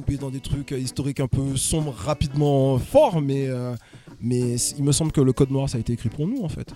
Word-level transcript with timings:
tomber 0.00 0.16
dans 0.16 0.30
des 0.30 0.40
trucs 0.40 0.72
historiques 0.72 1.20
un 1.20 1.28
peu 1.28 1.56
sombres 1.56 1.94
rapidement 1.96 2.78
fort, 2.78 3.20
mais, 3.20 3.48
euh, 3.48 3.74
mais 4.20 4.56
il 4.56 4.84
me 4.84 4.92
semble 4.92 5.12
que 5.12 5.20
le 5.20 5.32
code 5.32 5.50
noir 5.50 5.68
ça 5.68 5.78
a 5.78 5.80
été 5.80 5.92
écrit 5.92 6.08
pour 6.08 6.26
nous 6.26 6.42
en 6.42 6.48
fait. 6.48 6.68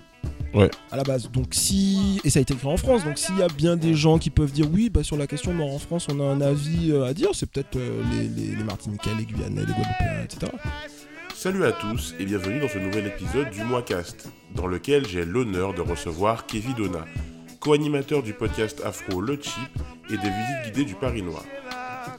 Ouais. 0.54 0.70
À 0.90 0.96
la 0.96 1.04
base. 1.04 1.30
Donc 1.30 1.48
si 1.50 2.20
et 2.24 2.30
ça 2.30 2.40
a 2.40 2.42
été 2.42 2.54
écrit 2.54 2.68
en 2.68 2.76
France. 2.76 3.04
Donc 3.04 3.18
s'il 3.18 3.36
y 3.38 3.42
a 3.42 3.48
bien 3.48 3.76
des 3.76 3.94
gens 3.94 4.18
qui 4.18 4.30
peuvent 4.30 4.52
dire 4.52 4.66
oui, 4.72 4.90
bah 4.90 5.04
sur 5.04 5.16
la 5.16 5.26
question 5.26 5.52
mort 5.52 5.72
en 5.72 5.78
France, 5.78 6.08
on 6.10 6.20
a 6.20 6.24
un 6.24 6.40
avis 6.40 6.90
euh, 6.90 7.04
à 7.04 7.14
dire, 7.14 7.30
c'est 7.34 7.50
peut-être 7.50 7.76
euh, 7.76 8.02
les, 8.12 8.28
les, 8.28 8.56
les 8.56 8.64
Martiniquais, 8.64 9.10
les 9.16 9.24
Guyanais, 9.24 9.60
les 9.60 9.72
Guadeloupéens, 9.72 10.24
etc. 10.24 10.52
Salut 11.34 11.64
à 11.64 11.72
tous 11.72 12.14
et 12.18 12.24
bienvenue 12.24 12.60
dans 12.60 12.68
ce 12.68 12.78
nouvel 12.78 13.06
épisode 13.06 13.50
du 13.50 13.62
Moicast, 13.62 14.28
dans 14.54 14.66
lequel 14.66 15.06
j'ai 15.06 15.24
l'honneur 15.24 15.72
de 15.72 15.80
recevoir 15.80 16.46
Kevin 16.46 16.74
Donna, 16.74 17.06
co-animateur 17.60 18.22
du 18.22 18.34
podcast 18.34 18.82
Afro 18.84 19.20
Le 19.20 19.38
Chip 19.40 19.70
et 20.08 20.16
des 20.16 20.16
visites 20.16 20.64
guidées 20.66 20.84
du 20.84 20.94
Paris 20.94 21.22
Noir. 21.22 21.44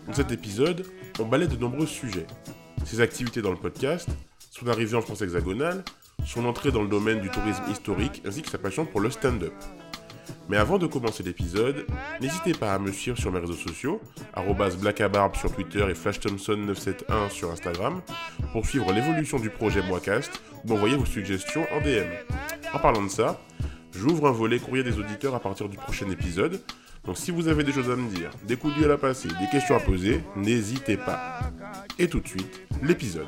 Dans 0.08 0.14
cet 0.14 0.32
épisode, 0.32 0.86
on 1.20 1.26
balaie 1.26 1.48
de 1.48 1.56
nombreux 1.56 1.86
sujets. 1.86 2.28
Ses 2.86 3.02
activités 3.02 3.42
dans 3.42 3.52
le 3.52 3.58
podcast, 3.58 4.10
son 4.50 4.68
arrivée 4.68 4.96
en 4.96 5.02
France 5.02 5.22
hexagonale, 5.22 5.84
son 6.26 6.46
entrée 6.46 6.72
dans 6.72 6.82
le 6.82 6.88
domaine 6.88 7.22
du 7.22 7.30
tourisme 7.30 7.64
historique 7.70 8.22
ainsi 8.26 8.42
que 8.42 8.50
sa 8.50 8.58
passion 8.58 8.86
pour 8.86 9.00
le 9.00 9.10
stand-up. 9.10 9.54
Mais 10.50 10.58
avant 10.58 10.78
de 10.78 10.88
commencer 10.88 11.24
l'épisode, 11.24 11.86
n'hésitez 12.20 12.54
pas 12.54 12.74
à 12.74 12.80
me 12.80 12.92
suivre 12.92 13.18
sur 13.18 13.32
mes 13.32 13.40
réseaux 13.40 13.54
sociaux, 13.54 14.02
arrobas 14.34 14.76
blackabarbe 14.76 15.36
sur 15.36 15.54
Twitter 15.54 15.86
et 15.90 15.94
flashthompson971 15.94 17.30
sur 17.30 17.52
Instagram, 17.52 18.02
pour 18.52 18.66
suivre 18.66 18.92
l'évolution 18.92 19.40
du 19.40 19.50
projet 19.50 19.82
Moicast 19.82 20.32
ou 20.64 20.70
m'envoyer 20.70 20.96
vos 20.96 21.06
suggestions 21.06 21.66
en 21.72 21.80
DM. 21.80 22.10
En 22.74 22.80
parlant 22.80 23.04
de 23.04 23.10
ça, 23.10 23.40
j'ouvre 23.94 24.28
un 24.28 24.32
volet 24.32 24.60
courrier 24.60 24.84
des 24.84 25.00
auditeurs 25.00 25.36
à 25.36 25.40
partir 25.40 25.70
du 25.70 25.78
prochain 25.78 26.10
épisode. 26.10 26.62
Donc 27.06 27.18
si 27.18 27.32
vous 27.32 27.48
avez 27.48 27.64
des 27.64 27.72
choses 27.72 27.90
à 27.90 27.96
me 27.96 28.10
dire, 28.10 28.30
des 28.48 28.56
coups 28.58 28.76
de 28.76 28.82
gueule 28.82 28.92
à 28.92 28.98
passer, 28.98 29.28
des 29.28 29.48
questions 29.52 29.76
à 29.76 29.80
poser, 29.80 30.24
n'hésitez 30.36 30.98
pas. 30.98 31.52
Et 31.98 32.08
tout 32.08 32.20
de 32.20 32.28
suite, 32.28 32.62
l'épisode. 32.84 33.28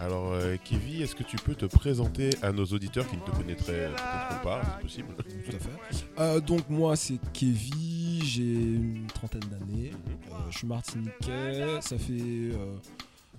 Alors, 0.00 0.32
euh, 0.32 0.56
Kevin, 0.64 1.02
est-ce 1.02 1.14
que 1.14 1.22
tu 1.22 1.36
peux 1.36 1.54
te 1.54 1.66
présenter 1.66 2.30
à 2.42 2.50
nos 2.50 2.64
auditeurs 2.64 3.06
qui 3.06 3.16
ne 3.16 3.20
te 3.22 3.30
connaîtraient 3.30 3.88
peut-être 3.88 4.42
pas, 4.42 4.60
c'est 4.76 4.82
possible 4.82 5.08
Tout 5.16 5.56
à 5.56 5.60
fait. 5.60 6.04
Euh, 6.18 6.40
donc 6.40 6.68
moi 6.68 6.96
c'est 6.96 7.18
Kevin, 7.32 8.20
j'ai 8.24 8.42
une 8.42 9.06
trentaine 9.14 9.42
d'années, 9.48 9.92
Euh, 10.32 10.34
je 10.50 10.58
suis 10.58 10.66
martiniquais, 10.66 11.80
ça 11.80 11.96
fait 11.98 12.12
euh, 12.12 12.74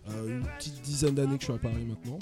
euh, 0.09 0.37
une 0.39 0.45
petite 0.57 0.81
dizaine 0.81 1.15
d'années 1.15 1.35
que 1.35 1.41
je 1.41 1.45
suis 1.47 1.53
à 1.53 1.57
Paris 1.57 1.85
maintenant. 1.85 2.19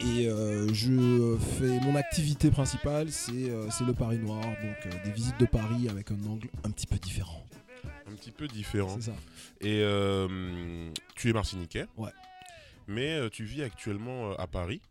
Et 0.00 0.28
euh, 0.28 0.72
je 0.72 1.36
fais 1.58 1.80
mon 1.80 1.94
activité 1.96 2.50
principale, 2.50 3.10
c'est 3.10 3.50
euh, 3.50 3.68
le 3.86 3.92
Paris 3.92 4.18
Noir, 4.18 4.40
donc 4.42 4.76
euh, 4.86 5.04
des 5.04 5.12
visites 5.12 5.38
de 5.38 5.46
Paris 5.46 5.88
avec 5.88 6.10
un 6.10 6.22
angle 6.26 6.48
un 6.64 6.70
petit 6.70 6.86
peu 6.86 6.96
différent. 6.96 7.46
Un 8.10 8.14
petit 8.14 8.30
peu 8.30 8.46
différent. 8.48 8.96
C'est 8.96 9.10
ça. 9.10 9.16
Et 9.60 9.80
euh, 9.82 10.90
tu 11.14 11.30
es 11.30 11.32
martiniquais 11.32 11.86
Ouais. 11.96 12.10
Mais 12.86 13.30
tu 13.30 13.44
vis 13.44 13.62
actuellement 13.62 14.32
à 14.36 14.46
Paris. 14.46 14.82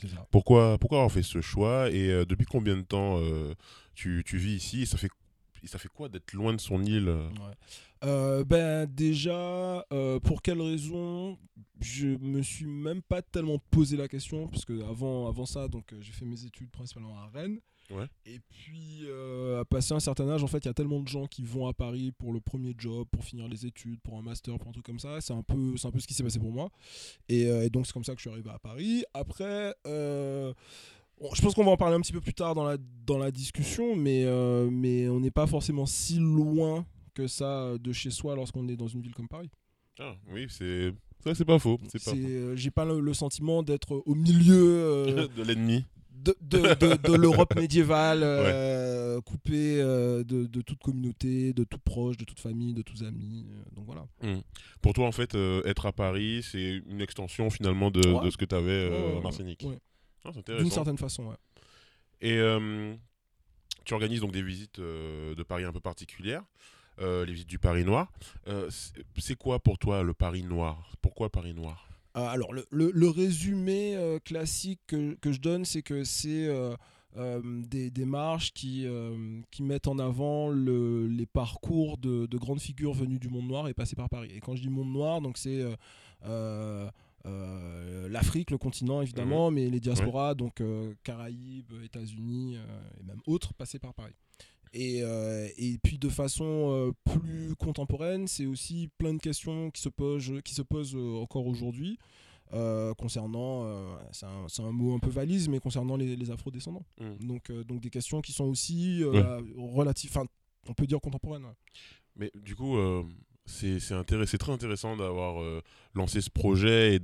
C'est 0.00 0.08
ça. 0.08 0.24
Pourquoi, 0.30 0.78
pourquoi 0.78 0.98
avoir 0.98 1.12
fait 1.12 1.22
ce 1.22 1.40
choix? 1.40 1.90
Et 1.90 2.24
depuis 2.24 2.46
combien 2.46 2.76
de 2.76 2.82
temps 2.82 3.20
tu, 3.94 4.22
tu 4.24 4.38
vis 4.38 4.54
ici? 4.54 4.82
Et 4.82 4.86
ça 4.86 4.98
fait, 4.98 5.10
ça 5.68 5.78
fait 5.78 5.88
quoi 5.88 6.08
d'être 6.08 6.32
loin 6.32 6.52
de 6.52 6.60
son 6.60 6.82
île 6.84 7.08
euh 7.08 7.28
Ouais. 7.30 7.54
Euh, 8.02 8.44
ben 8.44 8.86
déjà, 8.86 9.84
euh, 9.92 10.18
pour 10.20 10.40
quelle 10.40 10.60
raison 10.62 11.38
Je 11.80 12.08
me 12.08 12.40
suis 12.42 12.66
même 12.66 13.02
pas 13.02 13.20
tellement 13.20 13.58
posé 13.70 13.96
la 13.96 14.08
question 14.08 14.48
parce 14.48 14.64
que 14.64 14.82
avant, 14.88 15.28
avant 15.28 15.44
ça, 15.46 15.68
donc 15.68 15.94
j'ai 16.00 16.12
fait 16.12 16.24
mes 16.24 16.44
études 16.44 16.70
principalement 16.70 17.18
à 17.18 17.26
Rennes. 17.28 17.60
Ouais. 17.90 18.06
Et 18.24 18.38
puis 18.38 19.00
euh, 19.02 19.60
à 19.60 19.64
passer 19.64 19.92
un 19.92 20.00
certain 20.00 20.28
âge, 20.30 20.44
en 20.44 20.46
fait, 20.46 20.58
il 20.58 20.66
y 20.66 20.70
a 20.70 20.74
tellement 20.74 21.00
de 21.00 21.08
gens 21.08 21.26
qui 21.26 21.42
vont 21.42 21.66
à 21.66 21.72
Paris 21.72 22.12
pour 22.12 22.32
le 22.32 22.40
premier 22.40 22.72
job, 22.78 23.06
pour 23.10 23.24
finir 23.24 23.48
les 23.48 23.66
études, 23.66 24.00
pour 24.00 24.16
un 24.16 24.22
master, 24.22 24.58
pour 24.58 24.68
un 24.68 24.72
truc 24.72 24.86
comme 24.86 25.00
ça. 25.00 25.20
C'est 25.20 25.32
un 25.32 25.42
peu, 25.42 25.76
c'est 25.76 25.88
un 25.88 25.90
peu 25.90 25.98
ce 25.98 26.06
qui 26.06 26.14
s'est 26.14 26.22
passé 26.22 26.38
pour 26.38 26.52
moi. 26.52 26.70
Et, 27.28 27.46
euh, 27.46 27.64
et 27.64 27.70
donc 27.70 27.86
c'est 27.86 27.92
comme 27.92 28.04
ça 28.04 28.12
que 28.14 28.18
je 28.18 28.22
suis 28.22 28.30
arrivé 28.30 28.50
à 28.50 28.58
Paris. 28.58 29.04
Après. 29.12 29.74
euh, 29.86 30.52
Bon, 31.20 31.28
je 31.34 31.42
pense 31.42 31.54
qu'on 31.54 31.64
va 31.64 31.70
en 31.72 31.76
parler 31.76 31.96
un 31.96 32.00
petit 32.00 32.12
peu 32.14 32.20
plus 32.20 32.32
tard 32.34 32.54
dans 32.54 32.64
la, 32.64 32.76
dans 33.06 33.18
la 33.18 33.30
discussion, 33.30 33.94
mais, 33.94 34.24
euh, 34.24 34.68
mais 34.70 35.08
on 35.08 35.20
n'est 35.20 35.30
pas 35.30 35.46
forcément 35.46 35.84
si 35.86 36.18
loin 36.18 36.86
que 37.14 37.26
ça 37.26 37.76
de 37.78 37.92
chez 37.92 38.10
soi 38.10 38.34
lorsqu'on 38.36 38.66
est 38.68 38.76
dans 38.76 38.88
une 38.88 39.02
ville 39.02 39.14
comme 39.14 39.28
Paris. 39.28 39.50
Ah, 39.98 40.14
Oui, 40.32 40.46
c'est 40.48 40.92
ça, 41.22 41.34
c'est 41.34 41.44
pas 41.44 41.58
faux. 41.58 41.78
Euh, 42.14 42.56
J'ai 42.56 42.70
pas 42.70 42.86
le, 42.86 43.00
le 43.00 43.12
sentiment 43.12 43.62
d'être 43.62 44.02
au 44.06 44.14
milieu 44.14 44.54
euh, 44.56 45.28
de 45.36 45.42
l'ennemi. 45.42 45.84
de, 46.14 46.34
de, 46.40 46.58
de- 46.74 46.96
de 47.08 47.14
l'Europe 47.14 47.54
médiévale, 47.54 48.20
euh, 48.24 49.20
coupé 49.20 49.78
euh, 49.82 50.24
de, 50.24 50.46
toute 50.62 50.78
communauté, 50.78 51.52
de 51.52 51.64
tout 51.64 51.78
proche, 51.84 52.16
de 52.16 52.24
toute 52.24 52.40
famille, 52.40 52.72
de 52.72 52.80
tous 52.80 53.02
amis. 53.02 53.44
euh, 53.50 53.62
donc 53.76 53.84
voilà. 53.84 54.06
Pour 54.80 54.94
toi, 54.94 55.06
en 55.06 55.12
fait, 55.12 55.34
être 55.66 55.84
à 55.84 55.92
Paris, 55.92 56.42
c'est 56.50 56.80
une 56.88 57.02
extension 57.02 57.50
finalement 57.50 57.90
de, 57.90 58.00
Ouais. 58.10 58.30
ce 58.30 58.38
que 58.38 58.46
tu 58.46 58.54
avais 58.54 58.90
en 59.18 59.20
Martinique. 59.20 59.64
ouais. 59.68 59.78
Ah, 60.24 60.30
D'une 60.58 60.70
certaine 60.70 60.98
façon, 60.98 61.26
ouais. 61.26 61.36
Et 62.20 62.36
euh, 62.36 62.94
tu 63.84 63.94
organises 63.94 64.20
donc 64.20 64.32
des 64.32 64.42
visites 64.42 64.78
euh, 64.78 65.34
de 65.34 65.42
Paris 65.42 65.64
un 65.64 65.72
peu 65.72 65.80
particulières, 65.80 66.44
euh, 67.00 67.24
les 67.24 67.32
visites 67.32 67.48
du 67.48 67.58
Paris 67.58 67.84
Noir. 67.84 68.12
C'est- 68.68 69.36
quoi 69.36 69.58
pour 69.58 69.78
toi 69.78 70.02
le 70.02 70.12
Paris 70.12 70.42
Noir? 70.42 70.92
Pourquoi 71.00 71.30
Paris 71.30 71.54
Noir? 71.54 71.88
Euh, 72.16 72.26
alors, 72.26 72.52
le, 72.52 72.66
le- 72.70 72.90
le 72.92 73.08
résumé 73.08 73.96
classique 74.24 74.80
que, 74.86 75.14
que 75.14 75.32
je 75.32 75.40
donne, 75.40 75.64
c'est 75.64 75.82
que 75.82 76.04
c'est 76.04 76.48
des 77.44 77.90
démarches 77.90 78.52
qui, 78.52 78.86
qui 79.50 79.62
mettent 79.62 79.88
en 79.88 79.98
avant 79.98 80.48
le- 80.50 81.06
les 81.06 81.26
parcours 81.26 81.96
de, 81.98 82.26
de 82.26 82.36
grandes 82.38 82.60
figures 82.60 82.92
venues 82.92 83.18
du 83.18 83.28
monde 83.28 83.46
noir 83.48 83.66
et 83.68 83.74
passées 83.74 83.96
par 83.96 84.08
Paris. 84.10 84.30
Et 84.34 84.40
quand 84.40 84.54
je 84.56 84.62
dis 84.62 84.68
monde 84.68 84.92
noir, 84.92 85.20
donc 85.22 85.38
c'est 85.38 85.64
l'Afrique, 87.24 88.50
le 88.50 88.58
continent 88.58 89.02
évidemment, 89.02 89.50
mais 89.50 89.68
les 89.68 89.80
diasporas, 89.80 90.34
donc 90.34 90.60
euh, 90.60 90.94
Caraïbes, 91.02 91.72
États-Unis 91.84 92.56
euh, 92.56 92.80
et 93.00 93.02
même 93.04 93.20
autres, 93.26 93.52
passés 93.54 93.78
par 93.78 93.94
Paris. 93.94 94.14
Et, 94.72 95.02
euh, 95.02 95.48
et 95.56 95.78
puis 95.82 95.98
de 95.98 96.08
façon 96.08 96.44
euh, 96.70 96.92
plus 97.04 97.56
contemporaine, 97.56 98.28
c'est 98.28 98.46
aussi 98.46 98.88
plein 98.98 99.14
de 99.14 99.18
questions 99.18 99.70
qui 99.70 99.82
se 99.82 99.88
posent, 99.88 100.32
qui 100.44 100.54
se 100.54 100.62
posent 100.62 100.94
euh, 100.94 101.20
encore 101.20 101.46
aujourd'hui 101.46 101.98
euh, 102.52 102.94
concernant, 102.94 103.64
euh, 103.64 103.96
c'est 104.12 104.26
un, 104.26 104.46
un 104.66 104.72
mot 104.72 104.94
un 104.94 104.98
peu 104.98 105.10
valise, 105.10 105.48
mais 105.48 105.58
concernant 105.58 105.96
les, 105.96 106.16
les 106.16 106.30
afro-descendants. 106.30 106.84
Mm. 107.00 107.26
Donc, 107.26 107.50
euh, 107.50 107.64
donc 107.64 107.80
des 107.80 107.90
questions 107.90 108.20
qui 108.20 108.32
sont 108.32 108.44
aussi 108.44 109.02
euh, 109.02 109.40
relatives, 109.56 110.10
enfin 110.14 110.26
on 110.68 110.74
peut 110.74 110.86
dire 110.86 111.00
contemporaines. 111.00 111.44
ouais. 111.44 111.56
Mais 112.16 112.30
du 112.34 112.54
coup, 112.54 112.76
euh, 112.76 113.04
c'est 113.50 114.38
très 114.38 114.52
intéressant 114.52 114.96
d'avoir 114.96 115.42
euh, 115.42 115.60
lancé 115.94 116.20
ce 116.20 116.30
projet 116.30 116.94
et 116.94 116.98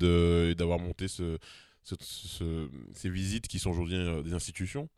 d'avoir 0.54 0.78
monté 0.78 1.08
ce, 1.08 1.38
ce- 1.82 1.94
ce- 2.00 2.68
ces 2.94 3.10
visites 3.10 3.48
qui 3.48 3.58
sont 3.58 3.70
aujourd'hui 3.70 3.96
euh, 3.96 4.22
des 4.22 4.32
institutions, 4.34 4.88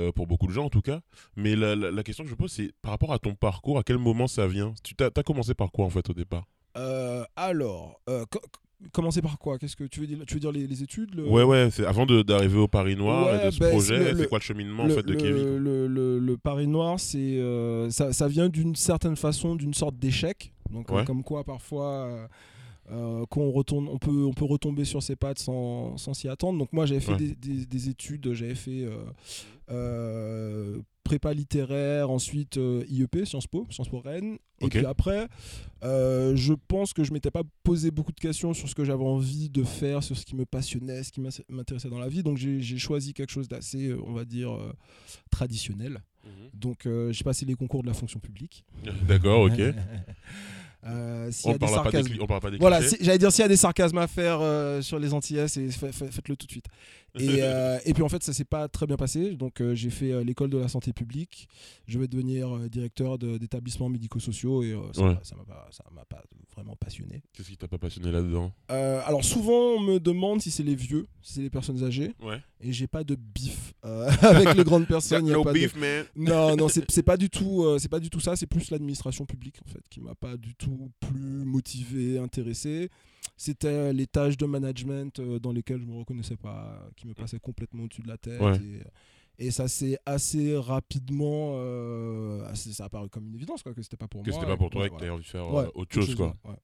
euh, 0.00 0.12
pour 0.12 0.26
beaucoup 0.26 0.46
de 0.46 0.52
gens 0.52 0.64
en 0.66 0.70
tout 0.70 0.82
cas. 0.82 1.00
Mais 1.36 1.56
la, 1.56 1.74
la- 1.76 1.90
la 1.90 2.02
question 2.02 2.24
que 2.24 2.30
je 2.30 2.34
pose, 2.34 2.52
c'est 2.52 2.72
par 2.82 2.90
rapport 2.92 3.12
à 3.12 3.18
ton 3.18 3.34
parcours, 3.34 3.78
à 3.78 3.82
quel 3.82 3.98
moment 3.98 4.26
ça 4.26 4.46
vient? 4.46 4.74
Tu 4.82 4.94
as, 5.02 5.10
commencé 5.22 5.54
par 5.54 5.70
quoi 5.72 5.84
en 5.86 5.90
fait 5.90 6.08
au 6.10 6.14
départ? 6.14 6.44
Alors, 7.36 8.00
co- 8.06 8.24
co- 8.40 8.40
commencer 8.92 9.22
par 9.22 9.38
quoi? 9.38 9.58
Qu'est-ce 9.58 9.76
que 9.76 9.84
tu 9.84 10.00
veux 10.00 10.06
dire 10.06 10.18
Tu 10.26 10.34
veux 10.34 10.40
dire 10.40 10.52
les, 10.52 10.66
les 10.66 10.82
études 10.82 11.14
le- 11.14 11.26
Ouais, 11.26 11.42
ouais, 11.42 11.68
avant 11.86 12.04
d'arriver 12.06 12.58
au 12.58 12.68
Paris 12.68 12.96
Noir 12.96 13.26
Ouais, 13.28 13.42
et 13.42 13.46
de 13.46 13.50
ce 13.50 13.58
ben, 13.60 13.70
projet, 13.70 14.14
c'est 14.14 14.28
quoi 14.28 14.38
le 14.38 14.42
cheminement 14.44 14.84
en 14.84 14.88
fait 14.90 15.02
de 15.02 15.12
le- 15.12 15.18
Kevin 15.18 15.56
le, 15.56 16.36
Paris 16.36 16.66
Noir, 16.66 17.00
c'est 17.00 17.18
euh, 17.38 17.88
ça, 17.90 18.12
ça 18.12 18.28
vient 18.28 18.48
d'une 18.50 18.74
certaine 18.76 19.16
façon, 19.16 19.56
d'une 19.56 19.74
sorte 19.74 19.98
d'échec. 19.98 20.52
Donc, 20.70 20.90
euh, 20.90 20.96
Ouais. 20.96 21.04
comme 21.04 21.22
quoi, 21.22 21.44
parfois, 21.44 21.90
euh, 21.92 22.26
euh, 22.90 23.24
quand 23.30 23.40
on, 23.40 23.50
retourne, 23.52 23.88
on, 23.88 23.98
peut, 23.98 24.24
on 24.24 24.32
peut 24.32 24.44
retomber 24.44 24.84
sur 24.84 25.02
ses 25.02 25.16
pattes 25.16 25.38
sans 25.38 25.96
sans 25.96 26.14
s'y 26.14 26.28
attendre. 26.28 26.58
Donc, 26.58 26.72
moi, 26.72 26.86
j'avais 26.86 27.00
fait 27.00 27.12
Ouais. 27.12 27.18
des, 27.18 27.34
des- 27.34 27.66
des 27.66 27.88
études, 27.88 28.32
j'avais 28.32 28.54
fait 28.54 28.84
euh, 28.84 29.02
euh, 29.70 30.78
prépa 31.04 31.32
littéraire, 31.34 32.10
ensuite 32.10 32.56
euh, 32.56 32.84
IEP, 32.88 33.24
Sciences 33.24 33.46
Po, 33.46 33.66
Sciences 33.70 33.88
Po 33.88 34.00
Rennes. 34.00 34.38
Et 34.60 34.68
puis 34.68 34.86
après, 34.86 35.28
euh, 35.84 36.34
je 36.34 36.54
pense 36.54 36.92
que 36.94 37.04
je 37.04 37.12
m'étais 37.12 37.30
pas 37.30 37.42
posé 37.62 37.90
beaucoup 37.90 38.10
de 38.12 38.18
questions 38.18 38.54
sur 38.54 38.68
ce 38.68 38.74
que 38.74 38.84
j'avais 38.84 39.04
envie 39.04 39.48
de 39.50 39.62
faire, 39.62 40.02
sur 40.02 40.16
ce 40.16 40.24
qui 40.24 40.34
me 40.34 40.44
passionnait, 40.46 41.02
ce 41.04 41.12
qui 41.12 41.20
m'intéressait 41.48 41.90
dans 41.90 41.98
la 41.98 42.08
vie. 42.08 42.22
Donc 42.22 42.38
j'ai 42.38 42.60
j'ai 42.60 42.78
choisi 42.78 43.12
quelque 43.12 43.30
chose 43.30 43.48
d'assez, 43.48 43.92
on 44.06 44.12
va 44.12 44.24
dire, 44.24 44.52
euh, 44.52 44.72
traditionnel. 45.30 46.00
Donc 46.54 46.86
euh, 46.86 47.12
j'ai 47.12 47.22
passé 47.22 47.44
les 47.46 47.54
concours 47.54 47.82
de 47.82 47.86
la 47.88 47.94
fonction 47.94 48.18
publique. 48.18 48.64
D'accord, 49.08 49.42
ok. 49.42 49.60
Euh, 50.88 51.30
On 51.44 51.52
des 51.52 51.58
parle 51.58 51.90
pas 51.90 52.02
des 52.02 52.20
on 52.20 52.26
parle 52.26 52.40
pas 52.40 52.50
des 52.50 52.58
voilà, 52.58 52.80
j'allais 53.00 53.18
dire 53.18 53.32
s'il 53.32 53.42
y 53.42 53.44
a 53.44 53.48
des 53.48 53.56
sarcasmes 53.56 53.98
à 53.98 54.06
faire 54.06 54.38
euh, 54.40 54.80
sur 54.82 54.98
les 54.98 55.12
Antillais, 55.12 55.48
faites-le 55.48 56.36
tout 56.36 56.46
de 56.46 56.50
suite. 56.50 56.66
Et, 57.18 57.38
euh, 57.42 57.78
et 57.84 57.94
puis 57.94 58.02
en 58.02 58.08
fait, 58.08 58.22
ça 58.22 58.32
s'est 58.32 58.44
pas 58.44 58.68
très 58.68 58.86
bien 58.86 58.96
passé. 58.96 59.34
Donc 59.34 59.60
euh, 59.60 59.74
j'ai 59.74 59.90
fait 59.90 60.12
euh, 60.12 60.22
l'école 60.24 60.50
de 60.50 60.58
la 60.58 60.68
santé 60.68 60.92
publique. 60.92 61.48
Je 61.86 61.98
vais 61.98 62.08
devenir 62.08 62.54
euh, 62.56 62.68
directeur 62.68 63.18
de- 63.18 63.38
d'établissements 63.38 63.88
médico-sociaux 63.88 64.62
et 64.62 64.72
euh, 64.72 64.80
ça 64.92 65.02
Ouais. 65.02 65.14
m'a- 65.14 65.22
ça 65.24 65.36
m'a 65.94 66.04
pas, 66.04 66.22
vraiment 66.54 66.76
passionné. 66.76 67.22
Qu'est-ce 67.34 67.48
qui 67.50 67.56
t'a 67.58 67.68
pas 67.68 67.76
passionné 67.76 68.10
là-dedans? 68.10 68.50
Euh, 68.70 69.00
alors 69.04 69.22
souvent, 69.22 69.74
on 69.76 69.80
me 69.80 69.98
demande 70.00 70.40
si 70.40 70.50
c'est 70.50 70.62
les 70.62 70.74
vieux, 70.74 71.06
si 71.20 71.34
c'est 71.34 71.42
les 71.42 71.50
personnes 71.50 71.84
âgées, 71.84 72.14
Ouais. 72.22 72.40
et 72.62 72.72
j'ai 72.72 72.86
pas 72.86 73.04
de 73.04 73.14
bif 73.14 73.74
euh, 73.84 74.08
avec 74.22 74.54
les 74.54 74.64
grandes 74.64 74.86
personnes. 74.88 75.26
y 75.26 75.30
a 75.32 75.34
no 75.34 75.44
pas 75.44 75.52
de- 75.52 75.58
beef, 75.58 75.76
man. 75.76 76.04
Non, 76.16 76.56
non, 76.56 76.68
c'est 76.68 77.02
pas 77.02 77.18
du 77.18 77.28
tout, 77.28 77.62
euh, 77.64 77.78
c'est 77.78 77.90
pas 77.90 78.00
du 78.00 78.08
tout 78.08 78.20
ça. 78.20 78.36
C'est 78.36 78.46
plus 78.46 78.70
l'administration 78.70 79.26
publique 79.26 79.56
en 79.66 79.70
fait 79.70 79.82
qui 79.90 80.00
m'a 80.00 80.14
pas 80.14 80.36
du 80.38 80.54
tout 80.54 80.90
plus 81.00 81.44
motivé, 81.44 82.18
intéressé. 82.18 82.88
C'était 83.36 83.92
les 83.92 84.06
tâches 84.06 84.36
de 84.36 84.46
management 84.46 85.18
euh, 85.20 85.38
dans 85.38 85.52
lesquelles 85.52 85.80
je 85.80 85.84
me 85.86 85.94
reconnaissais 85.98 86.36
pas, 86.36 86.88
qui 86.96 87.06
me 87.06 87.14
passaient 87.14 87.38
complètement 87.38 87.84
au-dessus 87.84 88.02
de 88.02 88.08
la 88.08 88.16
tête. 88.16 88.40
Ouais. 88.40 88.56
Et, 89.38 89.46
et 89.46 89.50
ça 89.50 89.68
s'est 89.68 89.98
assez 90.06 90.56
rapidement, 90.56 91.52
euh, 91.56 92.46
assez- 92.46 92.72
ça 92.72 92.86
a 92.86 92.88
paru 92.88 93.10
comme 93.10 93.26
une 93.26 93.34
évidence 93.34 93.62
quoi, 93.62 93.74
que 93.74 93.82
c'était 93.82 93.98
pas 93.98 94.08
pour 94.08 94.22
Que 94.22 94.30
moi. 94.30 94.38
c'était 94.40 94.50
pas 94.50 94.56
pour 94.56 94.70
toi 94.70 94.86
et 94.86 94.90
que 94.90 94.96
t'avais 94.96 95.10
envie 95.10 95.22
de 95.24 95.28
faire 95.28 95.46
Ouais, 95.52 95.64
euh, 95.64 95.70
autre 95.74 95.94
chose, 95.94 96.14
quoi. 96.14 96.34
ouais. 96.44 96.56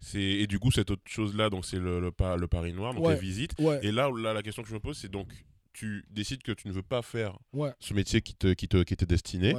C'est 0.00 0.20
et 0.20 0.46
du 0.48 0.58
coup 0.58 0.70
cette 0.72 0.90
autre 0.90 1.02
chose 1.06 1.36
là, 1.36 1.48
donc 1.48 1.64
c'est 1.64 1.78
le, 1.78 2.00
le, 2.00 2.10
pa- 2.10 2.36
le 2.36 2.48
Paris 2.48 2.72
Noir, 2.72 2.92
donc 2.94 3.06
les 3.08 3.14
visites. 3.16 3.52
Et 3.82 3.92
là, 3.92 4.10
là, 4.10 4.32
la 4.32 4.42
question 4.42 4.62
que 4.62 4.68
je 4.68 4.74
me 4.74 4.80
pose, 4.80 4.96
c'est 4.98 5.10
donc 5.10 5.28
tu 5.74 6.04
décides 6.10 6.42
que 6.42 6.52
tu 6.52 6.66
ne 6.68 6.72
veux 6.72 6.82
pas 6.82 7.02
faire 7.02 7.38
ce 7.78 7.94
métier 7.94 8.20
qui 8.20 8.34
te 8.34 8.52
qui 8.54 8.66
te 8.68 8.82
qui 8.82 8.94
était 8.94 9.06
destiné. 9.06 9.54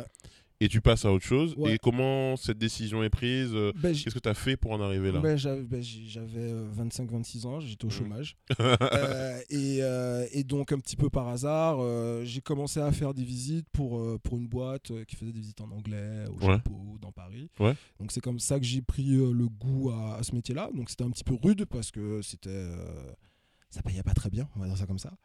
Et 0.63 0.69
tu 0.69 0.79
passes 0.79 1.03
à 1.03 1.11
autre 1.11 1.25
chose. 1.25 1.55
Ouais. 1.57 1.75
Et 1.75 1.77
comment 1.77 2.37
cette 2.37 2.57
décision 2.57 3.03
est 3.03 3.09
prise 3.09 3.51
euh, 3.53 3.73
Ben, 3.75 3.93
Qu'est-ce 3.93 4.13
que 4.15 4.19
tu 4.19 4.29
as 4.29 4.33
fait 4.33 4.55
pour 4.55 4.71
en 4.71 4.79
arriver 4.79 5.11
là? 5.11 5.19
Ben, 5.19 5.35
j'avais 5.35 5.63
ben, 5.63 5.81
j'ai- 5.81 6.05
j'avais 6.05 6.53
25-26 6.73 7.45
ans, 7.45 7.59
j'étais 7.59 7.83
au 7.83 7.87
Mhm. 7.89 7.93
chômage. 7.93 8.37
Euh, 8.93 9.39
et, 9.49 9.79
euh, 9.81 10.25
et 10.31 10.43
donc 10.43 10.71
un 10.71 10.79
petit 10.79 10.95
peu 10.95 11.09
par 11.09 11.27
hasard, 11.27 11.77
euh, 11.81 12.23
j'ai 12.23 12.39
commencé 12.41 12.79
à 12.79 12.91
faire 12.91 13.13
des 13.13 13.23
visites 13.23 13.67
pour, 13.73 13.99
euh, 13.99 14.17
pour 14.23 14.37
une 14.37 14.47
boîte 14.47 14.91
euh, 14.91 15.03
qui 15.03 15.15
faisait 15.15 15.31
des 15.33 15.39
visites 15.39 15.59
en 15.61 15.69
anglais, 15.71 16.25
au 16.29 16.45
Ouais. 16.45 16.53
chapeau, 16.55 16.97
dans 17.01 17.11
Paris. 17.11 17.49
Ouais. 17.59 17.73
Donc 17.99 18.11
c'est 18.11 18.21
comme 18.21 18.39
ça 18.39 18.59
que 18.59 18.65
j'ai 18.65 18.81
pris 18.81 19.15
euh, 19.15 19.31
le 19.33 19.47
goût 19.49 19.89
à, 19.91 20.15
à 20.17 20.23
ce 20.23 20.33
métier-là. 20.33 20.69
Donc 20.73 20.89
c'était 20.89 21.03
un 21.03 21.09
petit 21.11 21.23
peu 21.25 21.35
rude 21.41 21.65
parce 21.65 21.91
que 21.91 22.21
c'était... 22.21 22.49
ça 23.73 23.81
payait 23.81 24.03
pas 24.03 24.13
très 24.13 24.29
bien, 24.29 24.47
on 24.55 24.59
va 24.59 24.67
dire 24.67 24.77
ça 24.77 24.85
comme 24.85 24.99
ça. 24.99 25.17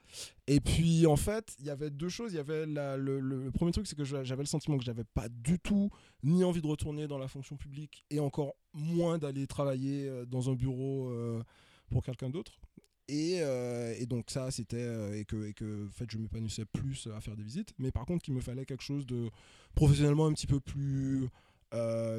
Et 0.47 0.59
puis 0.61 1.07
en 1.07 1.17
fait, 1.17 1.55
il 1.59 1.67
y 1.67 1.71
avait 1.71 1.91
deux 1.91 2.09
choses. 2.09 2.33
Il 2.33 2.37
y 2.37 2.39
avait 2.39 2.65
le, 2.65 3.51
premier 3.53 3.73
truc, 3.73 3.87
c'est 3.87 3.97
que 3.97 4.05
j'avais 4.05 4.43
le 4.43 4.47
sentiment 4.47 4.79
que 4.79 4.85
j'avais 4.85 5.05
pas 5.05 5.29
du 5.29 5.59
tout 5.59 5.91
ni 6.23 6.45
envie 6.45 6.63
de 6.63 6.67
retourner 6.67 7.07
dans 7.07 7.19
la 7.19 7.29
fonction 7.29 7.57
publique 7.57 8.07
et 8.09 8.21
encore 8.21 8.55
moins 8.73 9.19
d'aller 9.19 9.47
travailler 9.47 10.09
euh, 10.09 10.25
dans 10.25 10.49
un 10.49 10.55
bureau 10.55 11.11
euh, 11.11 11.43
pour 11.91 12.03
quelqu'un 12.03 12.31
d'autre. 12.31 12.59
Et, 13.07 13.41
euh, 13.41 13.95
donc 14.07 14.31
ça, 14.31 14.51
c'était 14.51 15.21
et 15.21 15.27
que, 15.27 15.87
en 15.87 15.91
fait, 15.91 16.11
je 16.11 16.17
m'épanouissais 16.17 16.65
plus 16.65 17.07
à 17.15 17.21
faire 17.21 17.37
des 17.37 17.43
visites. 17.43 17.75
Mais 17.79 17.91
par 17.91 18.07
contre, 18.07 18.25
qu'il 18.25 18.33
me 18.33 18.41
fallait 18.41 18.65
quelque 18.65 18.83
chose 18.83 19.05
de 19.07 19.29
professionnellement 19.75 20.27
un 20.27 20.33
petit 20.33 20.47
peu 20.47 20.61
plus 20.61 21.29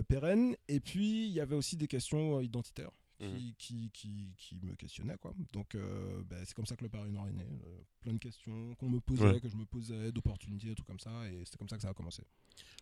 pérenne. 0.08 0.56
Et 0.68 0.80
puis, 0.80 1.26
il 1.26 1.34
y 1.34 1.40
avait 1.40 1.56
aussi 1.56 1.76
des 1.76 1.88
questions 1.88 2.40
identitaires 2.40 2.92
Mhm. 3.22 3.34
qui, 3.36 3.54
qui, 3.58 3.90
qui, 3.92 4.34
qui 4.38 4.56
me 4.64 4.76
questionnaient. 4.76 5.18
Quoi. 5.18 5.34
Donc, 5.52 5.76
euh, 5.76 6.22
ben, 6.30 6.38
c'est 6.46 6.54
comme 6.54 6.66
ça 6.66 6.76
que 6.78 6.84
le 6.86 6.90
Paris 6.90 7.12
Noir 7.12 7.28
est 7.28 7.34
né. 7.34 7.44
Euh, 7.66 7.78
plein 8.00 8.14
de 8.14 8.18
questions 8.18 8.76
qu'on 8.76 8.90
me 8.90 9.00
posait, 9.02 9.24
Ouais. 9.26 9.40
que 9.42 9.50
je 9.50 9.58
me 9.58 9.66
posais, 9.66 10.12
d'opportunités, 10.14 10.74
tout 10.74 10.84
comme 10.84 11.00
ça. 11.00 11.12
Et 11.28 11.44
c'est 11.46 11.58
comme 11.58 11.68
ça 11.68 11.76
que 11.76 11.82
ça 11.82 11.90
a 11.90 11.94
commencé. 11.94 12.24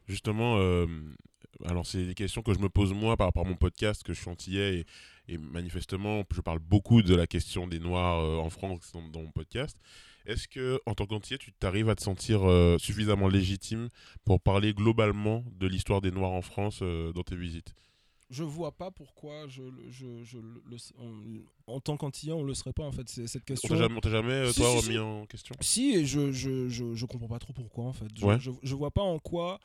Justement, 0.07 0.57
euh, 0.59 0.85
alors 1.65 1.85
c'est 1.85 2.05
des 2.05 2.13
questions 2.13 2.41
que 2.43 2.53
je 2.53 2.59
me 2.59 2.69
pose 2.69 2.93
moi 2.93 3.17
par 3.17 3.27
rapport 3.27 3.45
à 3.45 3.49
mon 3.49 3.55
podcast 3.55 4.03
que 4.03 4.13
je 4.13 4.19
suis 4.21 4.29
antillais 4.29 4.79
et, 5.27 5.33
et 5.33 5.37
manifestement 5.37 6.23
je 6.33 6.41
parle 6.41 6.59
beaucoup 6.59 7.01
de 7.01 7.15
la 7.15 7.27
question 7.27 7.67
des 7.67 7.79
Noirs 7.79 8.19
euh, 8.19 8.37
en 8.37 8.49
France 8.49 8.91
dans, 8.93 9.07
dans 9.09 9.23
mon 9.23 9.31
podcast. 9.31 9.77
Est-ce 10.25 10.47
que 10.47 10.79
en 10.85 10.93
tant 10.93 11.05
qu'antillais 11.05 11.37
tu 11.37 11.51
t'arrives 11.53 11.89
à 11.89 11.95
te 11.95 12.01
sentir 12.03 12.43
euh, 12.43 12.77
suffisamment 12.77 13.27
légitime 13.27 13.89
pour 14.25 14.39
parler 14.41 14.73
globalement 14.73 15.43
de 15.59 15.67
l'histoire 15.67 16.01
des 16.01 16.11
Noirs 16.11 16.31
en 16.31 16.41
France 16.41 16.79
euh, 16.81 17.11
dans 17.13 17.23
tes 17.23 17.35
visites? 17.35 17.73
Je 18.29 18.43
vois 18.43 18.73
pas 18.73 18.91
pourquoi 18.91 19.47
je, 19.47 19.63
je, 19.89 20.23
je 20.23 20.37
le- 20.37 20.77
on- 20.99 21.73
en 21.73 21.79
tant 21.79 21.95
qu'antillais, 21.95 22.33
on 22.33 22.43
le 22.43 22.53
serait 22.53 22.73
pas 22.73 22.83
en 22.83 22.91
fait. 22.91 23.07
C'est 23.07 23.25
cette 23.27 23.43
On 23.43 23.45
question. 23.45 23.75
jamais, 23.77 23.95
on 23.95 24.01
t'a 24.01 24.09
jamais 24.09 24.51
Si, 24.51 24.59
toi 24.59 24.69
si, 24.71 24.75
remis 24.77 24.93
si. 24.93 24.99
en 24.99 25.25
question 25.25 25.55
Si, 25.61 25.93
et 25.95 26.05
je, 26.05 26.31
je, 26.33 26.67
je, 26.67 26.93
je 26.93 27.05
comprends 27.05 27.29
pas 27.29 27.39
trop 27.39 27.53
pourquoi 27.53 27.85
en 27.85 27.93
fait. 27.93 28.07
Je, 28.17 28.25
Ouais. 28.25 28.37
je, 28.39 28.75
vois 28.75 28.91
pas 28.91 29.01
en 29.01 29.17
quoi. 29.19 29.59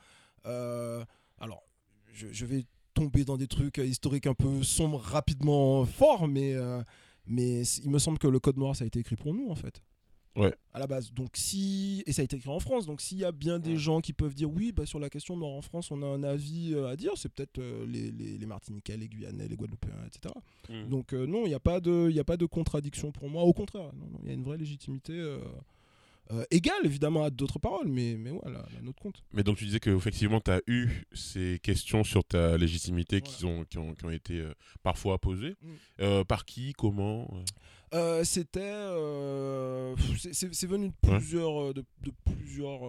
euh, 0.47 1.05
alors, 1.39 1.65
je, 2.13 2.45
vais 2.47 2.65
tomber 2.95 3.25
dans 3.25 3.37
des 3.37 3.49
trucs 3.49 3.79
historiques 3.79 4.27
un 4.29 4.35
peu 4.35 4.63
sombres 4.63 5.01
rapidement 5.01 5.85
fort, 5.85 6.29
mais, 6.29 6.55
euh, 6.55 6.83
mais 7.27 7.63
il 7.83 7.91
me 7.91 7.99
semble 7.99 8.19
que 8.19 8.29
le 8.29 8.39
code 8.39 8.59
noir 8.59 8.77
ça 8.77 8.85
a 8.85 8.87
été 8.87 9.01
écrit 9.01 9.17
pour 9.17 9.35
nous 9.35 9.49
en 9.51 9.55
fait. 9.57 9.83
Ouais. 10.35 10.55
À 10.73 10.79
la 10.79 10.87
base. 10.87 11.13
Donc 11.13 11.31
si 11.35 12.03
et 12.07 12.13
ça 12.13 12.23
a 12.23 12.25
été 12.25 12.37
écrit 12.37 12.49
en 12.49 12.59
France. 12.61 12.87
Donc 12.87 13.01
s'il 13.03 13.19
y 13.19 13.25
a 13.25 13.33
bien 13.33 13.59
des 13.59 13.77
gens 13.77 14.01
qui 14.01 14.13
peuvent 14.15 14.35
dire 14.35 14.51
oui, 14.51 14.73
bah, 14.73 14.87
sur 14.87 14.99
la 14.99 15.11
question 15.11 15.37
noir 15.37 15.51
en 15.53 15.61
France, 15.63 15.91
on 15.91 16.03
a 16.03 16.07
un 16.07 16.23
avis 16.23 16.73
euh, 16.75 16.89
à 16.89 16.97
dire, 16.97 17.13
c'est 17.17 17.29
peut-être 17.29 17.59
euh, 17.59 17.85
les, 17.87 18.11
les, 18.11 18.39
les 18.39 18.47
Martiniquais, 18.47 18.97
les 18.97 19.09
Guyanais, 19.09 19.47
les 19.49 19.57
Guadeloupéens, 19.57 19.93
etc. 20.07 20.35
Mhm. 20.71 20.89
Donc 20.89 21.13
euh, 21.13 21.27
non, 21.27 21.45
il 21.45 21.49
n'y 21.49 21.55
a, 21.55 21.61
pas 21.61 21.81
de- 21.81 22.07
il 22.09 22.17
y 22.17 22.21
a 22.21 22.25
pas 22.25 22.37
de 22.39 22.47
contradiction 22.47 23.13
pour 23.13 23.29
moi. 23.29 23.43
Au 23.43 23.53
contraire, 23.53 23.91
il 24.23 24.29
y 24.29 24.31
a 24.31 24.35
une 24.35 24.45
vraie 24.45 24.57
légitimité 24.59 25.13
euh, 25.13 25.39
euh, 26.33 26.45
égale 26.51 26.85
évidemment 26.85 27.25
à 27.25 27.31
d'autres 27.31 27.59
paroles, 27.59 27.89
mais, 27.89 28.17
mais 28.19 28.31
voilà, 28.31 28.65
la 28.75 28.81
nôtre 28.81 29.03
compte. 29.03 29.23
Mais 29.33 29.43
donc 29.43 29.57
tu 29.59 29.65
disais 29.65 29.81
que 29.81 29.91
effectivement 29.91 30.41
tu 30.41 30.51
as 30.51 30.61
eu 30.67 30.89
ces 31.13 31.59
questions 31.63 32.05
sur 32.05 32.25
ta 32.25 32.57
légitimité 32.57 33.21
qui, 33.21 33.45
ont, 33.45 33.65
qui, 33.65 33.79
ont, 33.79 33.95
qui 33.95 34.05
ont 34.05 34.11
été 34.11 34.39
euh, 34.41 34.55
parfois 34.83 35.19
posées. 35.19 35.57
Mm. 35.63 35.69
Euh, 36.01 36.25
par 36.25 36.45
qui 36.45 36.73
Comment 36.73 37.29
euh 37.95 38.25
C'était, 38.25 38.61
c'est- 40.33 40.67
venu 40.67 40.89
de 40.89 40.95
plusieurs, 41.03 41.75
de, 41.75 41.85
de 42.03 42.13
plusieurs 42.25 42.81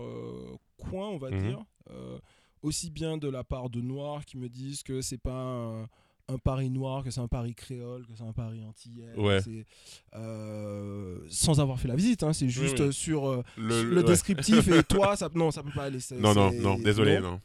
coins, 0.77 1.09
on 1.09 1.17
va 1.17 1.29
Mhm. 1.31 1.47
dire. 1.47 1.65
Aussi 2.61 2.89
bien 2.91 3.17
de 3.17 3.27
la 3.27 3.43
part 3.43 3.69
de 3.69 3.81
Noirs 3.81 4.23
qui 4.25 4.37
me 4.37 4.47
disent 4.47 4.83
que 4.83 5.01
c'est 5.01 5.17
pas 5.17 5.33
un, 5.33 5.89
un 6.29 6.37
Paris 6.37 6.69
noir, 6.69 7.03
que 7.03 7.11
c'est 7.11 7.19
un 7.19 7.27
Paris 7.27 7.53
créole, 7.53 8.05
que 8.05 8.13
c'est 8.15 8.23
un 8.23 8.31
Paris 8.33 8.63
antillais. 8.65 9.13
Ouais. 9.17 9.39
euh, 10.15 11.17
sans 11.29 11.59
avoir 11.59 11.79
fait 11.79 11.87
la 11.87 11.95
visite, 11.95 12.23
hein, 12.23 12.33
c'est 12.33 12.49
juste 12.49 12.79
oui. 12.79 12.87
euh, 12.87 12.91
sur 12.91 13.27
euh, 13.27 13.43
Le, 13.57 13.83
le, 13.83 13.97
ouais. 13.97 14.03
descriptif 14.03 14.67
et 14.69 14.83
toi, 14.87 15.15
ça, 15.15 15.29
non, 15.33 15.51
ça 15.51 15.63
peut 15.63 15.71
pas 15.75 15.83
aller. 15.85 15.99
Non, 16.19 16.33
non, 16.33 16.51
non, 16.53 16.77
désolé, 16.77 17.19
non. 17.19 17.39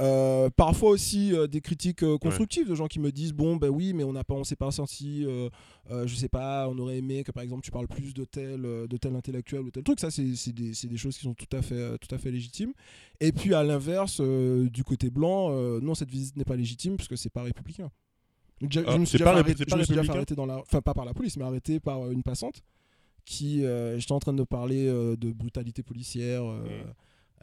Euh, 0.00 0.48
parfois 0.56 0.88
aussi 0.90 1.34
euh, 1.34 1.46
des 1.46 1.60
critiques 1.60 2.02
euh, 2.04 2.16
constructives 2.16 2.66
de 2.66 2.74
gens 2.74 2.86
qui 2.86 2.98
me 2.98 3.12
disent 3.12 3.34
bon 3.34 3.56
ben 3.56 3.68
oui 3.68 3.92
mais 3.92 4.02
on 4.02 4.14
n'a 4.14 4.24
pas 4.24 4.32
on 4.32 4.44
s'est 4.44 4.56
pas 4.56 4.70
senti 4.70 5.26
euh, 5.26 5.50
euh, 5.90 6.06
je 6.06 6.14
sais 6.14 6.30
pas 6.30 6.70
on 6.70 6.78
aurait 6.78 6.96
aimé 6.96 7.22
que 7.22 7.32
par 7.32 7.42
exemple 7.42 7.62
tu 7.62 7.70
parles 7.70 7.86
plus 7.86 8.14
de 8.14 8.24
tel 8.24 8.64
euh, 8.64 8.86
de 8.86 8.96
tel 8.96 9.14
intellectuel 9.14 9.60
ou 9.60 9.70
tel 9.70 9.82
truc 9.82 10.00
ça 10.00 10.10
c'est 10.10 10.22
des, 10.54 10.72
des 10.72 10.96
choses 10.96 11.18
qui 11.18 11.24
sont 11.24 11.34
tout 11.34 11.54
à 11.54 11.60
fait 11.60 11.74
euh, 11.74 11.98
tout 11.98 12.14
à 12.14 12.16
fait 12.16 12.30
légitimes 12.30 12.72
et 13.20 13.30
puis 13.30 13.52
à 13.52 13.62
l'inverse 13.62 14.22
euh, 14.22 14.70
du 14.70 14.84
côté 14.84 15.10
blanc 15.10 15.48
euh, 15.50 15.80
non 15.82 15.94
cette 15.94 16.10
visite 16.10 16.34
n'est 16.38 16.44
pas 16.46 16.56
légitime 16.56 16.96
puisque 16.96 17.18
c'est 17.18 17.28
pas 17.28 17.42
républicain 17.42 17.90
Déjà- 18.60 18.82
Ah, 18.86 18.92
je 18.92 18.98
me 18.98 19.04
suis 19.06 19.18
déjà 19.18 19.32
c'est 19.34 19.68
je 19.70 19.76
me 19.76 19.82
suis 19.84 19.94
déjà 19.94 20.04
fait 20.04 20.10
arrêter 20.10 20.34
dans 20.34 20.46
la 20.46 20.58
enfin 20.58 20.80
pas 20.82 20.92
par 20.94 21.04
la 21.04 21.14
police 21.14 21.36
mais 21.36 21.44
arrêté 21.44 21.80
par 21.80 22.02
euh, 22.04 22.10
une 22.12 22.22
passante 22.22 22.62
qui 23.24 23.64
euh, 23.64 23.98
j'étais 23.98 24.12
en 24.12 24.18
train 24.20 24.32
de 24.34 24.42
parler 24.44 24.86
euh, 24.86 25.16
de 25.16 25.32
brutalité 25.32 25.82
policière 25.82 26.42
euh, 26.44 26.60
Mm. 26.64 26.92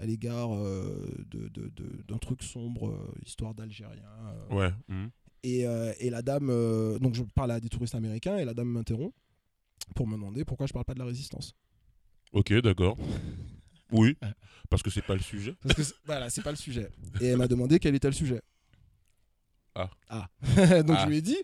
à 0.01 0.05
l'égard 0.05 0.53
euh, 0.53 1.07
de- 1.31 1.47
de- 1.49 1.69
de- 1.75 2.03
d'un 2.07 2.17
truc 2.19 2.43
sombre, 2.43 2.93
histoire 3.25 3.53
d'Algériens. 3.55 4.03
euh. 4.51 4.55
Ouais. 4.55 4.71
mhm. 4.89 5.09
Et, 5.43 5.61
et 5.61 6.09
la 6.09 6.21
dame, 6.21 6.47
donc 6.99 7.13
je 7.15 7.23
parle 7.23 7.51
à 7.51 7.59
des 7.61 7.69
touristes 7.69 7.95
américains, 7.95 8.37
et 8.37 8.43
la 8.43 8.53
dame 8.53 8.67
m'interrompt 8.67 9.13
pour 9.95 10.05
me 10.05 10.13
demander 10.13 10.43
pourquoi 10.43 10.67
je 10.67 10.73
parle 10.73 10.83
pas 10.83 10.93
de 10.93 10.99
la 10.99 11.05
résistance. 11.05 11.53
Ok, 12.33 12.51
d'accord. 12.61 12.97
Oui, 13.91 14.17
parce 14.69 14.83
que 14.83 14.89
c'est 14.89 15.01
pas 15.03 15.13
le 15.13 15.21
sujet. 15.21 15.55
Parce 15.61 15.75
que 15.91 15.95
voilà, 16.05 16.29
c'est 16.29 16.41
pas 16.41 16.49
le 16.51 16.57
sujet. 16.57 16.89
Et 17.21 17.27
elle 17.27 17.37
m'a 17.37 17.47
demandé 17.47 17.79
quel 17.79 17.95
était 17.95 18.09
le 18.09 18.13
sujet. 18.13 18.41
Ah. 19.77 19.89
Ah. 20.09 20.27
donc 20.83 20.97
Ah. 20.99 21.03
je 21.03 21.09
lui 21.09 21.17
ai 21.17 21.21
dit. 21.21 21.37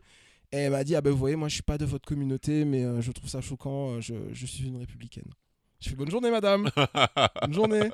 Et 0.52 0.58
elle 0.58 0.72
m'a 0.72 0.84
dit, 0.84 0.96
ah 0.96 1.02
ben 1.02 1.10
vous 1.12 1.18
voyez, 1.18 1.36
moi 1.36 1.48
je 1.48 1.56
suis 1.56 1.63
pas 1.63 1.78
de 1.80 1.86
votre 1.86 2.06
communauté, 2.06 2.63
mais 2.66 2.84
euh, 2.84 3.02
je 3.02 3.12
trouve 3.12 3.28
ça 3.30 3.42
choquant, 3.42 3.94
euh, 3.94 4.02
je, 4.02 4.13
je 4.34 4.46
suis 4.46 4.68
une 4.68 4.78
républicaine. 4.78 5.25
Je 5.80 5.90
fais 5.90 5.96
bonne 5.96 6.12
journée 6.12 6.30
madame, 6.30 6.70
bonne 7.42 7.54
journée. 7.54 7.90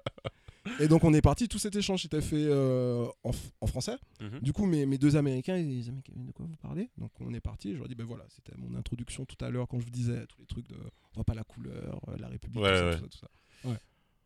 Et 0.81 0.88
donc 0.89 1.05
on 1.05 1.13
est 1.13 1.22
parti, 1.22 1.48
tout 1.48 1.58
cet 1.58 1.75
échange 1.77 2.05
était 2.05 2.22
fait 2.22 2.36
euh, 2.38 3.05
en, 3.24 3.31
en 3.62 3.67
français. 3.67 3.96
Mhm. 4.19 4.39
Du 4.41 4.51
coup, 4.51 4.65
mes, 4.65 4.86
mes 4.86 4.98
deux 4.98 5.15
Américains, 5.15 5.55
ils 5.55 5.67
disaient 5.69 5.93
Mais 5.93 6.25
de 6.25 6.31
quoi 6.34 6.46
vous 6.46 6.58
parlez? 6.58 6.89
Donc, 6.98 7.12
on 7.22 7.34
est 7.34 7.39
parti. 7.39 7.72
Je 7.72 7.77
leur 7.77 7.86
ai 7.86 7.89
dit 7.89 7.96
Ben 7.96 8.05
voilà, 8.05 8.25
c'était 8.27 8.51
mon 8.58 8.77
introduction 8.77 9.25
tout 9.25 9.43
à 9.43 9.50
l'heure 9.50 9.67
quand 9.69 9.79
je 9.79 9.86
vous 9.86 9.91
disais 9.91 10.25
tous 10.27 10.39
les 10.41 10.46
trucs 10.46 10.67
de 10.67 10.75
on 10.75 11.15
voit 11.15 11.24
pas 11.24 11.34
la 11.34 11.46
couleur, 11.46 12.01
euh, 12.10 12.17
la 12.19 12.27
République, 12.27 12.62
Ouais, 12.62 12.91
tout, 12.91 12.98
ça, 12.98 13.08
tout 13.08 13.17
ça, 13.17 13.27
tout 13.63 13.69
ça. 13.69 13.79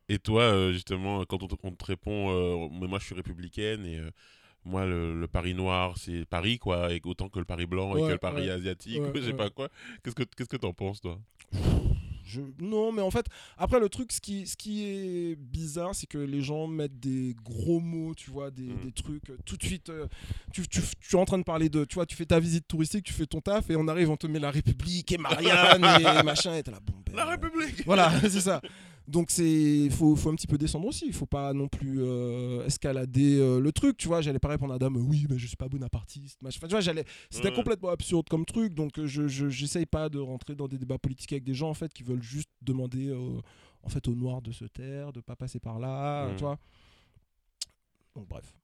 Et 0.10 0.18
toi, 0.20 0.42
euh, 0.42 0.74
justement, 0.74 1.24
quand 1.26 1.44
on 1.44 1.48
te, 1.48 1.56
on 1.64 1.72
te 1.72 1.86
répond, 1.86 2.32
euh, 2.32 2.68
mais 2.82 2.88
moi 2.88 3.00
je 3.00 3.06
suis 3.06 3.16
républicaine 3.16 3.86
et 3.86 4.00
euh, 4.00 4.10
moi 4.66 4.86
le, 4.86 5.20
le 5.20 5.28
Paris 5.28 5.54
noir 5.54 5.98
c'est 5.98 6.26
Paris 6.26 6.58
quoi, 6.60 6.94
et 6.94 7.02
autant 7.06 7.30
que 7.30 7.40
le 7.40 7.46
Paris 7.46 7.66
blanc 7.66 7.96
et 7.98 8.02
que 8.02 8.12
le 8.14 8.18
Paris 8.18 8.44
ouais. 8.48 8.52
asiatique, 8.52 9.02
Ouais, 9.02 9.10
ou 9.10 9.16
je 9.16 9.22
sais 9.22 9.34
pas 9.34 9.50
quoi. 9.50 9.70
Qu'est-ce 10.04 10.16
que 10.16 10.24
qu'est-ce 10.24 10.50
que 10.50 10.58
t'en 10.58 10.74
penses 10.74 11.02
toi? 11.02 11.20
Je- 12.26 12.40
Non, 12.62 12.94
mais 12.94 13.02
en 13.02 13.12
fait, 13.12 13.26
après 13.58 13.80
le 13.82 13.90
truc, 13.90 14.14
ce 14.14 14.22
qui, 14.22 14.48
ce 14.48 14.56
qui 14.56 14.86
est 14.86 15.36
bizarre, 15.36 15.94
c'est 15.94 16.08
que 16.08 16.18
les 16.18 16.42
gens 16.42 16.68
mettent 16.68 16.98
des 17.00 17.36
gros 17.44 17.82
mots, 17.82 18.14
tu 18.16 18.32
vois, 18.32 18.50
des, 18.50 18.64
Mm. 18.64 18.80
des 18.86 18.92
trucs 18.94 19.30
euh, 19.30 19.38
tout 19.46 19.58
de 19.58 19.64
suite. 19.64 19.90
euh, 19.90 20.08
tu, 20.54 20.66
tu, 20.70 20.80
tu 21.02 21.16
es 21.16 21.20
en 21.20 21.26
train 21.26 21.38
de 21.38 21.44
parler 21.44 21.68
de, 21.68 21.84
tu 21.84 21.96
vois, 21.96 22.06
tu 22.06 22.16
fais 22.16 22.26
ta 22.26 22.40
visite 22.40 22.66
touristique, 22.66 23.04
tu 23.04 23.12
fais 23.14 23.26
ton 23.26 23.42
taf, 23.42 23.70
et 23.70 23.76
on 23.76 23.88
arrive, 23.90 24.10
on 24.10 24.16
te 24.16 24.26
met 24.28 24.40
la 24.40 24.52
République 24.52 25.12
et 25.12 25.18
Marianne 25.18 25.84
et 25.84 26.24
machin, 26.24 26.56
et 26.56 26.64
t'es 26.64 26.72
là, 26.72 26.80
bon, 26.86 26.94
ben 27.06 27.14
La 27.18 27.26
République 27.26 27.84
Voilà, 27.86 28.10
c'est 28.22 28.40
ça. 28.40 28.62
Donc 29.08 29.32
c'est 29.32 29.90
faut, 29.90 30.16
faut 30.16 30.30
un 30.30 30.36
petit 30.36 30.48
peu 30.48 30.58
descendre 30.58 30.88
aussi, 30.88 31.06
il 31.08 31.14
faut 31.14 31.26
pas 31.26 31.52
non 31.54 31.68
plus 31.68 31.98
euh, 32.02 32.66
escalader 32.66 33.38
euh, 33.38 33.60
le 33.60 33.72
truc, 33.74 33.98
tu 33.98 34.08
vois, 34.08 34.22
j'allais 34.22 34.40
pas 34.40 34.48
répondre 34.48 34.74
à 34.74 34.80
dame 34.80 34.96
oui, 34.96 35.26
mais 35.30 35.38
je 35.38 35.46
suis 35.46 35.58
pas 35.58 35.68
bonapartiste. 35.68 36.40
Enfin, 36.46 36.68
tu 36.68 36.72
vois, 36.72 36.80
j'allais 36.80 37.04
c'était 37.30 37.50
Ouais. 37.50 37.54
complètement 37.54 37.90
absurde 37.90 38.28
comme 38.30 38.46
truc 38.46 38.74
donc 38.74 38.98
euh, 39.00 39.06
je 39.06 39.28
je- 39.28 39.50
j'essaye 39.50 39.86
pas 39.86 40.08
de 40.08 40.20
rentrer 40.20 40.56
dans 40.56 40.70
des 40.70 40.78
débats 40.78 40.98
politiques 40.98 41.34
avec 41.34 41.44
des 41.44 41.54
gens 41.54 41.70
en 41.70 41.74
fait 41.74 41.92
qui 41.94 42.04
veulent 42.04 42.24
juste 42.24 42.50
demander 42.62 43.10
euh, 43.10 43.42
en 43.84 43.90
fait 43.90 44.08
aux 44.08 44.16
noirs 44.16 44.42
de 44.42 44.54
se 44.54 44.64
taire, 44.66 45.12
de 45.12 45.20
pas 45.20 45.36
passer 45.36 45.60
par 45.60 45.80
là, 45.80 46.30
Mhm. 46.30 46.36
tu 46.38 46.42
vois. 46.44 46.58
Donc 48.16 48.28
bref. 48.28 48.56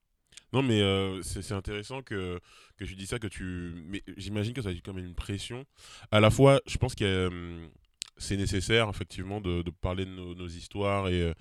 Non, 0.54 0.64
mais 0.64 0.82
euh, 0.82 1.22
c'est 1.22 1.52
intéressant 1.52 2.02
que, 2.02 2.40
que 2.78 2.86
tu 2.86 2.96
dis 2.96 3.06
ça, 3.06 3.20
que 3.20 3.28
tu. 3.28 3.74
Mais 3.88 4.02
j'imagine 4.18 4.54
que 4.54 4.62
ça 4.62 4.70
a 4.70 4.72
eu 4.72 4.82
quand 4.82 4.94
même 4.94 5.06
une 5.06 5.14
pression. 5.16 5.64
À 6.12 6.20
la 6.20 6.32
fois, 6.32 6.60
je 6.66 6.78
pense 6.78 6.96
que 6.96 7.04
euh, 7.04 7.68
c'est 8.20 8.38
nécessaire, 8.38 8.88
effectivement, 8.90 9.42
de, 9.42 9.62
de 9.64 9.72
parler 9.72 10.06
de 10.06 10.12
nos, 10.12 10.36
nos 10.36 10.48
histoires 10.48 11.08
et, 11.10 11.22
euh, 11.24 11.34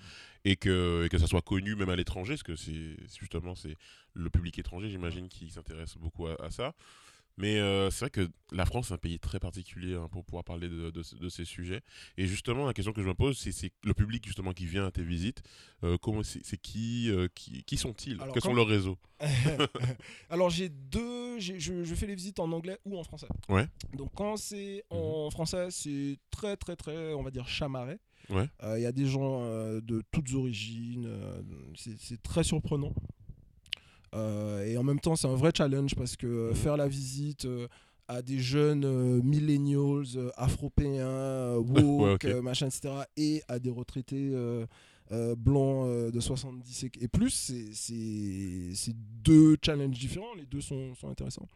et, 0.45 0.55
que, 0.55 1.03
et 1.05 1.09
que 1.09 1.17
ça 1.17 1.27
soit 1.27 1.41
connu, 1.41 1.75
même 1.75 1.89
à 1.89 1.95
l'étranger, 1.95 2.33
parce 2.33 2.43
que 2.43 2.55
c'est 2.55 2.97
justement 3.19 3.53
c'est 3.55 3.75
le 4.13 4.29
public 4.29 4.57
étranger, 4.57 4.89
j'imagine, 4.89 5.27
qui 5.29 5.49
s'intéresse 5.51 5.95
beaucoup 5.97 6.27
à, 6.27 6.35
à 6.43 6.49
ça. 6.49 6.73
Mais 7.37 7.57
euh, 7.57 7.89
c'est 7.89 7.99
vrai 8.01 8.09
que 8.09 8.27
la 8.51 8.65
France, 8.65 8.87
c'est 8.89 8.93
un 8.93 8.97
pays 8.97 9.17
très 9.17 9.39
particulier 9.39 9.95
hein, 9.95 10.09
pour 10.11 10.25
pouvoir 10.25 10.43
parler 10.43 10.67
de, 10.67 10.89
de- 10.89 11.17
de 11.19 11.29
ces 11.29 11.45
sujets. 11.45 11.79
Et 12.17 12.27
justement, 12.27 12.65
la 12.65 12.73
question 12.73 12.91
que 12.91 13.01
je 13.01 13.07
me 13.07 13.13
pose, 13.13 13.37
c'est 13.37 13.71
le 13.85 13.93
public 13.93 14.25
justement 14.25 14.51
qui 14.51 14.65
vient 14.65 14.85
à 14.85 14.91
tes 14.91 15.03
visites. 15.03 15.41
euh, 15.85 15.97
comment 16.01 16.21
c'est 16.23 16.57
qui, 16.57 17.09
euh, 17.09 17.29
qui, 17.33 17.63
qui 17.63 17.77
sont-ils? 17.77 18.17
Quels 18.33 18.41
sont 18.41 18.53
leurs 18.53 18.67
réseaux? 18.67 18.97
Alors 20.29 20.49
j'ai 20.49 20.67
deux, 20.69 21.28
je, 21.39 21.83
je 21.83 21.95
fais 21.95 22.05
les 22.07 22.15
visites 22.15 22.39
en 22.39 22.51
anglais 22.51 22.77
ou 22.85 22.97
en 22.97 23.03
français. 23.03 23.27
Ouais. 23.49 23.67
Donc 23.93 24.09
quand 24.15 24.37
c'est 24.37 24.83
en 24.89 25.29
français, 25.31 25.67
c'est 25.71 26.17
très 26.31 26.55
très 26.57 26.75
très, 26.75 27.13
on 27.13 27.23
va 27.23 27.31
dire 27.31 27.47
chamarré. 27.47 27.97
Ouais. 28.29 28.47
Euh, 28.63 28.77
Il 28.77 28.83
y 28.83 28.85
a 28.85 28.91
des 28.91 29.05
gens 29.07 29.39
euh, 29.41 29.81
de 29.81 30.03
toutes 30.11 30.33
origines, 30.33 31.05
euh, 31.07 31.41
c'est 31.75 32.21
très 32.21 32.43
surprenant. 32.43 32.93
Et 34.13 34.77
en 34.77 34.83
même 34.83 34.99
temps, 34.99 35.15
c'est 35.15 35.27
un 35.27 35.35
vrai 35.35 35.51
challenge 35.55 35.95
parce 35.95 36.15
que 36.15 36.49
Mhm. 36.49 36.55
faire 36.55 36.77
la 36.77 36.87
visite 36.87 37.47
à 38.07 38.21
des 38.23 38.39
jeunes 38.39 39.21
millennials, 39.21 40.31
afropéens, 40.35 41.55
woke, 41.57 42.25
ok. 42.25 42.41
machin, 42.41 42.67
etc., 42.67 42.89
et 43.17 43.43
à 43.47 43.59
des 43.59 43.69
retraités 43.69 44.31
euh, 45.11 45.35
blancs 45.35 45.87
euh, 45.87 46.11
de 46.11 46.19
70 46.19 46.85
et, 46.99 47.07
plus, 47.07 47.51
c'est 47.73 48.93
deux 49.23 49.57
challenges 49.63 49.97
différents, 49.97 50.33
les 50.35 50.45
deux 50.45 50.61
sont, 50.61 50.93
sont 50.95 51.09
intéressants. 51.09 51.47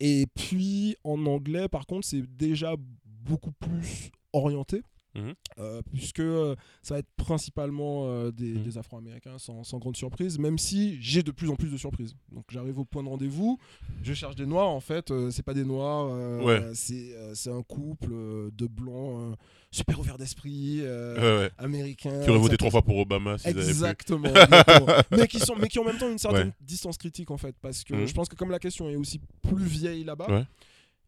Et 0.00 0.26
puis 0.34 0.96
en 1.04 1.24
anglais, 1.26 1.68
par 1.68 1.86
contre, 1.86 2.06
c'est 2.06 2.22
déjà 2.36 2.74
beaucoup 3.04 3.52
plus 3.52 4.10
orienté. 4.32 4.82
Mhm. 5.16 5.34
euh, 5.58 5.80
puisque 5.92 6.20
euh, 6.20 6.54
ça 6.82 6.94
va 6.94 7.00
être 7.00 7.08
principalement 7.16 8.06
euh, 8.06 8.30
des, 8.30 8.52
Mhm. 8.52 8.62
des 8.62 8.78
Afro-Américains 8.78 9.38
sans, 9.38 9.64
sans 9.64 9.78
grande 9.78 9.96
surprise, 9.96 10.38
même 10.38 10.58
si 10.58 10.98
j'ai 11.00 11.22
de 11.22 11.30
plus 11.30 11.48
en 11.50 11.56
plus 11.56 11.70
de 11.70 11.76
surprises. 11.76 12.14
Donc 12.32 12.44
j'arrive 12.50 12.78
au 12.78 12.84
point 12.84 13.02
de 13.02 13.08
rendez-vous, 13.08 13.58
je 14.02 14.12
cherche 14.14 14.36
des 14.36 14.46
noirs, 14.46 14.68
en 14.68 14.80
fait, 14.80 15.12
c'est 15.30 15.42
pas 15.42 15.54
des 15.54 15.64
noirs, 15.64 16.10
Ouais. 16.44 16.62
c'est 16.74 17.50
un 17.50 17.62
couple 17.62 18.10
de 18.52 18.66
blancs 18.66 19.36
super 19.70 19.98
ouverts 20.00 20.18
d'esprit, 20.18 20.80
Ouais, 20.82 21.18
ouais. 21.18 21.50
américains. 21.58 22.22
Qui 22.22 22.30
auraient 22.30 22.38
voté 22.38 22.56
trois 22.56 22.70
fois 22.70 22.82
pour 22.82 22.98
Obama 22.98 23.36
pu. 23.36 23.48
Exactement, 23.48 24.24
exactement. 24.34 24.86
mais, 25.10 25.26
qui 25.28 25.38
sont, 25.38 25.54
mais 25.56 25.68
qui 25.68 25.78
ont 25.78 25.82
en 25.82 25.86
même 25.86 25.98
temps 25.98 26.10
une 26.10 26.18
certaine 26.18 26.52
distance 26.60 26.96
critique 26.98 27.30
en 27.30 27.36
fait, 27.38 27.54
parce 27.60 27.84
que 27.84 27.94
Mhm. 27.94 28.06
je 28.06 28.14
pense 28.14 28.28
que 28.28 28.36
comme 28.36 28.50
la 28.50 28.58
question 28.58 28.88
est 28.90 28.96
aussi 28.96 29.20
plus 29.42 29.64
vieille 29.64 30.04
là-bas. 30.04 30.46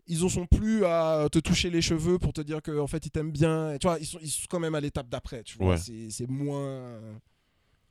Ils 0.09 0.25
en 0.25 0.29
sont 0.29 0.47
plus 0.47 0.85
à 0.85 1.29
te 1.31 1.39
toucher 1.39 1.71
les 1.71 1.83
cheveux 1.83 2.19
pour 2.19 2.33
te 2.33 2.41
dire 2.41 2.61
qu'en 2.63 2.87
fait 2.87 3.05
ils 3.07 3.11
t'aiment 3.11 3.31
bien. 3.33 3.75
Et 3.75 3.79
tu 3.79 3.87
vois, 3.87 3.99
ils 3.99 4.07
sont, 4.07 4.19
ils 4.21 4.29
sont 4.31 4.47
quand 4.49 4.61
même 4.61 4.75
à 4.75 4.81
l'étape 4.81 5.09
d'après, 5.09 5.43
tu 5.45 5.57
vois. 5.59 5.75
Ouais. 5.75 6.11
C'est 6.11 6.27
moins. 6.29 7.01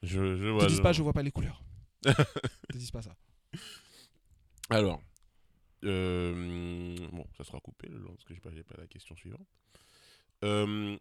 Je, 0.04 0.36
je 0.38 0.48
vois. 0.50 0.68
te 0.68 0.72
le- 0.74 0.82
pas 0.82 0.94
je 0.94 1.02
vois 1.04 1.14
pas 1.14 1.24
les 1.24 1.32
couleurs. 1.32 1.62
Te 2.04 2.78
disent 2.78 2.92
pas 2.92 3.02
ça. 3.02 3.16
Alors, 4.70 5.02
euh, 5.86 6.96
bon, 7.12 7.26
ça 7.38 7.44
sera 7.44 7.60
coupé 7.60 7.88
le 7.88 7.98
long, 8.00 8.12
parce 8.12 8.24
que 8.26 8.34
j'ai 8.34 8.40
pas, 8.40 8.50
pas 8.52 8.82
la 8.82 8.88
question 8.88 9.16
suivante. 9.16 9.48
Euh, 10.44 10.98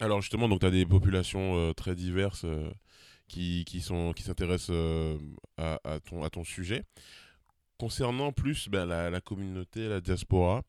alors 0.00 0.20
justement, 0.20 0.48
donc 0.48 0.60
tu 0.60 0.66
as 0.66 0.70
des 0.70 0.84
populations 0.86 1.56
euh, 1.56 1.72
très 1.72 1.94
diverses 1.94 2.44
qui, 3.28 3.64
qui 3.64 3.80
sont 3.80 4.12
qui 4.12 4.22
s'intéressent 4.22 4.76
à, 5.56 5.78
à 5.84 6.00
ton 6.00 6.22
à 6.22 6.30
ton 6.30 6.44
sujet. 6.44 6.84
Concernant 7.82 8.30
plus 8.30 8.68
ben, 8.68 8.86
la, 8.86 9.20
communauté, 9.20 9.88
la 9.88 10.00
diaspora, 10.00 10.62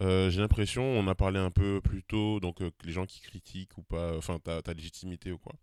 euh, 0.00 0.30
j'ai 0.30 0.40
l'impression, 0.40 0.84
on 0.84 1.08
a 1.08 1.14
parlé 1.16 1.40
un 1.40 1.50
peu 1.50 1.80
plus 1.80 2.04
tôt, 2.04 2.38
donc 2.38 2.62
euh, 2.62 2.70
les 2.84 2.92
gens 2.92 3.04
qui 3.04 3.20
critiquent 3.20 3.76
ou 3.78 3.82
pas, 3.82 4.16
enfin 4.16 4.38
ta, 4.38 4.72
légitimité 4.72 5.32
ou 5.32 5.38
quoi. 5.38 5.54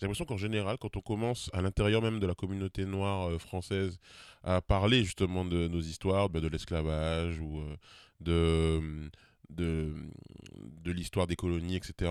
J'ai 0.00 0.06
l'impression 0.06 0.24
qu'en 0.24 0.38
général, 0.38 0.78
quand 0.78 0.96
on 0.96 1.02
commence 1.02 1.50
à 1.52 1.60
l'intérieur 1.60 2.00
même 2.00 2.20
de 2.20 2.26
la 2.26 2.34
communauté 2.34 2.86
noire 2.86 3.28
euh, 3.28 3.38
française 3.38 3.98
à 4.44 4.62
parler 4.62 5.04
justement 5.04 5.44
de 5.44 5.68
nos 5.68 5.82
histoires, 5.82 6.30
ben, 6.30 6.40
de 6.40 6.48
l'esclavage 6.48 7.38
ou 7.38 7.62
de, 8.22 8.80
de, 9.50 9.92
de 10.80 10.90
l'histoire 10.90 11.26
des 11.26 11.36
colonies, 11.36 11.76
etc. 11.76 12.10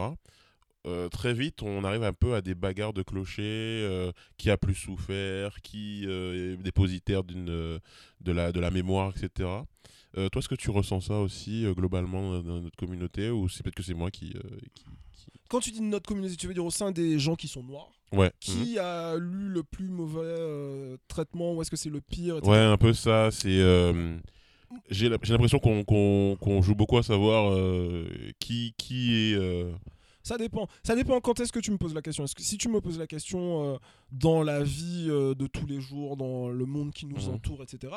euh, 0.85 1.09
très 1.09 1.33
vite, 1.33 1.61
on 1.63 1.83
arrive 1.83 2.03
un 2.03 2.13
peu 2.13 2.35
à 2.35 2.41
des 2.41 2.55
bagarres 2.55 2.93
de 2.93 3.01
clochers, 3.03 3.41
euh, 3.43 4.11
qui 4.37 4.49
a 4.49 4.57
plus 4.57 4.75
souffert, 4.75 5.61
qui 5.61 6.03
euh, 6.05 6.53
est 6.53 6.57
dépositaire 6.63 7.23
d'une, 7.23 7.45
de, 7.45 8.31
la, 8.31 8.51
de 8.51 8.59
la 8.59 8.71
mémoire, 8.71 9.11
etc. 9.15 9.49
Toi, 10.13 10.29
est-ce 10.39 10.47
que 10.47 10.55
tu 10.55 10.69
ressens 10.69 11.01
ça 11.01 11.19
aussi 11.19 11.65
globalement 11.75 12.39
dans 12.41 12.61
notre 12.61 12.77
communauté 12.77 13.29
ou 13.29 13.49
c'est 13.49 13.63
peut-être 13.63 13.75
que 13.75 13.83
c'est 13.83 13.93
moi 13.93 14.09
qui, 14.11 14.29
qui- 14.73 14.85
Quand 15.49 15.59
tu 15.59 15.71
dis 15.71 15.81
notre 15.81 16.07
communauté, 16.07 16.37
tu 16.37 16.47
veux 16.47 16.53
dire 16.53 16.63
au 16.65 16.71
sein 16.71 16.91
des 16.93 17.19
gens 17.19 17.35
qui 17.35 17.49
sont 17.49 17.63
noirs? 17.63 17.89
Ouais. 18.13 18.31
Qui 18.39 18.79
a 18.79 19.17
lu 19.17 19.49
le 19.49 19.61
plus 19.63 19.89
mauvais 19.89 20.95
traitement 21.09 21.53
Ou 21.55 21.61
est-ce 21.61 21.69
que 21.71 21.75
c'est 21.75 21.89
le 21.89 21.99
pire 21.99 22.35
Mhm. 22.35 22.39
etc. 22.39 22.51
Ouais, 22.51 22.57
un 22.59 22.77
peu 22.77 22.93
ça. 22.93 23.29
C'est. 23.31 23.59
j'ai 24.89 25.09
l'impression 25.09 25.59
qu'on 25.59 25.83
qu'on- 25.83 26.37
qu'on 26.39 26.61
joue 26.61 26.75
beaucoup 26.75 26.97
à 26.97 27.03
savoir 27.03 27.51
euh, 27.53 28.05
qui, 28.39 28.73
qui 28.77 29.13
est. 29.13 29.35
euh, 29.35 29.71
Ça 30.25 30.37
dépend. 30.39 30.67
Ça 30.83 30.95
dépend 30.95 31.21
quand 31.21 31.39
est-ce 31.39 31.51
que 31.53 31.59
tu 31.59 31.69
me 31.69 31.77
poses 31.77 31.93
la 31.93 32.01
question. 32.01 32.23
Est-ce 32.23 32.33
que 32.33 32.41
si 32.41 32.57
tu 32.57 32.67
me 32.67 32.81
poses 32.81 32.97
la 32.97 33.05
question 33.05 33.75
euh, 33.75 33.77
dans 34.11 34.41
la 34.41 34.63
vie 34.63 35.05
euh, 35.09 35.35
de 35.35 35.45
tous 35.45 35.67
les 35.67 35.79
jours, 35.79 36.17
dans 36.17 36.49
le 36.49 36.65
monde 36.65 36.91
qui 36.91 37.05
nous 37.05 37.15
Mhm. 37.27 37.35
entoure, 37.35 37.61
etc. 37.61 37.93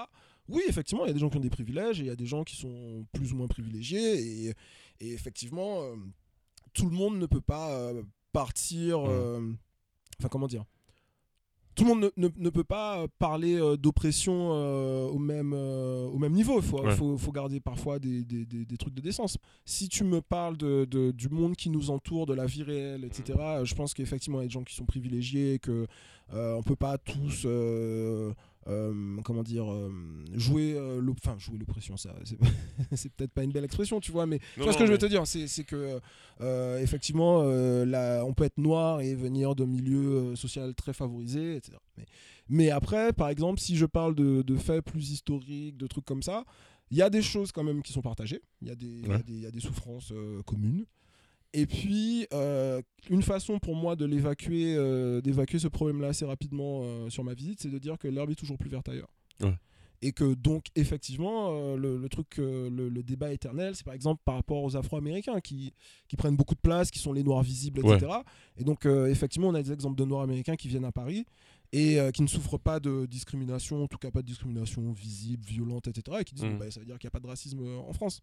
Oui, 0.46 0.62
effectivement, 0.68 1.04
il 1.06 1.08
y 1.08 1.10
a 1.10 1.14
des 1.14 1.20
gens 1.20 1.30
qui 1.30 1.38
ont 1.38 1.40
des 1.40 1.48
privilèges 1.48 2.00
et 2.00 2.04
il 2.04 2.06
y 2.06 2.10
a 2.10 2.16
des 2.16 2.26
gens 2.26 2.44
qui 2.44 2.56
sont 2.56 3.06
plus 3.14 3.32
ou 3.32 3.36
moins 3.36 3.48
privilégiés. 3.48 4.48
Et, 4.48 4.54
et 5.00 5.12
effectivement, 5.14 5.80
euh, 5.82 5.96
tout 6.74 6.84
le 6.84 6.94
monde 6.94 7.18
ne 7.18 7.24
peut 7.26 7.40
pas 7.40 7.92
partir. 8.32 9.00
Mhm. 9.00 9.56
Enfin, 10.20 10.28
comment 10.28 10.48
dire 10.48 10.64
tout 11.78 11.84
le 11.84 11.90
monde 11.94 12.10
ne, 12.16 12.26
ne- 12.26 12.32
ne 12.36 12.50
peut 12.50 12.64
pas 12.64 13.06
parler 13.20 13.54
euh, 13.54 13.76
d'oppression 13.76 14.50
euh, 14.52 15.06
au, 15.06 15.18
même, 15.18 15.52
euh, 15.54 16.06
au 16.08 16.18
même 16.18 16.32
niveau. 16.32 16.56
Il 16.58 16.62
faut, 16.64 16.82
Ouais. 16.82 16.90
faut, 16.96 17.16
faut 17.16 17.30
garder 17.32 17.60
parfois 17.60 17.98
des, 18.00 18.24
des- 18.24 18.44
des- 18.44 18.64
des 18.64 18.76
trucs 18.76 18.94
de 18.94 19.00
décence. 19.00 19.38
Si 19.64 19.88
tu 19.88 20.02
me 20.02 20.20
parles 20.20 20.56
de, 20.56 20.84
de- 20.90 21.12
du 21.12 21.28
monde 21.28 21.54
qui 21.54 21.70
nous 21.70 21.90
entoure, 21.90 22.26
de 22.26 22.34
la 22.34 22.46
vie 22.46 22.64
réelle, 22.64 23.04
etc., 23.04 23.38
euh, 23.40 23.64
je 23.64 23.74
pense 23.76 23.94
qu'effectivement, 23.94 24.40
il 24.40 24.42
y 24.42 24.44
a 24.46 24.48
des 24.48 24.52
gens 24.54 24.64
qui 24.64 24.74
sont 24.74 24.86
privilégiés, 24.86 25.54
et 25.54 25.58
que 25.60 25.86
euh, 26.34 26.54
on 26.56 26.62
peut 26.62 26.76
pas 26.76 26.98
tous, 26.98 27.44
euh, 28.68 29.16
comment 29.24 29.42
dire, 29.42 29.70
euh, 29.72 29.90
jouer, 30.34 30.74
euh, 30.76 31.00
enfin, 31.24 31.38
jouer 31.38 31.56
l'oppression, 31.58 31.96
ça, 31.96 32.14
c'est 32.24 32.38
c'est 32.96 33.12
peut-être 33.12 33.32
pas 33.32 33.42
une 33.44 33.52
belle 33.52 33.64
expression, 33.64 33.98
tu 34.00 34.12
vois, 34.12 34.26
mais 34.26 34.40
tu 34.54 34.60
vois 34.60 34.72
ce 34.72 34.78
que 34.78 34.86
je 34.86 34.92
veux 34.92 34.98
te 34.98 35.06
dire, 35.06 35.26
c'est 35.26 35.46
c'est 35.48 35.64
que 35.64 36.00
euh, 36.40 36.78
effectivement, 36.80 37.42
là, 37.84 38.22
on 38.24 38.34
peut 38.34 38.44
être 38.44 38.58
noir 38.58 39.00
et 39.00 39.14
venir 39.14 39.54
de 39.54 39.64
milieux 39.64 40.10
euh, 40.32 40.36
sociaux 40.36 40.72
très 40.74 40.92
favorisés, 40.92 41.56
etc. 41.56 41.78
Mais, 41.96 42.04
mais 42.48 42.70
après, 42.70 43.12
par 43.12 43.28
exemple, 43.28 43.60
si 43.60 43.76
je 43.76 43.86
parle 43.86 44.14
de, 44.14 44.42
de 44.42 44.56
faits 44.56 44.84
plus 44.84 45.10
historiques, 45.10 45.76
de 45.76 45.86
trucs 45.86 46.04
comme 46.04 46.22
ça, 46.22 46.44
il 46.90 46.96
y 46.96 47.02
a 47.02 47.10
des 47.10 47.20
choses 47.22 47.52
quand 47.52 47.64
même 47.64 47.82
qui 47.82 47.92
sont 47.92 48.00
partagées. 48.02 48.40
Il 48.62 48.68
y, 48.68 48.70
a 48.70 48.74
des- 48.74 48.86
il 48.86 49.06
y 49.06 49.10
a 49.10 49.16
Ouais. 49.16 49.22
il 49.28 49.40
y 49.40 49.46
a 49.46 49.50
des 49.50 49.60
souffrances 49.60 50.10
euh, 50.12 50.42
communes. 50.44 50.84
Et 51.54 51.66
puis, 51.66 52.26
euh, 52.32 52.82
une 53.08 53.22
façon 53.22 53.58
pour 53.58 53.74
moi 53.74 53.96
de 53.96 54.04
l'évacuer, 54.04 54.74
euh, 54.76 55.20
d'évacuer 55.20 55.58
ce 55.58 55.68
problème-là 55.68 56.08
assez 56.08 56.24
rapidement 56.24 56.80
euh, 56.82 57.10
sur 57.10 57.24
ma 57.24 57.34
visite, 57.34 57.60
c'est 57.62 57.70
de 57.70 57.78
dire 57.78 57.98
que 57.98 58.08
l'herbe 58.08 58.30
est 58.30 58.34
toujours 58.34 58.58
plus 58.58 58.68
verte 58.68 58.88
ailleurs. 58.88 59.08
Ouais. 59.40 59.54
Et 60.00 60.12
que 60.12 60.34
donc, 60.34 60.66
effectivement, 60.76 61.74
le, 61.74 61.96
le 61.96 62.08
truc, 62.08 62.36
le, 62.36 62.68
le 62.68 63.02
débat 63.02 63.32
éternel, 63.32 63.74
c'est 63.74 63.84
par 63.84 63.94
exemple 63.94 64.22
par 64.24 64.36
rapport 64.36 64.62
aux 64.62 64.76
Afro-Américains 64.76 65.40
qui, 65.40 65.72
qui 66.06 66.14
prennent 66.14 66.36
beaucoup 66.36 66.54
de 66.54 66.60
place, 66.60 66.92
qui 66.92 67.00
sont 67.00 67.12
les 67.12 67.24
Noirs 67.24 67.42
visibles, 67.42 67.80
etc. 67.80 68.12
Et 68.58 68.62
donc, 68.62 68.86
effectivement, 68.86 69.48
on 69.48 69.54
a 69.54 69.62
des 69.62 69.72
exemples 69.72 69.96
de 69.96 70.04
Noirs 70.04 70.22
américains 70.22 70.54
qui 70.54 70.68
viennent 70.68 70.84
à 70.84 70.92
Paris 70.92 71.26
et 71.72 72.00
euh, 72.00 72.10
qui 72.10 72.22
ne 72.22 72.26
souffrent 72.26 72.58
pas 72.58 72.80
de 72.80 73.06
discrimination, 73.06 73.82
en 73.82 73.88
tout 73.88 73.98
cas 73.98 74.10
pas 74.10 74.22
de 74.22 74.26
discrimination 74.26 74.90
visible, 74.92 75.44
violente, 75.44 75.88
etc. 75.88 76.18
Et 76.20 76.24
qui 76.24 76.34
disent, 76.34 76.44
bah, 76.58 76.70
ça 76.70 76.80
veut 76.80 76.86
dire 76.86 76.98
qu'il 76.98 77.06
n'y 77.06 77.10
a 77.10 77.12
pas 77.12 77.20
de 77.20 77.26
racisme 77.26 77.60
en 77.78 77.92
France. 77.92 78.20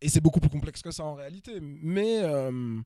Et 0.00 0.08
c'est 0.08 0.20
beaucoup 0.20 0.40
plus 0.40 0.50
complexe 0.50 0.82
que 0.82 0.90
ça 0.90 1.04
en 1.04 1.14
réalité. 1.14 1.58
Mais, 1.60 2.18
euh, 2.22 2.78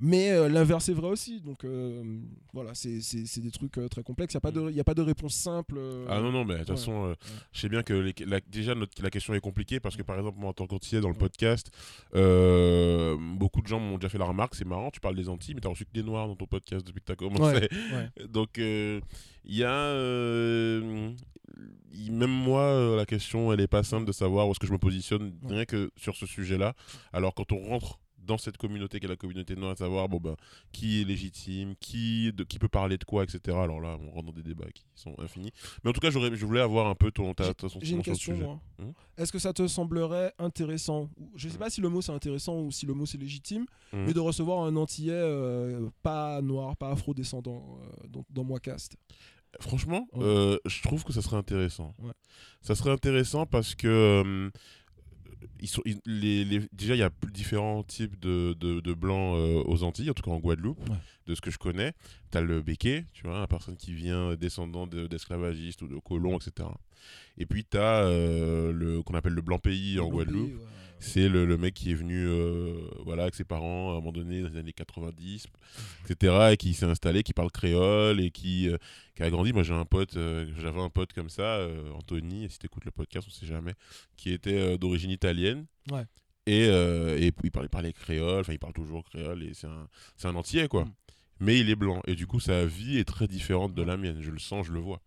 Mais 0.00 0.30
euh, 0.32 0.48
l'inverse 0.48 0.88
est 0.88 0.92
vrai 0.92 1.08
aussi. 1.08 1.40
Donc 1.40 1.64
euh, 1.64 2.02
voilà, 2.52 2.72
c'est 2.74 2.98
des 3.40 3.50
trucs 3.50 3.78
euh, 3.78 3.88
très 3.88 4.02
complexes. 4.02 4.34
Il 4.34 4.36
n'y 4.36 4.38
a, 4.38 4.40
pas 4.40 4.50
de- 4.50 4.70
y 4.72 4.80
a 4.80 4.84
pas 4.84 4.94
de 4.94 5.02
réponse 5.02 5.34
simple. 5.34 5.78
Ah 6.08 6.20
non, 6.20 6.32
non, 6.32 6.44
mais 6.44 6.54
de 6.54 6.58
toute 6.60 6.70
ouais, 6.70 6.76
façon, 6.76 7.14
je 7.52 7.60
sais 7.60 7.68
bien 7.68 7.82
que 7.82 7.94
les- 7.94 8.14
la- 8.26 8.40
déjà 8.40 8.74
notre- 8.74 9.00
la 9.02 9.10
question 9.10 9.34
est 9.34 9.40
compliquée 9.40 9.80
parce 9.80 9.96
que 9.96 10.02
par 10.02 10.16
exemple, 10.18 10.38
moi 10.38 10.50
en 10.50 10.52
tant 10.52 10.66
qu'antillais 10.66 11.00
dans 11.00 11.08
le 11.08 11.14
podcast, 11.14 11.70
beaucoup 12.12 13.62
de 13.62 13.66
gens 13.66 13.78
m'ont 13.80 13.96
déjà 13.98 14.08
fait 14.08 14.18
la 14.18 14.24
remarque 14.26 14.54
c'est 14.56 14.64
marrant, 14.66 14.90
tu 14.90 15.00
parles 15.00 15.16
des 15.16 15.28
Antilles, 15.28 15.54
mais 15.54 15.60
tu 15.60 15.68
reçu 15.68 15.84
que 15.84 15.92
des 15.92 16.02
Noirs 16.02 16.26
dans 16.28 16.36
ton 16.36 16.46
podcast 16.46 16.86
depuis 16.86 17.00
que 17.00 17.06
tu 17.06 17.12
as 17.12 17.16
commencé. 17.16 17.68
Donc 18.28 18.58
il 18.58 19.00
y 19.46 19.62
a. 19.64 19.94
même 22.10 22.30
moi, 22.30 22.96
la 22.96 23.06
question 23.06 23.52
elle 23.52 23.60
est 23.60 23.66
pas 23.68 23.82
simple 23.82 24.06
de 24.06 24.12
savoir 24.12 24.48
où 24.48 24.50
est-ce 24.50 24.60
que 24.60 24.66
je 24.66 24.72
me 24.72 24.78
positionne 24.78 25.32
rien 25.48 25.64
que 25.64 25.90
sur 25.96 26.16
ce 26.16 26.26
sujet-là. 26.26 26.74
Alors 27.12 27.34
quand 27.34 27.52
on 27.52 27.58
rentre 27.60 28.00
dans 28.26 28.38
cette 28.38 28.56
communauté 28.56 28.98
qui 29.00 29.06
est 29.06 29.08
la 29.08 29.16
communauté 29.16 29.54
noire, 29.56 29.72
à 29.72 29.76
savoir 29.76 30.08
bon, 30.08 30.18
ben, 30.18 30.36
qui 30.72 31.00
est 31.00 31.04
légitime, 31.04 31.74
qui, 31.80 32.32
de, 32.32 32.44
qui 32.44 32.58
peut 32.58 32.68
parler 32.68 32.96
de 32.98 33.04
quoi, 33.04 33.24
etc. 33.24 33.40
Alors 33.56 33.80
là, 33.80 33.98
on 34.00 34.10
rentre 34.10 34.26
dans 34.26 34.32
des 34.32 34.42
débats 34.42 34.70
qui 34.72 34.84
sont 34.94 35.14
infinis. 35.18 35.52
Mais 35.82 35.90
en 35.90 35.92
tout 35.92 36.00
cas, 36.00 36.10
j'aurais- 36.10 36.34
je 36.34 36.46
voulais 36.46 36.60
avoir 36.60 36.86
un 36.88 36.94
peu 36.94 37.10
ton, 37.10 37.34
ta, 37.34 37.52
ta- 37.54 37.66
J'ai 37.82 37.94
une 37.94 38.02
question, 38.02 38.36
moi. 38.36 38.60
Hmm 38.78 38.92
Est-ce 39.16 39.30
que 39.32 39.38
ça 39.38 39.52
te 39.52 39.66
semblerait 39.68 40.32
intéressant 40.38 41.08
Je 41.36 41.48
sais 41.48 41.58
pas 41.58 41.70
si 41.70 41.80
le 41.80 41.88
mot 41.88 42.02
c'est 42.02 42.12
intéressant 42.12 42.60
ou 42.60 42.70
si 42.72 42.84
le 42.86 42.94
mot 42.94 43.06
c'est 43.06 43.18
légitime, 43.18 43.66
Mhm. 43.92 44.04
mais 44.06 44.12
de 44.12 44.20
recevoir 44.20 44.64
un 44.64 44.74
Antillais 44.76 45.12
euh, 45.14 45.88
pas 46.02 46.40
noir, 46.42 46.76
pas 46.76 46.90
afro-descendant 46.90 47.78
euh, 47.82 48.08
dans, 48.08 48.24
dans 48.30 48.44
Moicast. 48.44 48.96
Franchement, 49.60 50.08
Ouais. 50.14 50.24
euh, 50.24 50.58
je 50.66 50.82
trouve 50.82 51.04
que 51.04 51.12
ça 51.12 51.22
serait 51.22 51.36
intéressant. 51.36 51.94
Ouais. 52.00 52.10
Ça 52.60 52.74
serait 52.74 52.90
intéressant 52.90 53.46
parce 53.46 53.76
que 53.76 53.86
euh, 53.86 54.50
ils 55.60 55.68
sont, 55.68 55.82
ils- 55.84 56.00
les, 56.06 56.44
les- 56.44 56.68
déjà 56.72 56.94
il 56.94 56.98
y 56.98 57.02
a 57.02 57.10
différents 57.32 57.82
types 57.82 58.18
de, 58.20 58.54
de, 58.58 58.80
de 58.80 58.92
blancs 58.94 59.36
euh, 59.36 59.62
aux 59.66 59.82
Antilles, 59.82 60.10
en 60.10 60.14
tout 60.14 60.22
cas 60.22 60.30
en 60.30 60.38
Guadeloupe, 60.40 60.78
Ouais. 60.88 60.96
de 61.26 61.34
ce 61.34 61.40
que 61.40 61.50
je 61.50 61.58
connais. 61.58 61.92
Tu 62.30 62.38
as 62.38 62.40
le 62.42 62.60
béquet, 62.62 63.04
tu 63.12 63.26
vois, 63.26 63.40
la 63.40 63.46
personne 63.46 63.76
qui 63.76 63.94
vient 63.94 64.30
euh, 64.30 64.36
descendant 64.36 64.86
de- 64.86 65.06
d'esclavagistes 65.06 65.82
ou 65.82 65.88
de 65.88 65.98
colons, 65.98 66.38
etc. 66.38 66.68
Et 67.38 67.46
puis 67.46 67.64
tu 67.64 67.76
as 67.78 68.02
le 68.08 69.02
qu'on 69.02 69.14
appelle 69.14 69.34
le 69.34 69.42
blanc 69.42 69.58
pays 69.58 69.98
en 70.00 70.04
Le 70.06 70.10
Guadeloupe. 70.10 70.46
pays, 70.48 70.54
ouais. 70.56 70.62
C'est 70.98 71.28
le, 71.28 71.44
le 71.44 71.56
mec 71.58 71.74
qui 71.74 71.90
est 71.90 71.94
venu 71.94 72.26
euh, 72.26 72.74
voilà, 73.04 73.24
avec 73.24 73.34
ses 73.34 73.44
parents 73.44 73.90
à 73.90 73.92
un 73.92 73.94
moment 73.96 74.12
donné 74.12 74.42
dans 74.42 74.48
les 74.48 74.56
années 74.56 74.72
90, 74.72 75.46
etc. 76.08 76.48
Et 76.52 76.56
qui 76.56 76.74
s'est 76.74 76.86
installé, 76.86 77.22
qui 77.22 77.32
parle 77.32 77.50
créole 77.50 78.20
et 78.20 78.30
qui, 78.30 78.68
euh, 78.68 78.78
qui 79.14 79.22
a 79.22 79.30
grandi. 79.30 79.52
Moi, 79.52 79.62
j'ai 79.62 79.74
un 79.74 79.84
pote, 79.84 80.16
euh, 80.16 80.46
j'avais 80.58 80.80
un 80.80 80.88
pote 80.88 81.12
comme 81.12 81.28
ça, 81.28 81.66
Anthony, 81.94 82.48
si 82.48 82.58
tu 82.58 82.66
écoutes 82.66 82.84
le 82.84 82.90
podcast, 82.90 83.26
on 83.28 83.30
sait 83.30 83.46
jamais, 83.46 83.74
qui 84.16 84.32
était 84.32 84.78
d'origine 84.78 85.10
italienne. 85.10 85.66
Ouais. 85.90 86.04
Et, 86.46 86.64
et 86.64 87.32
il 87.42 87.50
parlait, 87.50 87.68
parlait 87.68 87.92
créole, 87.92 88.40
enfin, 88.40 88.52
il 88.52 88.58
parle 88.58 88.74
toujours 88.74 89.04
créole, 89.04 89.42
et 89.42 89.54
c'est 89.54 89.66
un, 89.66 89.88
un 90.24 90.34
entier, 90.34 90.68
quoi. 90.68 90.84
Mm. 90.84 90.92
Mais 91.40 91.58
il 91.58 91.68
est 91.68 91.76
blanc. 91.76 92.00
Et 92.06 92.14
du 92.14 92.26
coup, 92.26 92.40
sa 92.40 92.64
vie 92.64 92.98
est 92.98 93.04
très 93.04 93.26
différente 93.26 93.74
de 93.74 93.82
la 93.82 93.96
mienne. 93.96 94.20
Je 94.20 94.30
le 94.30 94.38
sens, 94.38 94.66
je 94.66 94.72
le 94.72 94.80
vois. 94.80 95.00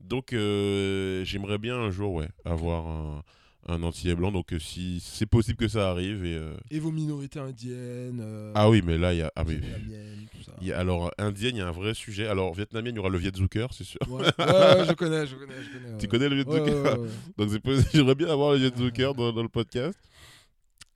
Donc, 0.00 0.30
j'aimerais 0.32 1.58
bien 1.58 1.76
un 1.76 1.90
jour, 1.90 2.14
ouais, 2.14 2.28
avoir 2.44 2.86
un, 2.86 3.22
un 3.68 3.82
entier 3.82 4.14
blanc. 4.14 4.32
Donc, 4.32 4.52
euh, 4.52 4.58
si 4.58 5.00
c'est 5.04 5.26
possible 5.26 5.56
que 5.56 5.68
ça 5.68 5.90
arrive. 5.90 6.24
Et, 6.24 6.34
euh, 6.34 6.54
Et 6.70 6.78
vos 6.80 6.90
minorités 6.90 7.38
indiennes. 7.38 8.20
euh, 8.20 8.52
Ah 8.54 8.68
oui, 8.70 8.82
mais 8.84 8.98
là, 8.98 9.12
il 9.14 9.18
y 9.18 9.22
a. 9.22 9.32
Ah, 9.36 9.44
mais- 9.46 9.54
vietnamiennes, 9.56 10.26
tout 10.36 10.42
ça. 10.44 10.52
il 10.60 10.66
y 10.68 10.72
a- 10.72 10.78
alors, 10.78 11.10
indienne, 11.18 11.56
il 11.56 11.58
y 11.58 11.62
a 11.62 11.68
un 11.68 11.72
vrai 11.72 11.94
sujet. 11.94 12.26
Alors, 12.26 12.52
vietnamien, 12.54 12.90
il 12.90 12.96
y 12.96 12.98
aura 12.98 13.08
le 13.08 13.18
Viet 13.18 13.34
Zucker, 13.36 13.66
c'est 13.72 13.84
sûr. 13.84 14.00
Ouais, 14.08 14.22
ouais, 14.22 14.44
ouais, 14.46 14.84
je 14.88 14.92
connais, 14.94 15.26
je 15.26 15.36
connais, 15.36 15.54
je 15.62 15.78
connais. 15.78 15.98
Tu 15.98 16.08
connais 16.08 16.28
le 16.28 16.36
Viet 16.36 16.50
Zucker. 16.50 16.94
Donc, 17.38 17.58
possible. 17.60 17.88
j'aimerais 17.94 18.14
bien 18.14 18.28
avoir 18.28 18.52
le 18.52 18.58
Viet 18.58 18.76
Zucker 18.76 19.12
dans, 19.16 19.32
dans 19.32 19.42
le 19.42 19.48
podcast. 19.48 19.98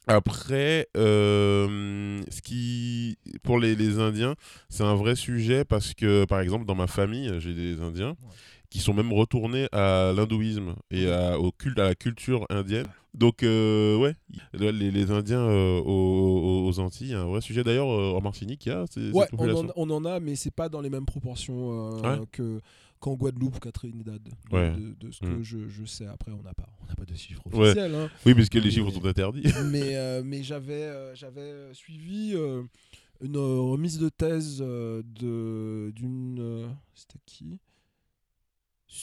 Après, 0.09 0.87
euh, 0.97 2.21
ce 2.31 2.41
qui, 2.41 3.19
pour 3.43 3.59
les, 3.59 3.75
les 3.75 3.99
Indiens, 3.99 4.37
c'est 4.69 4.85
un 4.85 4.95
vrai 4.95 5.17
sujet 5.17 5.65
parce 5.65 5.95
que, 5.95 6.25
par 6.27 6.41
exemple, 6.41 6.65
dans 6.65 6.77
ma 6.77 6.87
famille, 6.87 7.33
j'ai 7.41 7.55
des 7.55 7.81
Indiens. 7.81 8.17
Qui 8.71 8.79
sont 8.81 8.95
même 8.95 9.13
retournés 9.13 9.69
à 9.73 10.13
l'hindouisme 10.15 10.75
et 10.91 11.11
à, 11.11 11.39
au 11.39 11.53
culte, 11.53 11.79
à 11.79 11.85
la 11.85 11.95
culture 11.95 12.47
indienne. 12.51 12.87
Donc, 13.15 13.43
euh, 13.43 13.97
ouais, 13.97 14.15
les, 14.53 14.73
les 14.73 15.11
Indiens 15.11 15.41
euh, 15.41 15.81
aux, 15.81 16.79
Antilles, 16.81 17.15
un 17.15 17.25
vrai 17.25 17.41
sujet. 17.41 17.65
D'ailleurs, 17.65 17.89
euh, 17.91 18.13
en 18.13 18.21
Martinique, 18.21 18.67
il 18.67 18.69
y 18.69 18.73
a 18.73 18.85
ces- 18.91 19.07
cette 19.07 19.15
Ouais, 19.15 19.27
on 19.39 19.49
en, 19.67 19.73
on 19.77 19.91
en 19.91 20.05
a, 20.05 20.21
mais 20.21 20.37
c'est 20.37 20.51
pas 20.51 20.69
dans 20.69 20.83
les 20.83 20.91
mêmes 20.91 21.07
proportions 21.07 21.95
euh, 21.97 22.19
Ouais. 22.19 22.27
que 22.33 22.61
qu'en 23.01 23.15
Guadeloupe 23.15 23.57
ou 23.57 23.59
qu'à 23.61 23.73
Trinidad. 23.73 24.23
De, 24.23 24.55
Ouais. 24.57 24.71
de, 24.73 24.95
de 25.07 25.11
ce 25.11 25.21
que 25.21 25.27
Mm. 25.27 25.43
je, 25.43 25.69
je 25.69 25.85
sais. 25.87 26.07
Après, 26.07 26.33
on 26.33 26.43
n'a 26.43 26.53
pas, 26.55 26.67
on 26.91 26.95
pas 26.95 27.05
de 27.07 27.15
chiffres 27.15 27.43
officiels. 27.51 27.95
hein. 27.95 28.11
Oui, 28.27 28.35
puisque 28.35 28.55
les 28.55 28.61
Mais- 28.63 28.71
chiffres 28.71 28.91
sont 28.91 29.05
interdits. 29.07 29.43
mais 29.73 30.23
mais 30.23 30.43
j'avais 30.43 31.15
j'avais 31.15 31.73
suivi 31.73 32.35
une 33.23 33.37
remise 33.39 33.99
de 33.99 34.09
thèse 34.11 34.59
de 34.59 35.91
d'une 35.95 36.69
c'était 36.95 37.21
qui? 37.25 37.59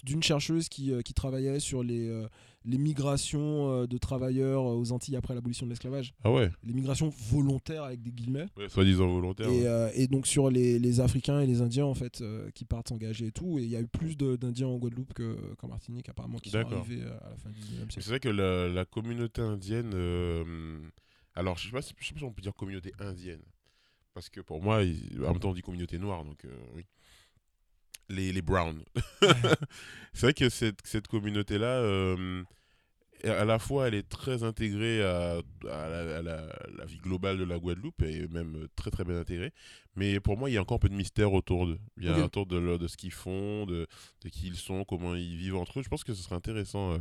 D'une 0.03 0.23
chercheuse 0.23 0.69
qui, 0.69 0.91
euh, 0.91 1.01
qui 1.01 1.13
travaillait 1.13 1.59
sur 1.59 1.83
les, 1.83 2.07
euh, 2.07 2.27
les 2.65 2.77
migrations 2.77 3.69
euh, 3.69 3.85
de 3.87 3.97
travailleurs 3.97 4.63
aux 4.63 4.91
Antilles 4.93 5.17
après 5.17 5.35
l'abolition 5.35 5.65
de 5.65 5.71
l'esclavage, 5.71 6.13
Ah 6.23 6.31
ouais, 6.31 6.49
les 6.63 6.73
migrations 6.73 7.09
volontaires 7.29 7.83
avec 7.83 8.01
des 8.01 8.11
guillemets. 8.11 8.45
ouais 8.57 8.69
soi-disant 8.69 9.07
volontaire. 9.07 9.47
Et, 9.49 9.51
ouais. 9.61 9.65
euh, 9.65 9.89
et 9.93 10.07
donc 10.07 10.25
sur 10.25 10.49
les, 10.49 10.79
les 10.79 10.99
Africains 11.01 11.41
et 11.41 11.47
les 11.47 11.61
Indiens 11.61 11.85
en 11.85 11.93
fait 11.95 12.21
euh, 12.21 12.49
qui 12.51 12.63
partent 12.63 12.89
s'engager 12.89 13.27
et 13.27 13.31
tout, 13.31 13.59
et 13.59 13.63
il 13.63 13.69
y 13.69 13.75
a 13.75 13.81
eu 13.81 13.87
plus 13.87 14.15
d'Indiens 14.15 14.67
en 14.67 14.77
Guadeloupe 14.77 15.13
que- 15.13 15.53
qu'en 15.57 15.67
Martinique 15.67 16.07
apparemment 16.07 16.37
qui 16.39 16.49
sont 16.49 16.57
arrivés 16.59 17.01
à 17.03 17.29
la 17.29 17.35
fin 17.37 17.49
du 17.49 17.59
19e 17.59 17.85
C'est 17.89 18.01
siècle. 18.01 18.07
vrai 18.09 18.19
que 18.21 18.29
la, 18.29 18.69
la 18.69 18.85
communauté 18.85 19.41
indienne. 19.41 19.91
euh, 19.93 20.79
alors, 21.35 21.57
je 21.57 21.65
sais, 21.65 21.71
pas, 21.71 21.81
si- 21.81 21.93
je 21.99 22.07
sais 22.07 22.13
pas 22.13 22.19
si 22.19 22.25
on 22.25 22.31
peut 22.31 22.41
dire 22.41 22.53
communauté 22.53 22.93
indienne. 22.99 23.41
Parce 24.13 24.29
que 24.29 24.39
pour 24.41 24.61
moi, 24.61 24.83
il- 24.83 25.19
en 25.25 25.31
même 25.31 25.39
temps, 25.39 25.49
on 25.49 25.53
dit 25.53 25.61
communauté 25.63 25.97
noire, 25.97 26.23
donc 26.23 26.45
oui. 26.75 26.85
Les, 28.09 28.31
les 28.33 28.41
Browns. 28.41 28.83
c'est 30.13 30.21
vrai 30.27 30.33
que 30.33 30.49
cette, 30.49 30.79
cette 30.85 31.07
communauté-là, 31.07 31.77
euh, 31.79 32.43
à 33.23 33.45
la 33.45 33.57
fois, 33.59 33.87
elle 33.87 33.93
est 33.93 34.07
très 34.07 34.43
intégrée 34.43 35.01
à, 35.03 35.37
à 35.71 35.87
la, 35.89 36.17
à 36.17 36.21
la- 36.21 36.59
la 36.77 36.85
vie 36.85 36.97
globale 36.97 37.37
de 37.37 37.45
la 37.45 37.57
Guadeloupe, 37.57 38.01
et 38.03 38.27
même 38.27 38.67
très 38.75 38.91
très 38.91 39.05
bien 39.05 39.17
intégrée. 39.19 39.53
Mais 39.95 40.19
pour 40.19 40.37
moi, 40.37 40.49
il 40.49 40.53
y 40.53 40.57
a 40.57 40.61
encore 40.61 40.75
un 40.75 40.79
peu 40.79 40.89
de 40.89 40.95
mystère 40.95 41.31
autour 41.33 41.65
d'eux. 41.67 41.79
Il 41.97 42.03
y 42.03 42.09
a 42.09 42.25
autour 42.25 42.45
de, 42.45 42.57
leur- 42.57 42.77
de 42.79 42.87
ce 42.87 42.97
qu'ils 42.97 43.13
font, 43.13 43.65
de, 43.65 43.87
de 44.21 44.29
qui 44.29 44.47
ils 44.47 44.57
sont, 44.57 44.83
comment 44.83 45.15
ils 45.15 45.37
vivent 45.37 45.55
entre 45.55 45.79
eux. 45.79 45.83
Je 45.83 45.89
pense 45.89 46.03
que 46.03 46.13
ce 46.13 46.21
serait 46.21 46.35
intéressant 46.35 46.93
euh, 46.93 46.97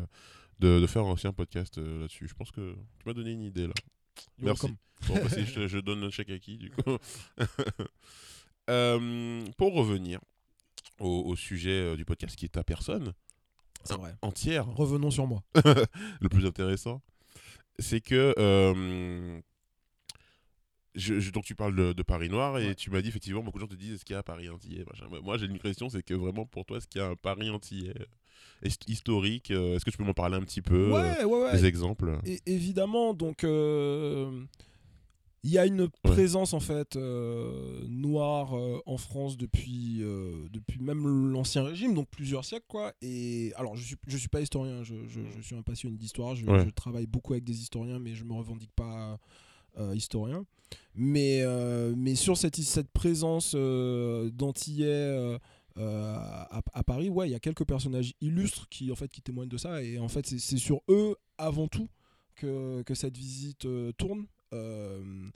de, 0.60 0.78
de 0.80 0.86
faire 0.86 1.04
aussi 1.06 1.26
un 1.26 1.32
podcast 1.32 1.78
euh, 1.78 2.00
là-dessus. 2.02 2.28
Je 2.28 2.34
pense 2.34 2.52
que 2.52 2.74
tu 3.00 3.04
m'as 3.06 3.14
donné 3.14 3.32
une 3.32 3.42
idée 3.42 3.66
là. 3.66 3.74
You're 4.38 4.54
Merci. 4.62 4.76
Bon, 5.08 5.14
bah, 5.14 5.22
je, 5.36 5.66
je 5.66 5.78
donne 5.78 6.04
un 6.04 6.10
chèque 6.10 6.30
à 6.30 6.38
qui 6.38 6.56
du 6.58 6.70
coup 6.70 6.96
Euh, 8.70 9.42
Pour 9.58 9.74
revenir 9.74 10.20
au, 11.00 11.22
au 11.26 11.36
sujet 11.36 11.70
euh, 11.70 11.96
du 11.96 12.04
podcast 12.04 12.36
qui 12.36 12.44
est 12.46 12.48
ta 12.50 12.64
personne 12.64 13.12
C'est 13.84 13.96
vrai. 13.96 14.14
entière, 14.22 14.66
Revenons 14.66 15.10
sur 15.10 15.26
moi. 15.26 15.42
le 16.20 16.28
plus 16.28 16.46
intéressant, 16.46 17.02
c'est 17.78 18.00
que 18.00 18.34
euh, 18.38 19.40
je, 20.94 21.20
je- 21.20 21.30
donc 21.30 21.44
tu 21.44 21.54
parles 21.54 21.74
de, 21.74 21.92
de 21.92 22.02
Paris 22.02 22.28
Noir 22.28 22.58
et 22.58 22.66
Ouais. 22.68 22.74
tu 22.74 22.90
m'as 22.90 23.00
dit 23.00 23.08
effectivement 23.08 23.42
beaucoup 23.42 23.58
de 23.58 23.62
gens 23.62 23.68
te 23.68 23.74
disent 23.74 23.94
est-ce 23.94 24.04
qu'il 24.04 24.12
y 24.14 24.16
a 24.16 24.20
un 24.20 24.22
Paris 24.22 24.48
antillais 24.50 24.84
machin. 24.90 25.06
Moi 25.22 25.38
j'ai 25.38 25.46
une 25.46 25.58
question 25.58 25.88
c'est 25.88 26.02
que 26.02 26.14
vraiment 26.14 26.44
pour 26.44 26.64
toi 26.66 26.76
est-ce 26.78 26.86
qu'il 26.86 27.00
y 27.00 27.04
a 27.04 27.08
un 27.08 27.16
Paris 27.16 27.48
antillais 27.50 27.94
euh, 27.98 28.04
hist- 28.68 28.88
historique 28.88 29.50
Est-ce 29.50 29.84
que 29.84 29.90
tu 29.90 29.96
peux 29.96 30.04
m'en 30.04 30.12
parler 30.14 30.36
un 30.36 30.42
petit 30.42 30.60
peu 30.62 30.90
Ouais, 30.92 31.24
ouais, 31.24 31.42
ouais. 31.44 31.52
Des 31.52 31.64
exemples? 31.64 32.18
Et 32.26 32.40
évidemment, 32.46 33.14
donc 33.14 33.44
euh, 33.44 34.44
il 35.44 35.50
y 35.50 35.58
a 35.58 35.66
une 35.66 35.88
présence 36.02 36.52
en 36.54 36.60
fait 36.60 36.94
euh, 36.96 37.84
noire 37.88 38.56
euh, 38.56 38.80
en 38.86 38.96
France 38.96 39.36
depuis 39.36 39.98
euh, 40.02 40.46
depuis 40.52 40.78
même 40.80 41.04
l'ancien 41.32 41.64
régime, 41.64 41.94
donc 41.94 42.08
plusieurs 42.10 42.44
siècles 42.44 42.66
quoi. 42.68 42.92
Et 43.02 43.52
alors 43.56 43.74
je 43.76 43.82
suis 43.84 43.96
je 44.06 44.16
suis 44.16 44.28
pas 44.28 44.40
historien, 44.40 44.82
je, 44.84 44.94
je- 45.08 45.20
je 45.36 45.42
suis 45.42 45.56
un 45.56 45.62
passionné 45.62 45.96
d'histoire, 45.96 46.36
je, 46.36 46.46
Ouais. 46.46 46.64
je 46.64 46.70
travaille 46.70 47.06
beaucoup 47.06 47.32
avec 47.32 47.44
des 47.44 47.60
historiens, 47.60 47.98
mais 47.98 48.14
je 48.14 48.24
me 48.24 48.34
revendique 48.34 48.72
pas 48.76 49.18
historien. 49.94 50.44
Mais 50.94 51.42
mais 51.96 52.14
sur 52.14 52.36
cette 52.36 52.56
cette 52.56 52.90
présence 52.92 53.54
d'antillais 53.54 54.86
euh, 54.86 55.38
à, 55.76 56.60
à 56.74 56.82
Paris, 56.84 57.08
ouais, 57.08 57.28
il 57.28 57.32
y 57.32 57.34
a 57.34 57.40
quelques 57.40 57.64
personnages 57.64 58.12
illustres 58.20 58.68
qui 58.68 58.92
en 58.92 58.94
fait 58.94 59.08
qui 59.10 59.22
témoignent 59.22 59.48
de 59.48 59.56
ça 59.56 59.82
et 59.82 59.98
en 59.98 60.08
fait 60.08 60.26
c'est 60.26 60.38
c'est 60.38 60.58
sur 60.58 60.82
eux 60.88 61.16
avant 61.38 61.66
tout 61.68 61.88
que, 62.36 62.82
que 62.82 62.94
cette 62.94 63.16
visite 63.16 63.64
euh, 63.64 63.92
tourne. 63.92 64.26
Euh, 64.52 65.28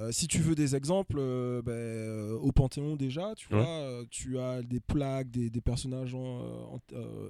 euh, 0.00 0.12
si 0.12 0.28
tu 0.28 0.38
veux 0.38 0.54
des 0.54 0.76
exemples, 0.76 1.16
euh, 1.18 1.60
ben, 1.62 1.72
euh, 1.72 2.36
au 2.38 2.52
Panthéon 2.52 2.94
déjà, 2.96 3.34
tu 3.36 3.52
Ouais. 3.52 3.60
vois, 3.60 4.04
tu 4.10 4.38
as 4.38 4.62
des 4.62 4.78
plaques, 4.80 5.30
des, 5.30 5.50
des 5.50 5.60
personnages 5.60 6.14
en- 6.14 6.74
en- 6.74 6.80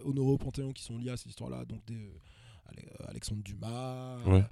honorés 0.04 0.32
au 0.32 0.38
Panthéon 0.38 0.72
qui 0.72 0.82
sont 0.82 0.98
liés 0.98 1.10
à 1.10 1.16
cette 1.16 1.28
histoire-là, 1.30 1.64
donc 1.64 1.84
des, 1.86 2.12
Ale- 2.66 3.08
Alexandre 3.08 3.42
Dumas, 3.42 4.18
Ouais. 4.26 4.44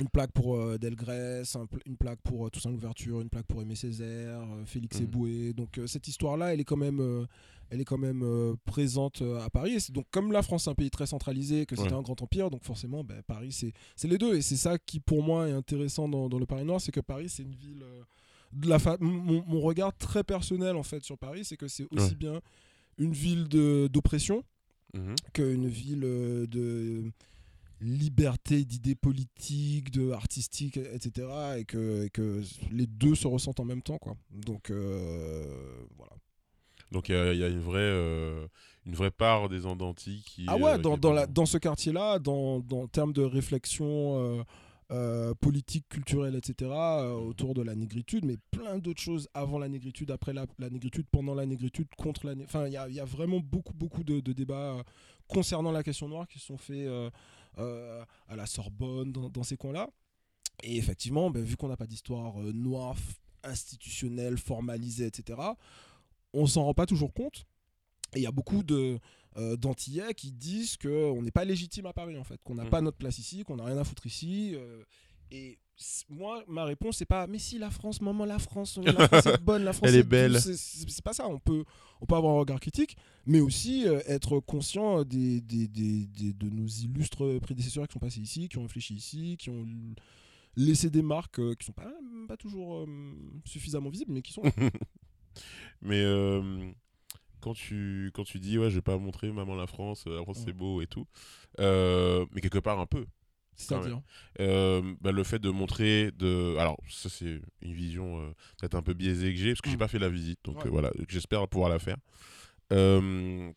Une 0.00 0.08
plaque 0.08 0.30
pour 0.32 0.78
Delgrès, 0.78 1.42
un 1.56 1.66
une 1.86 1.96
plaque 1.96 2.20
pour 2.22 2.48
Toussaint 2.52 2.70
Louverture, 2.70 3.20
une 3.20 3.28
plaque 3.30 3.46
pour 3.46 3.62
Aimé 3.62 3.74
Césaire, 3.74 4.40
Félix 4.66 4.98
Mhm. 5.00 5.04
Eboué. 5.06 5.52
Donc 5.54 5.80
cette 5.86 6.06
histoire-là, 6.06 6.52
elle 6.54 6.60
est 6.60 6.64
quand 6.64 6.76
même, 6.76 7.26
elle 7.70 7.80
est 7.80 7.84
quand 7.84 7.98
même 7.98 8.22
euh, 8.22 8.54
présente 8.64 9.22
euh, 9.22 9.40
à 9.40 9.50
Paris. 9.50 9.74
Et 9.88 9.92
donc 9.92 10.06
comme 10.10 10.32
la 10.32 10.42
France 10.42 10.66
est 10.66 10.70
un 10.70 10.74
pays 10.74 10.90
très 10.90 11.06
centralisé, 11.06 11.66
que 11.66 11.76
c'était 11.76 11.90
Ouais. 11.92 11.98
un 11.98 12.02
grand 12.02 12.20
empire, 12.22 12.50
donc 12.50 12.64
forcément, 12.64 13.04
ben, 13.04 13.22
Paris 13.26 13.52
c'est 13.96 14.08
les 14.08 14.18
deux. 14.18 14.34
Et 14.36 14.42
c'est 14.42 14.56
ça 14.56 14.78
qui 14.78 15.00
pour 15.00 15.22
moi 15.22 15.48
est 15.48 15.52
intéressant 15.52 16.08
dans, 16.08 16.28
dans 16.28 16.38
le 16.38 16.46
Paris 16.46 16.64
Noir, 16.64 16.80
c'est 16.80 16.92
que 16.92 17.00
Paris 17.00 17.28
c'est 17.28 17.42
une 17.42 17.54
ville. 17.54 17.82
euh, 17.82 18.02
de 18.52 18.66
la 18.66 18.78
fa- 18.78 18.96
mon, 19.00 19.44
mon 19.46 19.60
regard 19.60 19.94
très 19.96 20.24
personnel 20.24 20.74
en 20.76 20.82
fait 20.82 21.04
sur 21.04 21.18
Paris, 21.18 21.44
c'est 21.44 21.58
que 21.58 21.68
c'est 21.68 21.86
aussi 21.90 22.10
Ouais. 22.10 22.14
bien 22.14 22.40
une 22.96 23.12
ville 23.12 23.46
d'oppression 23.90 24.42
Mhm. 24.94 25.14
qu'une 25.34 25.68
ville 25.68 26.00
de 26.00 27.12
liberté 27.80 28.64
d'idées 28.64 28.94
politiques, 28.94 29.90
de 29.90 30.10
artistiques, 30.10 30.78
etc. 30.78 31.28
Et 31.58 31.64
que, 31.64 32.04
et 32.06 32.10
que 32.10 32.42
les 32.72 32.86
deux 32.86 33.14
se 33.14 33.26
ressentent 33.28 33.60
en 33.60 33.64
même 33.64 33.82
temps. 33.82 33.98
Quoi. 33.98 34.16
Donc 34.30 34.70
euh, 34.70 35.44
voilà. 35.96 36.12
Donc 36.92 37.08
il 37.08 37.14
y, 37.14 37.18
a- 37.18 37.32
il 37.32 37.38
y 37.38 37.44
a 37.44 37.48
une 37.48 37.60
vraie, 37.60 37.80
euh, 37.80 38.46
une 38.86 38.94
vraie 38.94 39.10
part 39.10 39.48
des 39.48 39.66
Andantis 39.66 40.22
qui. 40.26 40.44
Ah 40.48 40.54
euh, 40.54 40.58
ouais, 40.58 40.78
dans, 40.78 40.96
dans, 40.96 41.12
la, 41.12 41.26
dans 41.26 41.46
ce 41.46 41.58
quartier-là, 41.58 42.18
dans, 42.18 42.60
dans 42.60 42.86
termes 42.86 43.12
de 43.12 43.22
réflexion 43.22 44.18
euh, 44.18 44.42
euh, 44.90 45.34
politique, 45.34 45.86
culturelle, 45.90 46.34
etc., 46.34 46.70
autour 46.70 47.52
de 47.52 47.60
la 47.62 47.74
négritude, 47.74 48.24
mais 48.24 48.36
plein 48.50 48.78
d'autres 48.78 49.02
choses 49.02 49.28
avant 49.34 49.58
la 49.58 49.68
négritude, 49.68 50.10
après 50.10 50.32
la, 50.32 50.46
la 50.58 50.70
négritude, 50.70 51.06
pendant 51.10 51.34
la 51.34 51.44
négritude, 51.44 51.88
contre 51.98 52.24
la 52.26 52.34
négritude. 52.34 52.56
Enfin, 52.56 52.66
il 52.68 52.72
y 52.72 52.76
a, 52.78 52.88
y 52.88 53.00
a 53.00 53.04
vraiment 53.04 53.40
beaucoup, 53.40 53.74
beaucoup 53.74 54.02
de, 54.02 54.20
de 54.20 54.32
débats 54.32 54.82
concernant 55.26 55.72
la 55.72 55.82
question 55.82 56.08
noire 56.08 56.26
qui 56.26 56.38
sont 56.38 56.56
faits 56.56 56.88
à 57.58 58.36
la 58.36 58.46
Sorbonne, 58.46 59.12
dans, 59.12 59.28
dans 59.28 59.42
ces 59.42 59.58
coins-là. 59.58 59.90
Et 60.62 60.78
effectivement, 60.78 61.30
ben, 61.30 61.42
vu 61.42 61.56
qu'on 61.56 61.68
n'a 61.68 61.76
pas 61.76 61.86
d'histoire 61.86 62.34
noire, 62.54 62.96
institutionnelle, 63.44 64.38
formalisée, 64.38 65.06
etc., 65.06 65.38
on 66.34 66.46
s'en 66.46 66.64
rend 66.64 66.74
pas 66.74 66.86
toujours 66.86 67.12
compte. 67.14 67.44
Et 68.14 68.20
il 68.20 68.22
y 68.22 68.26
a 68.26 68.32
beaucoup 68.32 68.62
de 68.62 68.98
euh, 69.36 69.56
d'Antillais 69.56 70.14
qui 70.14 70.32
disent 70.32 70.76
qu'on 70.76 71.22
n'est 71.22 71.30
pas 71.30 71.44
légitime 71.44 71.86
à 71.86 71.92
Paris, 71.92 72.16
en 72.18 72.24
fait, 72.24 72.40
qu'on 72.42 72.54
n'a 72.56 72.64
Mhm. 72.64 72.70
pas 72.70 72.80
notre 72.80 72.96
place 72.96 73.18
ici, 73.18 73.44
qu'on 73.44 73.56
n'a 73.56 73.64
rien 73.64 73.76
à 73.78 73.84
foutre 73.84 74.06
ici. 74.06 74.52
euh, 74.54 74.82
et 75.30 75.58
moi, 76.08 76.42
ma 76.48 76.64
réponse, 76.64 76.96
c'est 76.96 77.04
pas 77.04 77.26
mais 77.28 77.38
si 77.38 77.56
la 77.58 77.70
France, 77.70 78.00
maman, 78.00 78.24
la 78.24 78.38
France, 78.40 78.78
la 78.82 79.06
France 79.06 79.26
est 79.26 79.42
bonne, 79.44 79.62
la 79.62 79.72
France 79.72 79.88
Elle 79.90 79.96
est 79.96 80.02
douce. 80.02 80.08
belle. 80.10 80.40
C'est- 80.40 81.02
pas 81.02 81.12
ça. 81.12 81.28
On 81.28 81.38
peut, 81.38 81.64
on 82.00 82.06
peut 82.06 82.16
avoir 82.16 82.34
un 82.34 82.38
regard 82.40 82.58
critique, 82.58 82.96
mais 83.26 83.38
aussi 83.40 83.86
euh, 83.86 84.00
être 84.06 84.40
conscient 84.40 85.04
des, 85.04 85.40
des, 85.42 85.68
des- 85.68 86.06
des- 86.06 86.32
de 86.32 86.48
nos 86.48 86.66
illustres 86.66 87.38
prédécesseurs 87.40 87.86
qui 87.86 87.92
sont 87.92 87.98
passés 88.00 88.20
ici, 88.20 88.48
qui 88.48 88.56
ont 88.58 88.62
réfléchi 88.62 88.94
ici, 88.94 89.36
qui 89.38 89.50
ont 89.50 89.66
laissé 90.56 90.90
des 90.90 91.02
marques 91.02 91.38
euh, 91.38 91.54
qui 91.54 91.66
sont 91.66 91.72
pas, 91.72 91.92
pas 92.26 92.36
toujours 92.38 92.78
euh, 92.78 92.86
suffisamment 93.44 93.90
visibles, 93.90 94.12
mais 94.12 94.22
qui 94.22 94.32
sont. 94.32 94.42
Mais 95.82 96.02
euh, 96.02 96.70
quand, 97.40 97.54
tu, 97.54 98.10
quand 98.14 98.24
tu 98.24 98.38
dis, 98.40 98.58
ouais, 98.58 98.70
je 98.70 98.76
vais 98.76 98.82
pas 98.82 98.98
montrer 98.98 99.30
maman 99.32 99.54
la 99.54 99.66
France, 99.66 100.04
euh, 100.06 100.16
la 100.16 100.22
France 100.22 100.38
Ouais. 100.38 100.44
c'est 100.46 100.52
beau 100.52 100.80
et 100.82 100.86
tout, 100.86 101.06
euh, 101.60 102.26
mais 102.32 102.40
quelque 102.40 102.58
part 102.58 102.78
un 102.80 102.86
peu. 102.86 103.06
C'est-à-dire? 103.56 104.00
Euh, 104.38 104.94
bah, 105.00 105.10
le 105.10 105.24
fait 105.24 105.40
de 105.40 105.50
montrer 105.50 106.12
de 106.12 106.56
alors 106.58 106.76
ça 106.88 107.08
c'est 107.08 107.40
une 107.60 107.72
vision 107.72 108.20
euh, 108.22 108.30
peut-être 108.60 108.76
un 108.76 108.82
peu 108.82 108.94
biaisée 108.94 109.32
que 109.34 109.38
j'ai 109.40 109.50
parce 109.50 109.62
que 109.62 109.68
j'ai 109.68 109.74
Mm. 109.74 109.78
pas 109.80 109.88
fait 109.88 109.98
la 109.98 110.08
visite 110.08 110.38
donc 110.44 110.58
Ouais. 110.58 110.66
euh, 110.68 110.70
voilà 110.70 110.92
j'espère 111.08 111.48
pouvoir 111.48 111.68
la 111.68 111.80
faire 111.80 111.96
Euh, 112.72 113.50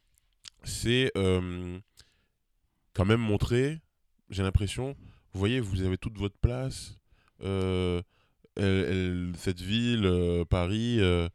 c'est 0.63 1.11
euh, 1.17 1.77
quand 2.93 3.05
même 3.05 3.19
montrer 3.21 3.79
j'ai 4.31 4.41
l'impression 4.43 4.95
vous 5.33 5.39
voyez 5.39 5.59
vous 5.59 5.83
avez 5.83 5.97
toute 5.99 6.17
votre 6.17 6.37
place 6.37 6.97
euh, 7.43 8.01
elle- 8.55 8.63
elle- 8.63 9.33
cette 9.37 9.61
ville 9.61 10.05
euh, 10.05 10.45
Paris 10.45 10.97
euh, 10.99 11.29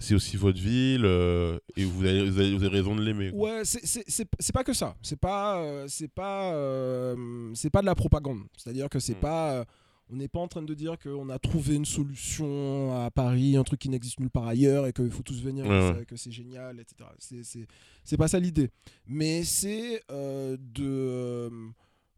c'est 0.00 0.14
aussi 0.14 0.36
votre 0.36 0.58
ville 0.60 1.04
euh, 1.04 1.58
et 1.76 1.84
vous 1.84 2.04
avez, 2.04 2.28
vous 2.28 2.38
avez- 2.40 2.56
vous 2.56 2.64
avez 2.64 2.76
raison 2.76 2.96
de 2.96 3.02
l'aimer. 3.02 3.30
Ouais, 3.30 3.62
c'est- 3.64 4.52
pas 4.52 4.64
que 4.64 4.72
ça. 4.72 4.96
C'est 5.02 5.18
pas, 5.20 5.60
euh, 5.60 5.84
c'est 5.88 6.08
pas, 6.08 6.52
euh, 6.54 7.50
c'est 7.54 7.70
pas 7.70 7.80
de 7.82 7.86
la 7.86 7.94
propagande. 7.94 8.40
C'est-à-dire 8.56 8.88
que 8.88 8.98
c'est 8.98 9.16
Mm. 9.16 9.20
pas, 9.20 9.64
on 10.12 10.16
n'est 10.16 10.26
pas 10.26 10.40
en 10.40 10.48
train 10.48 10.62
de 10.62 10.74
dire 10.74 10.98
qu'on 10.98 11.28
a 11.28 11.38
trouvé 11.38 11.76
une 11.76 11.84
solution 11.84 12.92
à 13.04 13.10
Paris, 13.12 13.56
un 13.56 13.62
truc 13.62 13.78
qui 13.78 13.88
n'existe 13.88 14.18
nulle 14.18 14.30
part 14.30 14.48
ailleurs 14.48 14.86
et 14.88 14.92
qu'il 14.92 15.10
faut 15.10 15.22
tous 15.22 15.40
venir, 15.40 15.64
Ouais, 15.66 15.78
et 15.78 15.92
ouais. 15.98 16.04
que 16.04 16.16
c'est 16.16 16.32
génial, 16.32 16.80
etc. 16.80 17.08
C'est- 17.20 18.16
pas 18.16 18.26
ça 18.26 18.40
l'idée. 18.40 18.70
Mais 19.06 19.44
c'est 19.44 20.02
de 20.10 21.48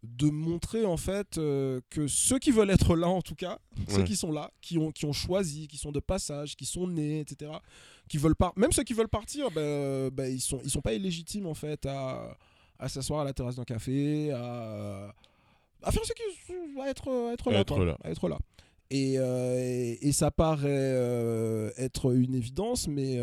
de 0.03 0.31
montrer 0.31 0.85
en 0.85 0.97
fait 0.97 1.39
euh, 1.39 1.81
que 1.89 2.09
ceux 2.09 2.39
qui 2.39 2.51
veulent 2.51 2.71
être 2.71 2.97
là 2.97 3.09
en 3.09 3.23
tout 3.23 3.37
cas, 3.37 3.59
ceux 3.89 4.03
qui 4.03 4.17
sont 4.17 4.33
là, 4.33 4.51
qui 4.61 4.77
ont, 4.79 4.91
qui 4.91 5.05
ont 5.05 5.13
choisi, 5.13 5.69
qui 5.69 5.79
sont 5.79 5.93
de 5.93 6.01
passage, 6.01 6.57
qui 6.57 6.67
sont 6.67 6.89
nés, 6.89 7.21
etc., 7.21 7.53
qui 8.09 8.19
veulent 8.19 8.35
pas, 8.35 8.53
même 8.57 8.73
ceux 8.73 8.83
qui 8.83 8.95
veulent 8.95 9.09
partir, 9.09 9.51
ben, 9.53 10.11
ils 10.27 10.41
sont 10.41 10.61
ils 10.65 10.71
sont 10.71 10.81
pas 10.81 10.93
illégitimes 10.93 11.47
en 11.47 11.55
fait 11.55 11.87
à, 11.87 12.37
à 12.79 12.89
s'asseoir 12.89 13.21
à 13.21 13.25
la 13.25 13.33
terrasse 13.33 13.57
d'un 13.57 13.65
café, 13.65 14.33
à, 14.33 15.15
à 15.83 15.93
faire 15.93 16.05
ce 16.05 16.13
qu'ils 16.13 16.81
à 16.81 16.89
être 16.89 17.09
à 17.09 17.33
être 17.33 17.51
là, 17.51 17.61
être 17.61 17.75
quoi, 17.77 17.85
là. 17.85 17.97
à 18.03 18.11
être 18.11 18.29
là. 18.29 18.39
Et, 18.91 19.19
euh, 19.19 19.57
et, 19.59 20.09
et 20.09 20.13
ça 20.13 20.31
paraît 20.31 20.67
euh, 20.69 21.71
être 21.79 22.13
une 22.13 22.35
évidence, 22.35 22.89
mais 22.89 23.19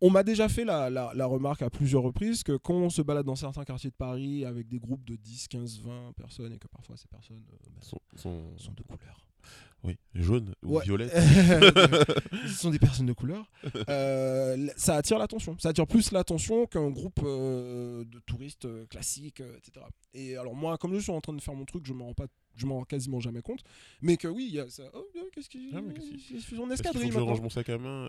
on 0.00 0.10
m'a 0.10 0.22
déjà 0.22 0.48
fait 0.48 0.64
la, 0.64 0.88
la- 0.90 1.12
la 1.14 1.26
remarque 1.26 1.62
à 1.62 1.70
plusieurs 1.70 2.02
reprises 2.02 2.42
que 2.42 2.56
quand 2.56 2.74
on 2.74 2.90
se 2.90 3.02
balade 3.02 3.26
dans 3.26 3.36
certains 3.36 3.64
quartiers 3.64 3.90
de 3.90 3.94
Paris 3.96 4.44
avec 4.44 4.68
des 4.68 4.78
groupes 4.78 5.04
de 5.04 5.16
10, 5.16 5.48
15, 5.48 5.80
20 5.80 6.12
personnes 6.16 6.52
et 6.52 6.58
que 6.58 6.68
parfois 6.68 6.96
ces 6.96 7.08
personnes 7.08 7.42
euh, 7.52 7.56
Sont- 7.80 8.00
sont- 8.16 8.58
sont 8.58 8.72
de 8.72 8.82
couleur. 8.82 9.26
Oui 9.82 9.96
jaune 10.14 10.54
ou 10.62 10.76
Ouais. 10.76 10.84
violette 10.84 11.12
Ce 12.46 12.54
sont 12.54 12.70
des 12.70 12.78
personnes 12.78 13.06
de 13.06 13.12
couleur. 13.12 13.50
Euh, 13.88 14.68
ça 14.76 14.96
attire 14.96 15.18
l'attention. 15.18 15.56
Ça 15.58 15.70
attire 15.70 15.86
plus 15.86 16.12
l'attention 16.12 16.66
qu'un 16.66 16.90
groupe 16.90 17.20
euh, 17.22 18.04
de 18.04 18.18
touristes 18.20 18.64
euh, 18.66 18.86
classiques, 18.86 19.40
etc. 19.40 19.84
Et 20.14 20.36
alors 20.36 20.54
moi, 20.54 20.76
comme 20.78 20.94
je 20.94 21.00
suis 21.00 21.10
en 21.12 21.20
train 21.20 21.32
de 21.32 21.40
faire 21.40 21.54
mon 21.54 21.64
truc, 21.64 21.84
je 21.86 21.92
m'en 21.92 22.06
rends 22.06 22.14
pas, 22.14 22.26
je 22.56 22.66
m'en 22.66 22.76
rends 22.78 22.84
quasiment 22.84 23.20
jamais 23.20 23.42
compte. 23.42 23.62
Mais 24.02 24.16
que 24.16 24.28
oui, 24.28 24.46
il 24.48 24.54
y 24.54 24.60
a 24.60 24.68
ça. 24.68 24.84
Oh, 24.94 25.04
euh, 25.16 25.20
qu'est-ce 25.32 25.48
qui, 25.48 25.70
Ah, 25.74 25.80
je 26.34 26.38
suis 26.38 26.58
en 26.58 26.70
escadrille 26.70 27.10
je 27.10 27.18
range 27.18 27.40
mon 27.40 27.50
sac 27.50 27.68
à 27.68 27.78
main 27.78 28.08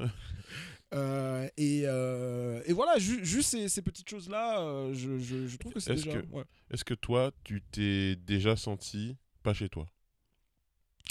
et, 1.58 1.82
et 1.82 2.74
voilà, 2.74 2.98
ju- 3.00 3.24
juste 3.26 3.50
ces, 3.50 3.70
ces 3.70 3.82
petites 3.82 4.10
choses-là, 4.10 4.62
euh, 4.62 4.94
je, 4.94 5.18
je- 5.20 5.48
je 5.48 5.58
trouve 5.58 5.74
que 5.74 5.80
c'est 5.80 5.94
Est-ce 5.94 6.06
déjà. 6.06 6.22
que- 6.22 6.28
ouais. 6.28 6.44
Est-ce 6.72 6.84
que 6.84 6.94
toi, 6.94 7.32
tu 7.44 7.62
t'es 7.72 8.16
déjà 8.16 8.56
senti 8.56 9.16
pas 9.44 9.54
chez 9.54 9.70
toi? 9.70 9.88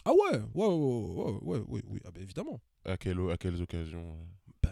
Ah 0.04 0.12
ouais, 0.12 0.38
ouais, 0.54 0.66
ouais, 0.66 0.66
ouais, 0.66 1.38
ouais, 1.42 1.58
ouais, 1.68 1.82
oui, 1.88 2.00
ah 2.06 2.10
bah 2.10 2.20
évidemment. 2.20 2.60
à, 2.84 2.96
quelle, 2.96 3.18
à 3.30 3.36
quelles 3.36 3.60
occasions 3.60 4.16
Ben, 4.62 4.70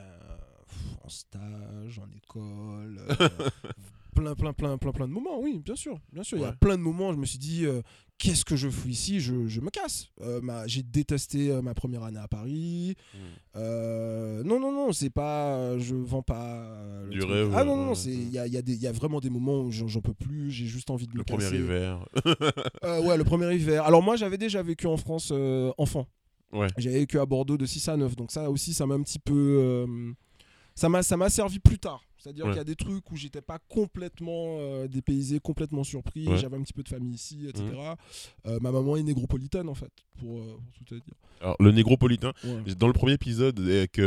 pff, 0.67 1.05
en 1.05 1.09
stage, 1.09 1.99
en 1.99 2.11
école, 2.17 2.99
euh, 3.21 3.51
plein, 4.21 4.35
plein, 4.35 4.53
plein, 4.53 4.79
plein, 4.79 4.93
plein 4.93 5.09
de 5.09 5.13
moments, 5.13 5.41
oui, 5.41 5.61
bien 5.65 5.77
sûr, 5.77 5.99
bien 6.13 6.23
sûr. 6.23 6.39
Il 6.39 6.43
y 6.43 6.45
a 6.45 6.49
Ouais. 6.51 6.55
plein 6.61 6.77
de 6.77 6.83
moments, 6.83 7.11
où 7.11 7.13
je 7.13 7.19
me 7.19 7.27
suis 7.27 7.39
dit, 7.39 7.65
euh, 7.65 7.83
qu'est-ce 8.19 8.45
que 8.45 8.57
je 8.57 8.69
fous 8.69 8.89
ici 8.89 9.21
je, 9.21 9.47
je 9.47 9.61
me 9.61 9.71
casse. 9.71 10.09
Euh, 10.23 10.41
ma- 10.41 10.67
J'ai 10.67 10.83
détesté 10.83 11.51
euh, 11.51 11.63
ma 11.63 11.75
première 11.75 12.03
année 12.03 12.19
à 12.19 12.29
Paris. 12.29 12.95
Euh, 13.57 14.43
non, 14.45 14.61
non, 14.61 14.73
non, 14.73 14.93
c'est 14.93 15.11
pas, 15.11 15.79
je 15.79 15.95
vends 15.95 16.23
pas 16.23 16.63
euh, 16.63 17.05
le 17.07 17.11
Du 17.11 17.19
truc. 17.21 17.31
rêve, 17.33 17.53
Ah 17.55 17.65
non, 17.65 17.77
non, 17.77 17.93
ouais, 17.93 17.99
il 18.07 18.31
y 18.31 18.39
a, 18.39 18.47
y 18.47 18.57
a 18.57 18.63
y 18.67 18.87
a 18.87 18.93
vraiment 18.93 19.21
des 19.21 19.31
moments 19.31 19.61
où 19.63 19.71
j'en 19.73 20.01
peux 20.01 20.15
plus. 20.15 20.51
J'ai 20.51 20.67
juste 20.67 20.91
envie 20.91 21.07
de 21.07 21.13
me 21.13 21.19
Le 21.19 21.25
premier 21.25 21.45
casser. 21.45 21.57
hiver. 21.59 22.05
Euh, 22.85 23.03
ouais, 23.03 23.17
le 23.17 23.25
premier 23.25 23.53
hiver. 23.55 23.85
Alors 23.85 24.03
moi, 24.03 24.17
j'avais 24.17 24.39
déjà 24.39 24.63
vécu 24.63 24.87
en 24.87 24.97
France 24.97 25.31
euh, 25.33 25.73
enfant. 25.79 26.07
Ouais. 26.53 26.69
J'avais 26.79 27.01
vécu 27.01 27.19
à 27.19 27.27
Bordeaux 27.27 27.57
de 27.59 27.67
6 27.67 27.89
à 27.89 27.97
9. 27.97 28.17
Donc 28.17 28.31
ça 28.31 28.51
aussi, 28.51 28.73
ça 28.73 28.87
m'a 28.87 28.95
un 28.95 29.03
petit 29.03 29.19
peu... 29.19 29.35
euh, 29.35 30.13
ça 30.75 30.89
m'a 30.89 31.03
ça 31.03 31.17
m'a 31.17 31.29
servi 31.29 31.59
plus 31.59 31.79
tard. 31.79 32.03
C'est-à-dire 32.19 32.45
Ouais. 32.47 32.51
qu'il 32.51 32.59
y 32.59 32.61
a 32.61 32.65
des 32.65 32.75
trucs 32.77 33.11
où 33.13 33.17
j'étais 33.17 33.41
pas 33.41 33.59
complètement 33.69 34.57
euh, 34.59 34.89
dépaysé, 34.89 35.39
complètement 35.41 35.85
surpris. 35.85 36.27
Ouais. 36.27 36.37
J'avais 36.37 36.57
un 36.57 36.63
petit 36.63 36.73
peu 36.73 36.83
de 36.83 36.89
famille 36.89 37.15
ici, 37.15 37.47
etc. 37.49 37.65
Mhm. 37.65 37.95
Euh, 38.47 38.59
ma 38.61 38.73
maman 38.73 38.97
est 38.97 39.03
négropolitaine, 39.05 39.69
en 39.69 39.75
fait, 39.75 39.93
pour, 40.19 40.39
euh, 40.39 40.57
pour 40.65 40.73
tout 40.75 40.85
te 40.85 40.95
dire. 40.95 41.15
Alors, 41.41 41.57
le 41.61 41.71
négropolitain, 41.71 42.33
Ouais. 42.45 42.75
dans 42.75 42.89
le 42.89 42.93
premier 42.93 43.13
épisode, 43.13 43.61
avec 43.61 44.01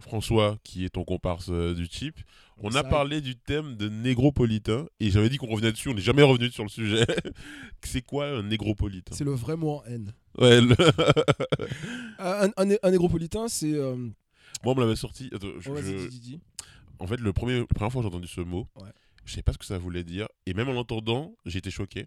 François, 0.00 0.58
qui 0.64 0.84
est 0.84 0.88
ton 0.90 1.04
comparse 1.04 1.48
du 1.50 1.88
type, 1.88 2.18
on 2.64 2.74
a 2.74 2.82
parlé 2.84 3.20
du 3.20 3.36
thème 3.36 3.76
de 3.76 3.88
négropolitain, 3.88 4.86
et 5.00 5.10
j'avais 5.10 5.28
dit 5.28 5.36
qu'on 5.36 5.46
revenait 5.48 5.70
dessus, 5.72 5.88
on 5.88 5.94
n'est 5.94 6.00
jamais 6.00 6.22
revenu 6.22 6.50
sur 6.50 6.64
le 6.64 6.68
sujet. 6.68 7.04
c'est 7.82 8.02
quoi 8.02 8.26
un 8.26 8.42
négropolitain? 8.42 9.14
C'est 9.14 9.24
le 9.24 9.32
vrai 9.32 9.56
mot 9.56 9.70
en 9.76 9.84
haine. 9.84 10.12
Ouais, 10.38 10.60
le- 10.60 10.74
un, 12.18 12.50
un, 12.56 12.64
né- 12.64 12.78
un 12.82 12.90
négropolitain, 12.90 13.46
c'est... 13.48 13.74
Moi, 14.64 14.72
on 14.74 14.76
me 14.76 14.80
l'avait 14.82 14.96
sorti. 14.96 15.30
Attends, 15.34 15.48
je- 15.58 15.70
ouais, 15.70 15.80
vas-y, 15.82 15.92
je- 15.98 16.08
dis, 16.08 16.20
dis, 16.20 16.20
dis. 16.20 16.40
En 16.98 17.06
fait, 17.06 17.18
le 17.20 17.32
premier, 17.32 17.58
la 17.60 17.66
première 17.66 17.90
fois 17.92 18.00
que 18.02 18.08
j'ai 18.08 18.14
entendu 18.14 18.28
ce 18.28 18.40
mot, 18.40 18.68
Ouais. 18.76 18.88
je 19.24 19.32
savais 19.32 19.42
pas 19.42 19.52
ce 19.52 19.58
que 19.58 19.64
ça 19.64 19.78
voulait 19.78 20.04
dire. 20.04 20.28
Et 20.46 20.54
même 20.54 20.68
en 20.68 20.72
l'entendant, 20.72 21.34
été 21.46 21.70
choqué. 21.70 22.06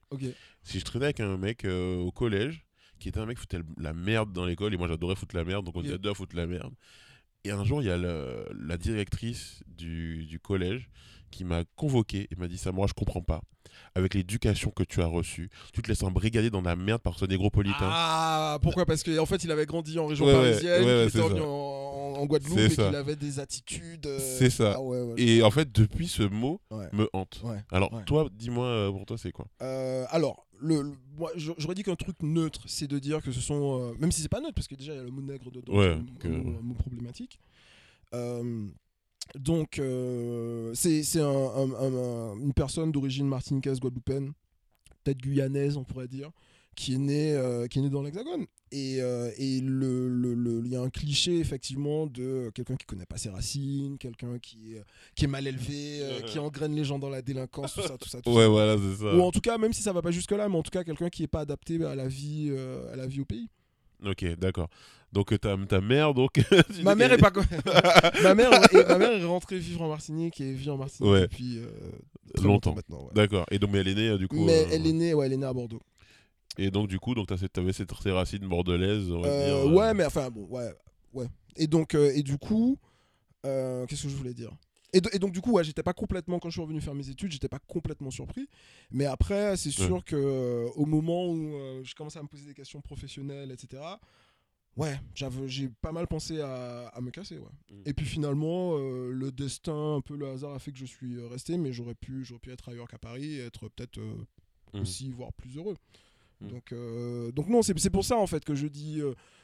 Si 0.63 0.79
je 0.79 0.85
traînais 0.85 1.05
avec 1.05 1.19
un 1.19 1.37
mec 1.37 1.65
euh, 1.65 1.97
au 1.97 2.11
collège, 2.11 2.65
qui 2.99 3.09
était 3.09 3.19
un 3.19 3.25
mec 3.25 3.35
qui 3.37 3.41
foutait 3.41 3.59
la 3.77 3.93
merde 3.93 4.31
dans 4.31 4.45
l'école, 4.45 4.73
et 4.73 4.77
moi 4.77 4.87
j'adorais 4.87 5.15
foutre 5.15 5.35
la 5.35 5.43
merde, 5.43 5.65
donc 5.65 5.75
on 5.75 5.81
était 5.83 5.97
deux 5.97 6.11
à 6.11 6.13
foutre 6.13 6.35
la 6.35 6.47
merde. 6.47 6.73
Et 7.43 7.51
un 7.51 7.63
jour, 7.65 7.81
il 7.81 7.85
y 7.85 7.91
a 7.91 7.97
le- 7.97 8.47
la 8.57 8.77
directrice 8.77 9.61
du, 9.67 10.25
du 10.25 10.39
collège 10.39 10.89
qui 11.31 11.43
m'a 11.43 11.63
convoqué 11.75 12.27
et 12.31 12.35
m'a 12.37 12.47
dit 12.47 12.57
Samora, 12.57 12.87
je 12.87 12.93
comprends 12.93 13.21
pas. 13.21 13.41
Avec 13.95 14.13
l'éducation 14.13 14.71
que 14.71 14.83
tu 14.83 15.01
as 15.01 15.05
reçue, 15.05 15.49
tu 15.73 15.81
te 15.81 15.87
laisses 15.87 16.03
embrigader 16.03 16.49
dans 16.49 16.61
la 16.61 16.75
merde 16.75 17.01
par 17.01 17.17
ce 17.17 17.25
négropolitain. 17.25 17.77
Ah, 17.89 18.59
pourquoi? 18.61 18.85
Parce 18.85 19.03
qu'en 19.03 19.25
fait, 19.25 19.43
il 19.43 19.51
avait 19.51 19.65
grandi 19.65 19.97
en 19.99 20.07
région 20.07 20.25
Ouais, 20.25 20.33
parisienne, 20.33 20.83
ouais, 20.83 20.95
ouais, 20.97 21.01
qu'il 21.03 21.11
c'est 21.11 21.17
était 21.19 21.27
revenu 21.27 21.41
en, 21.41 22.15
en 22.21 22.25
Guadeloupe 22.25 22.57
et 22.59 22.69
qu'il 22.69 22.83
avait 22.83 23.15
des 23.15 23.39
attitudes. 23.39 24.05
euh, 24.05 24.19
C'est 24.19 24.49
ça. 24.49 24.77
ah 24.77 25.13
Et 25.17 25.41
en 25.43 25.51
fait, 25.51 25.71
depuis, 25.71 26.07
ce 26.07 26.23
mot 26.23 26.59
me 26.91 27.07
hante. 27.13 27.41
Alors, 27.71 27.91
toi, 28.05 28.27
dis-moi, 28.33 28.65
euh, 28.65 28.91
pour 28.91 29.05
toi, 29.05 29.17
c'est 29.17 29.31
quoi? 29.31 29.45
Euh, 29.61 30.05
alors, 30.09 30.45
le, 30.59 30.81
le- 30.81 30.93
moi, 31.17 31.31
j'a- 31.35 31.53
j'aurais 31.57 31.75
dit 31.75 31.83
qu'un 31.83 31.95
truc 31.95 32.15
neutre, 32.21 32.61
c'est 32.65 32.87
de 32.87 32.99
dire 32.99 33.21
que 33.21 33.31
ce 33.31 33.41
sont. 33.41 33.79
euh, 33.81 33.93
même 33.99 34.11
si 34.11 34.21
c'est 34.21 34.29
pas 34.29 34.39
neutre, 34.41 34.53
parce 34.55 34.67
que 34.67 34.75
déjà, 34.75 34.93
il 34.93 34.97
y 34.97 34.99
a 34.99 35.03
le 35.03 35.11
mot 35.11 35.21
nègre 35.21 35.51
dedans, 35.51 35.73
que- 36.19 36.27
mot, 36.27 36.59
mot 36.61 36.73
problématique. 36.75 37.39
Euh, 38.13 38.67
donc, 39.33 39.79
euh, 39.79 40.71
c'est 40.75 41.03
c'est 41.03 41.21
un- 41.21 41.25
un- 41.25 41.73
un- 41.73 41.95
un- 41.95 42.39
une 42.39 42.53
personne 42.53 42.91
d'origine 42.91 43.27
martiniquaise, 43.27 43.79
guadeloupéenne, 43.79 44.33
peut-être 45.03 45.17
guyanaise, 45.19 45.77
on 45.77 45.83
pourrait 45.83 46.07
dire, 46.07 46.29
qui 46.75 46.93
est 46.93 46.97
née, 46.97 47.33
euh, 47.33 47.67
qui 47.67 47.79
est 47.79 47.81
née 47.81 47.89
dans 47.89 48.01
l'Hexagone. 48.01 48.45
Et 48.71 48.97
euh, 49.01 49.29
et 49.37 49.61
le- 49.61 50.09
le- 50.09 50.33
le- 50.33 50.61
il 50.65 50.71
y 50.71 50.75
a 50.75 50.81
un 50.81 50.89
cliché, 50.89 51.37
effectivement, 51.39 52.07
de 52.07 52.51
quelqu'un 52.53 52.75
qui 52.75 52.85
connaît 52.85 53.05
pas 53.05 53.17
ses 53.17 53.29
racines, 53.29 53.97
quelqu'un 53.97 54.37
qui, 54.39 54.73
est- 54.75 54.83
qui 55.15 55.25
est 55.25 55.27
mal 55.29 55.47
élevé, 55.47 56.01
euh, 56.01 56.21
qui 56.21 56.39
engraine 56.39 56.75
les 56.75 56.83
gens 56.83 56.99
dans 56.99 57.09
la 57.09 57.21
délinquance, 57.21 57.73
tout 57.75 57.81
ça, 57.81 57.97
tout 57.97 58.09
ça. 58.09 58.21
Tout 58.21 58.31
ça. 58.31 58.37
Ouais, 58.37 58.47
voilà, 58.47 58.75
c'est 58.77 59.03
ça. 59.03 59.15
Ou 59.15 59.21
en 59.21 59.31
tout 59.31 59.39
cas, 59.41 59.57
même 59.57 59.71
si 59.71 59.81
ça 59.81 59.93
va 59.93 60.01
pas 60.01 60.11
jusque 60.11 60.31
là, 60.31 60.49
mais 60.49 60.55
en 60.57 60.63
tout 60.63 60.71
cas 60.71 60.83
quelqu'un 60.83 61.09
qui 61.09 61.23
est 61.23 61.27
pas 61.27 61.41
adapté 61.41 61.81
à 61.85 61.95
la 61.95 62.07
vie, 62.07 62.47
euh, 62.51 62.91
à 62.91 62.95
la 62.95 63.07
vie 63.07 63.21
au 63.21 63.25
pays. 63.25 63.47
Ok, 64.03 64.25
d'accord. 64.37 64.69
Donc, 65.13 65.31
euh, 65.31 65.37
ta, 65.37 65.55
ta 65.69 65.79
mère, 65.81 66.13
donc. 66.13 66.41
ma 66.83 66.95
mère 66.95 67.13
est 67.13 67.17
pas 67.17 67.31
ma 68.23 68.35
mère 68.35 68.51
est, 68.53 68.87
ma 68.89 68.97
mère 68.97 69.11
est 69.21 69.23
rentrée 69.23 69.59
vivre 69.59 69.81
en 69.83 69.89
Martinique 69.89 70.41
et 70.41 70.51
vit 70.53 70.69
en 70.69 70.77
Martinique 70.77 71.11
Ouais. 71.11 71.21
depuis 71.21 71.59
euh, 71.59 71.67
Longtemps. 72.43 72.75
maintenant. 72.75 73.03
ouais. 73.03 73.11
D'accord. 73.13 73.45
Et 73.51 73.59
donc, 73.59 73.69
mais 73.71 73.79
elle 73.79 73.87
est 73.87 73.95
née, 73.95 74.09
euh, 74.09 74.17
du 74.17 74.27
coup. 74.27 74.43
Mais 74.43 74.63
euh, 74.65 74.69
elle 74.71 74.85
est 74.87 74.91
née, 74.93 75.13
ouais, 75.13 75.25
elle 75.27 75.33
est 75.33 75.37
née 75.37 75.45
à 75.45 75.53
Bordeaux. 75.53 75.81
Et 76.57 76.71
donc, 76.71 76.87
du 76.87 76.99
coup, 76.99 77.13
donc, 77.15 77.27
t'as 77.27 77.37
cette- 77.37 77.53
t'avais 77.53 77.71
cette, 77.73 77.91
ces 78.01 78.11
racines 78.11 78.47
bordelaises, 78.47 79.09
on 79.11 79.21
va 79.21 79.27
Euh, 79.29 79.63
dire. 79.65 79.73
ouais, 79.73 79.93
mais 79.93 80.05
enfin 80.05 80.29
bon, 80.29 80.45
ouais, 80.49 80.73
ouais. 81.13 81.27
Et 81.55 81.67
donc, 81.67 81.95
et 81.95 82.23
du 82.23 82.37
coup, 82.37 82.77
qu'est-ce 83.43 84.03
que 84.03 84.09
je 84.09 84.15
voulais 84.15 84.33
dire? 84.33 84.51
Et, 84.97 85.01
do- 85.01 85.09
et 85.13 85.19
donc 85.19 85.31
du 85.31 85.41
coup, 85.41 85.51
ouais, 85.51 85.63
j'étais 85.63 85.83
pas 85.83 85.93
complètement 85.93 86.39
quand 86.39 86.49
je 86.49 86.53
suis 86.53 86.61
revenu 86.61 86.81
faire 86.81 86.95
mes 86.95 87.09
études, 87.09 87.31
j'étais 87.31 87.47
pas 87.49 87.59
complètement 87.59 88.11
surpris. 88.11 88.47
Mais 88.91 89.05
après, 89.05 89.55
c'est 89.57 89.71
sûr 89.71 90.03
que 90.03 90.15
euh, 90.15 90.67
au 90.75 90.85
moment 90.85 91.27
où 91.27 91.55
euh, 91.55 91.83
je 91.83 91.93
commençais 91.95 92.19
à 92.19 92.23
me 92.23 92.27
poser 92.27 92.45
des 92.45 92.53
questions 92.53 92.81
professionnelles, 92.81 93.51
etc. 93.51 93.81
Ouais, 94.77 94.99
j'ai 95.45 95.69
pas 95.69 95.93
mal 95.93 96.05
pensé 96.05 96.41
à, 96.41 96.87
à 96.87 96.99
me 96.99 97.09
casser, 97.09 97.37
ouais. 97.37 97.45
Mm. 97.71 97.81
Et 97.85 97.93
puis 97.93 98.05
finalement, 98.05 98.77
euh, 98.77 99.09
le 99.11 99.31
destin, 99.31 99.95
un 99.95 100.01
peu 100.01 100.17
le 100.17 100.27
hasard 100.27 100.53
a 100.53 100.59
fait 100.59 100.71
que 100.73 100.77
je 100.79 100.85
suis 100.85 101.17
resté, 101.27 101.57
mais 101.57 101.71
j'aurais 101.71 101.95
pu, 101.95 102.25
pu 102.41 102.51
être 102.51 102.67
ailleurs 102.69 102.87
qu'à 102.89 102.97
Paris 102.97 103.35
et 103.35 103.45
être 103.45 103.69
peut-être 103.69 103.99
Mhm. 104.73 104.81
aussi, 104.81 105.11
voire 105.11 105.31
plus 105.31 105.55
heureux. 105.55 105.77
Mhm. 106.41 106.49
Donc, 106.49 106.73
donc 107.33 107.47
non, 107.47 107.61
c'est 107.61 107.77
c'est 107.79 107.89
pour 107.89 108.03
ça 108.03 108.17
en 108.17 108.27
fait 108.27 108.43
que 108.43 108.55
je 108.55 108.67
dis 108.67 108.99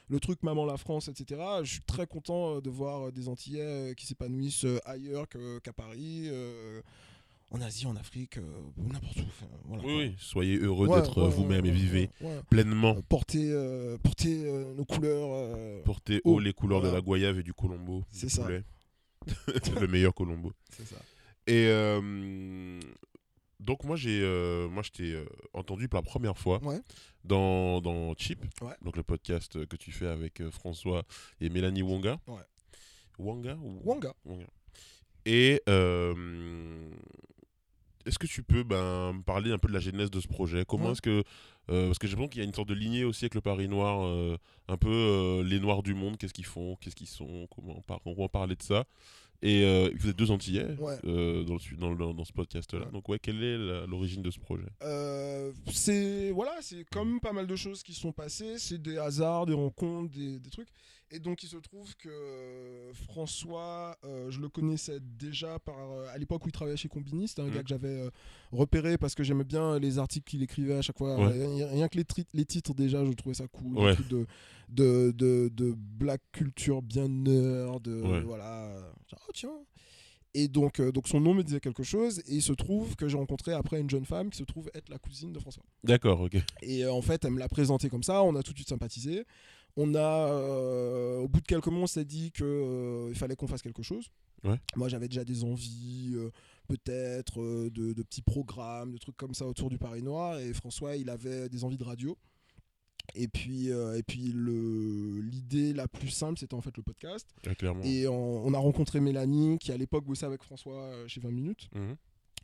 le 0.08 0.20
truc 0.20 0.42
Maman 0.42 0.64
la 0.66 0.76
France, 0.76 1.08
etc. 1.08 1.40
Je 1.62 1.70
suis 1.72 1.82
très 1.82 2.06
content 2.06 2.56
euh, 2.56 2.60
de 2.60 2.70
voir 2.70 3.08
euh, 3.08 3.12
des 3.12 3.28
Antillais 3.28 3.62
euh, 3.62 3.94
qui 3.94 4.06
s'épanouissent 4.06 4.66
ailleurs 4.84 5.26
qu'à 5.28 5.72
Paris, 5.72 6.28
en 7.52 7.60
Asie, 7.60 7.86
en 7.86 7.96
Afrique, 7.96 8.38
euh, 8.38 8.42
n'importe 8.78 9.18
où. 9.18 9.24
enfin, 9.26 9.46
voilà, 9.64 9.82
Oui, 9.84 9.94
oui. 9.98 10.14
Soyez 10.18 10.56
heureux 10.58 10.88
Ouais, 10.88 11.00
d'être 11.00 11.22
ouais, 11.22 11.28
vous-même 11.30 11.62
ouais, 11.64 11.68
et 11.68 11.72
vivez 11.72 12.10
pleinement. 12.48 12.96
Euh, 12.96 13.98
euh, 14.46 14.74
nos 14.74 14.84
couleurs. 14.86 15.82
Portez 15.84 16.20
haut 16.24 16.38
les 16.38 16.54
couleurs 16.54 16.80
de 16.80 16.88
la 16.88 17.00
goyave 17.02 17.38
et 17.38 17.42
du 17.42 17.52
colombo. 17.52 18.04
C'est 18.10 18.30
ça. 18.30 18.48
le 19.80 19.86
meilleur 19.86 20.14
colombo. 20.14 20.52
c'est 20.70 20.86
ça. 20.86 20.96
Et 21.46 21.66
donc 23.62 23.84
moi 23.84 23.96
j'ai 23.96 24.20
euh, 24.22 24.68
moi 24.68 24.82
je 24.82 24.90
t'ai 24.90 25.12
euh, 25.12 25.24
entendu 25.54 25.88
pour 25.88 25.98
la 25.98 26.02
première 26.02 26.36
fois 26.36 26.60
Ouais. 26.62 26.80
dans, 27.24 27.80
dans 27.80 28.14
Chip, 28.14 28.40
Ouais. 28.60 28.74
donc 28.82 28.96
le 28.96 29.02
podcast 29.02 29.64
que 29.66 29.76
tu 29.76 29.92
fais 29.92 30.08
avec 30.08 30.40
euh, 30.40 30.50
François 30.50 31.04
et 31.40 31.48
Mélanie 31.48 31.82
Wonga. 31.82 32.18
Ouais. 32.26 32.40
Ou 33.18 33.30
Wanga. 33.30 33.56
Wanga. 33.84 34.14
Et 35.24 35.62
est-ce 38.06 38.18
que 38.18 38.26
tu 38.26 38.42
peux 38.42 38.64
ben, 38.64 39.12
me 39.12 39.22
parler 39.22 39.52
un 39.52 39.58
peu 39.58 39.68
de 39.68 39.72
la 39.74 39.78
genèse 39.80 40.10
de 40.10 40.20
ce 40.20 40.26
projet? 40.26 40.64
Comment 40.66 40.92
est-ce 40.92 41.02
que 41.02 41.22
parce 41.68 41.98
que 41.98 42.06
j'ai 42.08 42.12
l'impression 42.14 42.28
qu'il 42.28 42.40
y 42.40 42.44
a 42.44 42.48
une 42.48 42.54
sorte 42.54 42.68
de 42.68 42.74
lignée 42.74 43.04
aussi 43.04 43.24
avec 43.26 43.34
le 43.36 43.40
Paris 43.40 43.68
Noir, 43.68 44.36
un 44.68 44.76
peu 44.76 45.42
les 45.46 45.60
Noirs 45.60 45.82
du 45.84 45.94
monde, 45.94 46.16
qu'est-ce 46.18 46.34
qu'ils 46.34 46.44
font, 46.44 46.76
qu'est-ce 46.80 46.96
qu'ils 46.96 47.06
sont, 47.06 47.46
comment 47.54 47.76
on, 47.78 47.82
par- 47.82 48.00
on 48.04 48.14
va 48.14 48.28
parler 48.28 48.56
de 48.56 48.62
ça? 48.62 48.84
Et 49.44 49.64
euh, 49.64 49.90
vous 49.98 50.08
êtes 50.08 50.16
deux 50.16 50.30
Antillais 50.30 50.76
Ouais. 50.78 50.96
euh, 51.04 51.42
dans, 51.44 51.54
le 51.56 51.76
dans, 51.76 51.90
le- 51.90 52.14
dans 52.14 52.24
ce 52.24 52.32
podcast-là. 52.32 52.86
Ouais. 52.86 52.92
Donc 52.92 53.08
ouais, 53.08 53.18
quelle 53.18 53.42
est 53.42 53.58
l'origine 53.88 54.22
de 54.22 54.30
ce 54.30 54.38
projet? 54.38 54.66
Euh, 54.82 55.50
c'est 55.72 56.30
voilà, 56.30 56.52
c'est 56.60 56.84
comme 56.90 57.18
pas 57.20 57.32
mal 57.32 57.46
de 57.48 57.56
choses 57.56 57.82
qui 57.82 57.92
sont 57.92 58.12
passées, 58.12 58.58
c'est 58.58 58.80
des 58.80 58.98
hasards, 58.98 59.46
des 59.46 59.54
rencontres, 59.54 60.12
des, 60.14 60.38
des 60.38 60.50
trucs. 60.50 60.68
Et 61.14 61.18
donc 61.18 61.42
il 61.42 61.48
se 61.48 61.58
trouve 61.58 61.94
que 61.96 62.08
euh, 62.08 62.92
François, 62.94 63.98
euh, 64.04 64.30
je 64.30 64.40
le 64.40 64.48
connaissais 64.48 64.98
déjà 65.00 65.58
par 65.58 65.76
euh, 65.78 66.06
à 66.10 66.16
l'époque 66.16 66.44
où 66.46 66.48
il 66.48 66.52
travaillait 66.52 66.78
chez 66.78 66.88
Combini, 66.88 67.28
c'était 67.28 67.42
un 67.42 67.50
gars 67.50 67.62
que 67.62 67.68
j'avais 67.68 67.88
euh, 67.88 68.10
repéré 68.50 68.96
parce 68.96 69.14
que 69.14 69.22
j'aimais 69.22 69.44
bien 69.44 69.78
les 69.78 69.98
articles 69.98 70.24
qu'il 70.30 70.42
écrivait 70.42 70.74
à 70.74 70.80
chaque 70.80 70.96
fois. 70.96 71.16
Ouais. 71.18 71.66
Rien, 71.66 71.88
que 71.88 71.98
les, 71.98 72.44
titres 72.46 72.72
déjà, 72.72 73.04
je 73.04 73.12
trouvais 73.12 73.34
ça 73.34 73.46
cool. 73.46 73.76
Ouais. 73.78 73.94
De, 74.08 74.26
de, 74.70 75.12
de, 75.14 75.50
de 75.52 75.74
black 75.76 76.22
culture 76.32 76.80
bien 76.80 77.08
nerd, 77.08 77.86
Ouais. 77.88 78.22
voilà. 78.22 78.70
Oh 79.12 79.30
tiens. 79.34 79.50
Et 80.34 80.48
donc, 80.48 80.80
donc 80.80 81.08
son 81.08 81.20
nom 81.20 81.34
me 81.34 81.42
disait 81.42 81.60
quelque 81.60 81.82
chose, 81.82 82.20
et 82.20 82.36
il 82.36 82.42
se 82.42 82.54
trouve 82.54 82.96
que 82.96 83.06
j'ai 83.06 83.18
rencontré 83.18 83.52
après 83.52 83.78
une 83.80 83.90
jeune 83.90 84.06
femme 84.06 84.30
qui 84.30 84.38
se 84.38 84.44
trouve 84.44 84.70
être 84.72 84.88
la 84.88 84.96
cousine 84.96 85.30
de 85.30 85.38
François. 85.38 85.62
D'accord, 85.84 86.22
ok. 86.22 86.38
Et 86.62 86.86
en 86.86 87.02
fait, 87.02 87.22
elle 87.26 87.32
me 87.32 87.38
l'a 87.38 87.50
présenté 87.50 87.90
comme 87.90 88.02
ça, 88.02 88.22
on 88.22 88.34
a 88.34 88.42
tout 88.42 88.52
de 88.52 88.56
suite 88.56 88.70
sympathisé. 88.70 89.26
On 89.76 89.94
a, 89.94 90.28
euh, 90.28 91.18
au 91.20 91.28
bout 91.28 91.40
de 91.40 91.46
quelques 91.46 91.66
mois, 91.68 91.82
on 91.84 91.86
s'est 91.86 92.04
dit 92.04 92.30
qu'il 92.32 93.14
fallait 93.14 93.36
qu'on 93.36 93.46
fasse 93.46 93.62
quelque 93.62 93.82
chose. 93.82 94.08
Ouais. 94.44 94.58
Moi, 94.76 94.88
j'avais 94.88 95.08
déjà 95.08 95.24
des 95.24 95.44
envies, 95.44 96.12
euh, 96.14 96.30
peut-être, 96.68 97.40
euh, 97.40 97.70
de, 97.70 97.92
de 97.92 98.02
petits 98.02 98.22
programmes, 98.22 98.92
de 98.92 98.98
trucs 98.98 99.16
comme 99.16 99.34
ça 99.34 99.46
autour 99.46 99.70
du 99.70 99.78
Paris 99.78 100.02
Noir. 100.02 100.38
Et 100.40 100.52
François, 100.52 100.96
il 100.96 101.08
avait 101.08 101.48
des 101.48 101.64
envies 101.64 101.78
de 101.78 101.84
radio. 101.84 102.18
Et 103.14 103.28
puis, 103.28 103.70
euh, 103.70 103.96
et 103.98 104.02
puis 104.02 104.30
le- 104.32 105.20
l'idée 105.20 105.72
la 105.72 105.88
plus 105.88 106.08
simple, 106.10 106.38
c'était 106.38 106.54
en 106.54 106.60
fait 106.60 106.76
le 106.76 106.82
podcast. 106.82 107.26
Ouais. 107.80 107.88
Et 107.88 108.06
on, 108.08 108.46
on 108.46 108.54
a 108.54 108.58
rencontré 108.58 109.00
Mélanie, 109.00 109.58
qui 109.58 109.72
à 109.72 109.76
l'époque 109.76 110.04
bossait 110.04 110.26
avec 110.26 110.42
François 110.42 110.82
euh, 110.82 111.08
chez 111.08 111.20
20 111.20 111.30
minutes. 111.30 111.68
Mhm. 111.74 111.96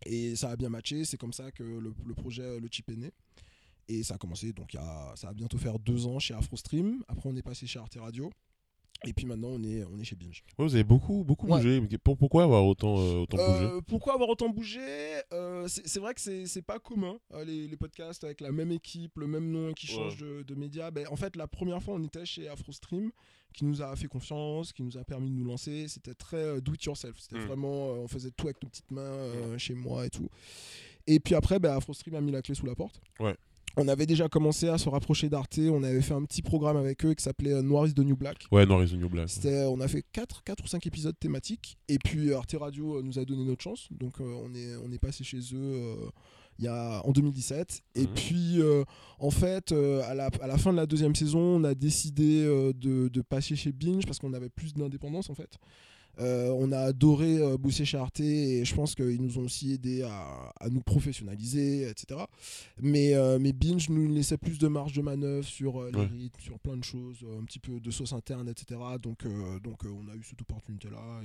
Et 0.06 0.36
ça 0.36 0.50
a 0.50 0.56
bien 0.56 0.68
matché, 0.68 1.04
c'est 1.04 1.16
comme 1.16 1.32
ça 1.32 1.50
que 1.52 1.62
le, 1.62 1.92
le 2.06 2.14
projet 2.14 2.58
Le 2.60 2.68
Chip 2.70 2.88
est 2.90 2.96
né. 2.96 3.12
Et 3.88 4.03
ça 4.03 4.14
a 4.14 4.18
commencé, 4.18 4.53
donc 4.53 4.74
a, 4.74 5.12
ça 5.16 5.29
va 5.29 5.33
bientôt 5.33 5.57
faire 5.59 5.79
deux 5.79 6.07
ans 6.07 6.18
chez 6.18 6.35
AfroStream. 6.35 7.03
Après, 7.09 7.29
on 7.29 7.37
est 7.37 7.42
passé 7.42 7.66
chez 7.66 7.79
Arte 7.79 7.96
Radio. 7.98 8.31
Et 9.07 9.12
puis 9.12 9.27
maintenant, 9.27 9.51
on 9.53 9.62
est, 9.62 9.85
on 9.85 9.98
est 10.01 10.05
chez 10.05 10.16
Binge. 10.16 10.42
Ouais, 10.59 10.64
vous 10.64 10.74
avez 10.74 10.83
beaucoup, 10.83 11.22
beaucoup 11.24 11.46
Ouais. 11.46 11.59
bougé. 11.59 11.81
Pourquoi 12.03 12.42
avoir 12.42 12.66
autant, 12.66 12.98
euh, 12.98 13.18
autant 13.20 13.37
bougé? 13.37 13.64
Euh, 13.64 13.81
pourquoi 13.87 14.14
avoir 14.14 14.29
autant 14.29 14.48
bougé? 14.48 14.81
Euh, 15.33 15.68
C'est 15.68 16.01
vrai 16.01 16.14
que 16.14 16.20
c'est 16.20 16.62
pas 16.62 16.81
commun, 16.81 17.16
les, 17.46 17.68
les 17.68 17.77
podcasts 17.77 18.24
avec 18.24 18.40
la 18.40 18.51
même 18.51 18.72
équipe, 18.72 19.16
le 19.18 19.29
même 19.29 19.51
nom 19.53 19.72
qui 19.72 19.87
Ouais. 19.87 19.94
change 19.94 20.16
de, 20.16 20.42
de 20.42 20.55
média. 20.57 20.90
Ben, 20.90 21.07
en 21.11 21.16
fait, 21.16 21.37
la 21.37 21.46
première 21.46 21.81
fois, 21.81 21.94
on 21.94 22.03
était 22.03 22.27
chez 22.27 22.48
AfroStream, 22.48 23.12
qui 23.55 23.64
nous 23.64 23.81
a 23.83 23.94
fait 23.94 24.09
confiance, 24.09 24.72
qui 24.72 24.83
nous 24.83 24.98
a 24.98 25.05
permis 25.05 25.31
de 25.31 25.35
nous 25.37 25.44
lancer. 25.44 25.87
C'était 25.87 26.14
très 26.14 26.37
euh, 26.37 26.61
do 26.61 26.74
it 26.74 26.83
yourself. 26.85 27.20
C'était 27.20 27.38
Mm. 27.38 27.46
vraiment, 27.46 27.90
on 27.92 28.09
faisait 28.09 28.33
tout 28.33 28.46
avec 28.48 28.61
nos 28.64 28.68
petites 28.68 28.90
mains 28.90 29.01
euh, 29.01 29.57
chez 29.59 29.74
moi 29.74 30.07
et 30.07 30.11
tout. 30.11 30.29
Et 31.07 31.20
puis 31.20 31.35
après, 31.37 31.61
ben, 31.61 31.77
AfroStream 31.77 32.16
a 32.16 32.20
mis 32.20 32.33
la 32.33 32.42
clé 32.42 32.55
sous 32.57 32.66
la 32.66 32.74
porte. 32.74 33.01
Ouais. 33.20 33.37
On 33.78 33.88
avait 33.88 34.06
déjà 34.06 34.28
commencé 34.28 34.68
à 34.68 34.76
se 34.78 34.88
rapprocher 34.88 35.28
d'Arte. 35.28 35.58
On 35.58 35.82
avait 35.82 36.02
fait 36.02 36.14
un 36.14 36.24
petit 36.24 36.42
programme 36.42 36.76
avec 36.76 37.04
eux 37.04 37.14
qui 37.14 37.22
s'appelait 37.22 37.52
euh, 37.52 37.62
Noir 37.62 37.86
is 37.86 37.94
the 37.94 38.00
New 38.00 38.16
Black. 38.16 38.46
Ouais, 38.52 38.66
non, 38.66 38.78
Reason 38.78 38.96
New 38.96 39.08
Black. 39.08 39.30
On 39.44 39.80
a 39.80 39.88
fait 39.88 40.04
4, 40.12 40.42
4 40.44 40.64
ou 40.64 40.66
5 40.66 40.86
épisodes 40.86 41.16
thématiques. 41.18 41.78
Et 41.88 41.98
puis 41.98 42.32
Arte 42.34 42.54
Radio 42.58 42.98
euh, 42.98 43.02
nous 43.02 43.18
a 43.18 43.24
donné 43.24 43.44
notre 43.44 43.62
chance. 43.62 43.88
Donc 43.90 44.20
euh, 44.20 44.24
on, 44.44 44.52
est, 44.54 44.76
on 44.84 44.92
est 44.92 44.98
passé 44.98 45.24
chez 45.24 45.38
eux 45.38 45.54
euh, 45.54 45.94
il 46.58 46.64
y 46.64 46.68
a, 46.68 47.00
en 47.06 47.12
2017. 47.12 47.82
Et 47.94 48.00
Mhm. 48.02 48.06
puis 48.14 48.60
euh, 48.60 48.84
en 49.20 49.30
fait, 49.30 49.70
euh, 49.72 50.02
à, 50.08 50.14
la, 50.14 50.28
à 50.42 50.46
la 50.48 50.58
fin 50.58 50.72
de 50.72 50.76
la 50.76 50.86
deuxième 50.86 51.14
saison, 51.14 51.38
on 51.38 51.64
a 51.64 51.74
décidé 51.74 52.42
euh, 52.44 52.72
de, 52.72 53.08
de 53.08 53.20
passer 53.22 53.54
chez 53.54 53.70
Binge 53.72 54.04
parce 54.06 54.18
qu'on 54.18 54.32
avait 54.34 54.48
plus 54.50 54.74
d'indépendance 54.74 55.30
en 55.30 55.34
fait. 55.34 55.56
Euh, 56.20 56.50
on 56.59 56.72
a 56.72 56.78
adoré 56.78 57.38
euh, 57.38 57.57
bosser 57.57 57.85
chez 57.85 57.96
Arte 57.96 58.20
et 58.20 58.64
je 58.64 58.74
pense 58.74 58.94
qu'ils 58.94 59.22
nous 59.22 59.38
ont 59.38 59.42
aussi 59.44 59.72
aidé 59.72 60.02
à, 60.02 60.52
à 60.59 60.68
nous 60.68 60.81
professionnaliser, 60.81 61.88
etc. 61.88 62.20
Mais, 62.81 63.14
euh, 63.14 63.38
mais 63.40 63.52
Binge 63.52 63.88
nous 63.88 64.09
laissait 64.12 64.37
plus 64.38 64.59
de 64.59 64.66
marge 64.68 64.92
de 64.94 65.02
manœuvre 65.02 65.46
sur 65.46 65.81
euh, 65.81 65.90
les 65.92 65.98
Ouais. 66.00 66.07
rythmes, 66.07 66.40
sur 66.40 66.59
plein 66.59 66.76
de 66.76 66.85
choses, 66.85 67.24
un 67.40 67.44
petit 67.44 67.61
peu 67.61 67.78
de 67.81 67.90
sauce 67.90 68.12
interne, 68.12 68.48
etc. 68.48 68.81
Donc, 69.00 69.24
donc 69.62 69.85
on 69.85 70.09
a 70.11 70.14
eu 70.16 70.22
cette 70.22 70.40
opportunité-là. 70.42 71.20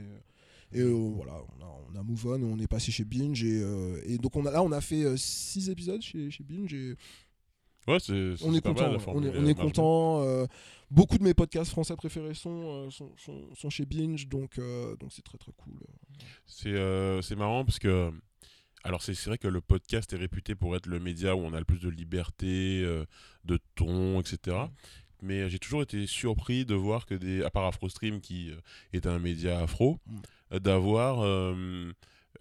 Et, 0.73 0.79
et, 0.79 0.83
voilà, 0.83 1.33
on 1.59 1.63
a, 1.63 1.79
on 1.91 1.99
a 1.99 2.03
move 2.03 2.25
on, 2.27 2.41
on 2.43 2.59
est 2.59 2.67
passé 2.67 2.91
chez 2.91 3.03
Binge. 3.03 3.43
Et, 3.43 3.63
et 4.05 4.17
donc 4.17 4.35
on 4.35 4.45
a, 4.45 4.51
là, 4.51 4.61
on 4.63 4.71
a 4.71 4.81
fait 4.81 5.17
6 5.17 5.69
épisodes 5.69 6.01
chez, 6.01 6.29
chez 6.31 6.43
Binge. 6.43 6.73
Et 6.73 6.95
Ouais, 7.87 7.99
c'est 7.99 8.33
On 8.43 8.53
est 8.53 8.63
mal, 8.65 8.75
content. 8.97 9.11
on 9.13 9.23
est, 9.23 9.37
on 9.37 9.53
content. 9.55 10.21
euh, 10.23 10.45
beaucoup 10.89 11.17
de 11.17 11.23
mes 11.23 11.33
podcasts 11.33 11.71
français 11.71 11.95
préférés 11.95 12.33
sont, 12.33 12.85
euh, 12.87 12.89
sont, 12.89 13.11
sont, 13.17 13.53
sont 13.55 13.69
chez 13.69 13.85
Binge, 13.85 14.27
donc 14.27 14.57
euh, 14.57 14.95
donc 14.97 15.11
c'est 15.11 15.21
très 15.23 15.37
très 15.37 15.51
cool. 15.53 15.73
C'est 16.45 16.69
euh, 16.69 17.21
c'est 17.21 17.35
marrant 17.35 17.65
parce 17.65 17.79
que. 17.79 18.11
Alors, 18.85 19.01
c'est 19.01 19.13
c'est 19.13 19.29
vrai 19.29 19.37
que 19.37 19.47
le 19.47 19.61
podcast 19.61 20.11
est 20.11 20.17
réputé 20.17 20.55
pour 20.55 20.75
être 20.75 20.87
le 20.87 20.99
média 20.99 21.37
où 21.37 21.39
on 21.39 21.53
a 21.53 21.59
le 21.59 21.63
plus 21.63 21.79
de 21.79 21.87
liberté, 21.87 22.81
de 23.45 23.59
ton, 23.75 24.19
etc. 24.19 24.57
Mais 25.21 25.39
euh, 25.43 25.47
j'ai 25.47 25.57
toujours 25.57 25.83
été 25.83 26.05
surpris 26.05 26.65
de 26.65 26.75
voir 26.75 27.05
que, 27.05 27.15
des, 27.15 27.43
à 27.43 27.49
part 27.49 27.63
AfroStream, 27.65 28.19
qui 28.19 28.51
est 28.91 29.07
un 29.07 29.19
média 29.19 29.59
afro, 29.61 29.99
Mm. 30.51 30.57
d'avoir 30.59 31.55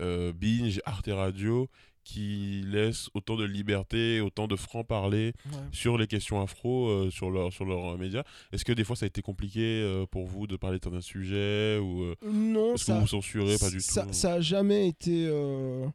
Binge, 0.00 0.80
Arte 0.84 1.10
Radio, 1.12 1.68
qui 2.04 2.62
laissent 2.66 3.08
autant 3.14 3.36
de 3.36 3.44
liberté, 3.44 4.20
autant 4.20 4.46
de 4.48 4.56
franc-parler 4.56 5.32
sur 5.70 5.98
les 5.98 6.06
questions 6.06 6.40
afro, 6.40 6.88
euh, 6.88 7.10
sur 7.10 7.30
leurs 7.30 7.52
sur 7.52 7.64
leur 7.64 7.96
médias. 7.98 8.24
Est-ce 8.52 8.64
que 8.64 8.72
des 8.72 8.84
fois 8.84 8.96
ça 8.96 9.04
a 9.04 9.08
été 9.08 9.22
compliqué 9.22 9.60
euh, 9.82 10.04
pour 10.06 10.26
vous 10.26 10.46
de 10.46 10.56
parler 10.56 10.78
d'un 10.78 11.00
sujet 11.00 11.78
ou 11.78 12.02
euh, 12.02 12.14
Non, 12.24 12.74
est-ce 12.74 12.86
que 12.86 12.92
vous 12.92 13.00
vous 13.00 13.06
censurez 13.06 13.56
pas 13.58 13.70
du 13.70 13.80
ça, 13.80 14.02
tout 14.02 14.12
ça 14.12 14.34
a 14.34 14.40
jamais 14.40 14.88
été. 14.88 15.26
euh, 15.28 15.86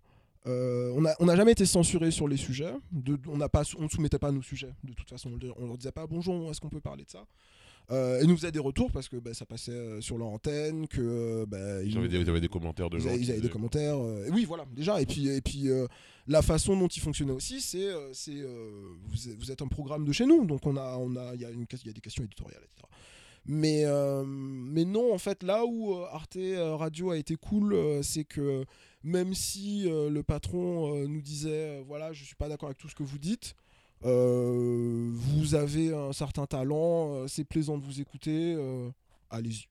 euh, 0.46 0.94
on 0.96 1.02
n'a 1.02 1.14
on 1.20 1.28
a 1.28 1.36
jamais 1.36 1.52
été 1.52 1.66
censuré 1.66 2.10
sur 2.10 2.28
les 2.28 2.38
sujets. 2.38 2.74
De, 2.92 3.18
on 3.28 3.38
n'a 3.38 3.50
ne 3.84 3.90
soumettait 3.90 4.20
pas 4.20 4.32
nos 4.32 4.42
sujets. 4.42 4.74
De 4.84 4.94
toute 4.94 5.10
façon, 5.10 5.32
on, 5.34 5.46
leur- 5.46 5.60
on 5.60 5.68
leur 5.68 5.78
disait 5.78 5.92
pas 5.92 6.08
bonjour, 6.08 6.50
est-ce 6.50 6.62
qu'on 6.62 6.70
peut 6.70 6.80
parler 6.80 7.04
de 7.04 7.10
ça? 7.10 7.26
Euh, 7.92 8.20
Ils 8.22 8.28
nous 8.28 8.36
faisaient 8.36 8.52
des 8.52 8.60
retours 8.60 8.92
parce 8.92 9.08
que 9.10 9.18
bah, 9.18 9.34
ça 9.34 9.46
passait 9.46 9.72
euh, 9.72 10.02
sur 10.02 10.18
leur 10.18 10.28
antenne, 10.28 10.88
que 10.88 11.02
euh, 11.02 11.46
bah, 11.46 11.82
ils 11.84 11.92
Ils 11.92 11.98
avaient 11.98 12.08
des, 12.10 12.18
ils 12.20 12.30
avaient 12.30 12.42
des 12.42 12.48
commentaires 12.50 12.90
de 12.90 12.98
ils 12.98 13.02
gens. 13.04 13.10
avaient, 13.10 13.20
ils 13.20 13.32
avaient 13.32 13.42
des 13.42 13.50
commentaires. 13.50 13.98
euh, 13.98 14.26
et 14.28 14.30
oui, 14.32 14.46
voilà, 14.46 14.66
déjà. 14.76 15.02
Et 15.02 15.06
puis, 15.06 15.28
et 15.30 15.42
puis 15.42 15.70
euh, 15.70 15.88
la 16.28 16.42
façon 16.42 16.76
dont 16.78 16.88
il 16.88 17.02
fonctionnait 17.02 17.32
aussi, 17.32 17.62
c'est, 17.62 17.88
c'est 18.14 18.44
vous, 19.38 19.52
êtes- 19.52 19.62
un 19.62 19.68
programme 19.68 20.06
de 20.06 20.12
chez 20.12 20.26
nous, 20.26 20.46
donc 20.46 20.66
on 20.66 20.76
a, 20.78 20.98
on 20.98 21.16
a, 21.16 21.34
il 21.36 21.42
y 21.42 21.46
a 21.46 21.50
une, 21.50 21.66
il 21.72 21.88
y 21.88 21.90
a 21.90 21.94
des 21.94 22.02
questions 22.02 22.24
éditoriales, 22.24 22.62
etc. 22.64 22.82
Mais, 23.50 23.84
euh, 23.86 24.26
mais 24.26 24.84
non, 24.84 25.14
en 25.14 25.18
fait, 25.18 25.42
là 25.44 25.64
où 25.66 25.96
Arte 26.12 26.38
Radio 26.58 27.12
a 27.12 27.18
été 27.18 27.36
cool, 27.38 27.74
euh, 27.74 28.02
c'est 28.04 28.26
que 28.26 28.66
même 29.04 29.34
si 29.34 29.90
euh, 29.90 30.10
le 30.10 30.22
patron 30.22 30.94
nous 31.08 31.22
disait, 31.22 31.82
voilà, 31.88 32.12
je 32.12 32.26
suis 32.26 32.36
pas 32.36 32.50
d'accord 32.50 32.68
avec 32.68 32.78
tout 32.78 32.90
ce 32.90 32.96
que 32.96 33.04
vous 33.04 33.18
dites. 33.20 33.56
Euh, 34.06 35.10
vous 35.12 35.56
avez 35.56 35.94
un 35.94 36.14
certain 36.14 36.46
talent, 36.46 37.14
euh, 37.14 37.28
c'est 37.28 37.44
plaisant 37.44 37.78
de 37.78 37.84
vous 37.86 38.00
écouter, 38.02 38.54
euh, 38.58 38.90
allez-y. 39.30 39.66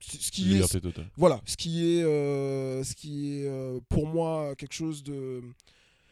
Ce 0.00 0.30
qui 0.30 0.50
est, 0.50 0.54
Liberté 0.54 0.80
totale. 0.80 1.08
voilà, 1.16 1.40
ce 1.46 1.56
qui 1.56 1.98
est, 1.98 2.02
euh, 2.02 2.84
ce 2.84 2.94
qui 2.94 3.32
est 3.40 3.50
pour 3.88 4.06
moi 4.06 4.54
quelque 4.56 4.74
chose 4.74 5.02
de. 5.02 5.42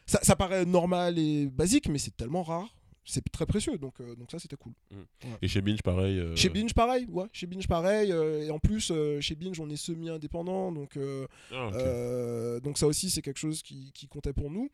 Ça, 0.07 0.19
ça 0.23 0.35
paraît 0.35 0.65
normal 0.65 1.17
et 1.17 1.47
basique, 1.47 1.87
mais 1.89 1.97
c'est 1.99 2.15
tellement 2.15 2.43
rare. 2.43 2.75
C'est 3.07 3.23
très 3.31 3.45
précieux, 3.45 3.77
donc, 3.77 3.93
euh, 4.01 4.15
donc 4.15 4.31
ça 4.31 4.39
c'était 4.39 4.55
cool. 4.55 4.73
Et 5.43 5.47
chez 5.47 5.61
Binge, 5.61 5.83
pareil. 5.83 6.17
euh, 6.19 6.35
Chez 6.35 6.49
Binge, 6.49 6.73
pareil, 6.73 7.05
ouais, 7.11 7.25
chez 7.31 7.45
Binge, 7.45 7.67
pareil. 7.67 8.11
euh, 8.11 8.43
et 8.43 8.49
en 8.49 8.57
plus, 8.57 8.91
chez 9.19 9.35
Binge, 9.35 9.59
on 9.59 9.69
est 9.69 9.75
semi-indépendant, 9.75 10.71
donc, 10.71 10.97
euh, 10.97 11.27
ah, 11.51 12.59
donc 12.61 12.79
ça 12.79 12.87
aussi, 12.87 13.11
c'est 13.11 13.21
quelque 13.21 13.37
chose 13.39 13.61
qui, 13.61 13.91
qui 13.93 14.07
comptait 14.07 14.33
pour 14.33 14.49
nous. 14.49 14.71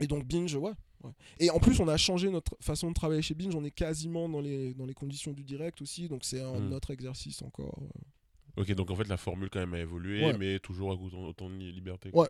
Et 0.00 0.06
donc 0.06 0.24
Binge, 0.24 0.54
ouais, 0.54 0.70
ouais. 1.04 1.10
Et 1.38 1.50
en 1.50 1.58
plus, 1.58 1.78
on 1.80 1.88
a 1.88 1.96
changé 1.96 2.30
notre 2.30 2.56
façon 2.60 2.88
de 2.88 2.94
travailler 2.94 3.22
chez 3.22 3.34
Binge. 3.34 3.54
On 3.54 3.64
est 3.64 3.70
quasiment 3.70 4.28
dans 4.28 4.40
les, 4.40 4.74
dans 4.74 4.86
les 4.86 4.94
conditions 4.94 5.32
du 5.32 5.44
direct 5.44 5.80
aussi, 5.82 6.08
donc 6.08 6.24
c'est 6.24 6.40
un 6.40 6.58
Mm. 6.60 6.72
autre 6.72 6.90
exercice 6.90 7.42
encore. 7.42 7.78
Ok, 8.58 8.72
donc 8.74 8.90
en 8.90 8.96
fait, 8.96 9.06
la 9.08 9.16
formule 9.16 9.48
quand 9.50 9.60
même 9.60 9.72
a 9.74 9.78
évolué, 9.78 10.24
Ouais. 10.24 10.36
mais 10.36 10.58
toujours 10.58 10.90
avec 10.90 11.00
autant, 11.02 11.22
autant 11.24 11.48
de 11.48 11.54
liberté. 11.54 12.10
Ouais. 12.12 12.28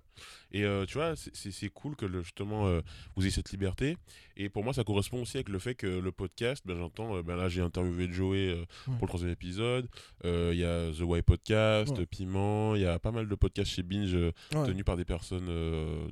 Et 0.53 0.63
euh, 0.65 0.85
tu 0.85 0.95
vois, 0.99 1.15
c'est- 1.17 1.69
cool 1.71 1.97
que 1.97 2.05
le- 2.07 2.23
justement 2.23 2.67
euh, 2.67 2.81
vous 3.17 3.23
ayez 3.23 3.31
cette 3.31 3.51
liberté. 3.51 3.97
Et 4.37 4.49
pour 4.49 4.63
moi, 4.63 4.73
ça 4.75 4.85
correspond 4.85 5.23
aussi 5.23 5.39
avec 5.39 5.49
le 5.49 5.59
fait 5.59 5.75
que 5.75 5.87
le 5.87 6.13
podcast, 6.13 6.63
ben, 6.67 6.77
j'entends, 6.77 7.17
euh, 7.17 7.23
ben 7.23 7.35
là 7.37 7.49
j'ai 7.49 7.61
interviewé 7.63 8.13
Joey 8.13 8.49
euh, 8.51 8.61
Ouais. 8.61 8.95
pour 8.99 9.03
le 9.03 9.09
troisième 9.09 9.31
épisode. 9.31 9.89
Il 10.25 10.55
y 10.59 10.65
a 10.65 10.91
The 10.93 11.01
Why 11.01 11.23
Podcast, 11.23 11.97
Ouais. 11.97 12.07
Piment. 12.07 12.75
Il 12.75 12.83
y 12.83 12.87
a 12.87 12.99
pas 12.99 13.11
mal 13.13 13.27
de 13.29 13.35
podcasts 13.35 13.71
chez 13.71 13.83
Binge 13.83 14.17
tenus 14.51 14.85
par 14.85 14.97
des 14.99 15.05
personnes. 15.07 15.49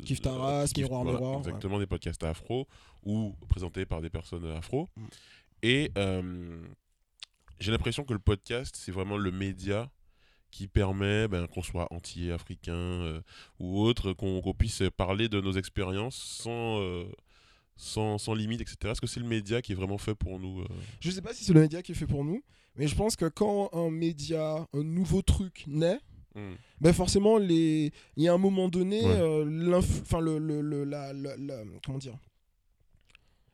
Kif 0.05 0.21
Taras, 0.21 0.73
Miroir 0.77 1.03
voilà, 1.05 1.19
Miroir. 1.19 1.39
Exactement, 1.41 1.79
des 1.79 1.87
podcasts 1.87 2.23
afro 2.25 2.67
ou 3.05 3.35
présentés 3.49 3.85
par 3.87 4.01
des 4.01 4.11
personnes 4.11 4.47
afro. 4.53 4.89
Mm. 4.97 5.07
Et 5.63 5.91
j'ai 7.59 7.71
l'impression 7.73 8.05
que 8.05 8.13
le 8.13 8.19
podcast, 8.19 8.77
c'est 8.79 8.93
vraiment 8.93 9.17
le 9.17 9.31
média 9.31 9.91
qui 10.57 10.69
permet 10.69 11.29
ben, 11.29 11.47
qu'on 11.49 11.63
soit 11.63 11.87
entier, 11.93 12.33
africain 12.33 12.73
euh, 12.75 13.21
ou 13.59 13.81
autre, 13.81 14.13
qu'on 14.15 14.55
puisse 14.57 14.83
parler 14.97 15.29
de 15.29 15.39
nos 15.41 15.53
expériences 15.53 16.17
sans, 16.17 16.81
euh, 16.81 17.05
sans, 17.77 18.17
sans 18.17 18.33
limite, 18.35 18.63
etc. 18.63 18.77
Est-ce 18.93 19.01
que 19.03 19.07
c'est 19.07 19.21
le 19.21 19.27
média 19.27 19.61
qui 19.61 19.73
est 19.73 19.75
vraiment 19.75 19.99
fait 19.99 20.15
pour 20.15 20.39
nous 20.39 20.63
euh? 20.63 20.67
Je 21.01 21.11
sais 21.11 21.21
pas 21.21 21.35
si 21.35 21.45
c'est 21.45 21.53
le 21.53 21.61
média 21.61 21.83
qui 21.83 21.93
est 21.93 21.95
fait 21.95 22.07
pour 22.07 22.25
nous, 22.25 22.43
mais 22.77 22.89
je 22.89 22.95
pense 22.95 23.17
que 23.17 23.27
quand 23.29 23.69
un 23.75 23.91
média, 23.91 24.67
un 24.73 24.83
nouveau 24.83 25.23
truc 25.23 25.65
naît, 25.67 26.01
Hmm. 26.35 26.53
ben 26.83 26.93
forcément, 26.93 27.39
les... 27.39 27.91
il 28.19 28.23
y 28.23 28.29
a 28.29 28.35
un 28.35 28.37
moment 28.39 28.69
donné, 28.69 29.03
Ouais. 29.03 29.45
l'inf- 29.47 30.03
enfin, 30.03 30.21
le, 30.21 30.37
le- 30.39 30.61
le- 30.61 30.85
la, 30.85 31.15
la- 31.15 31.35
la- 31.39 31.63
comment 31.85 31.97
dire? 31.97 32.19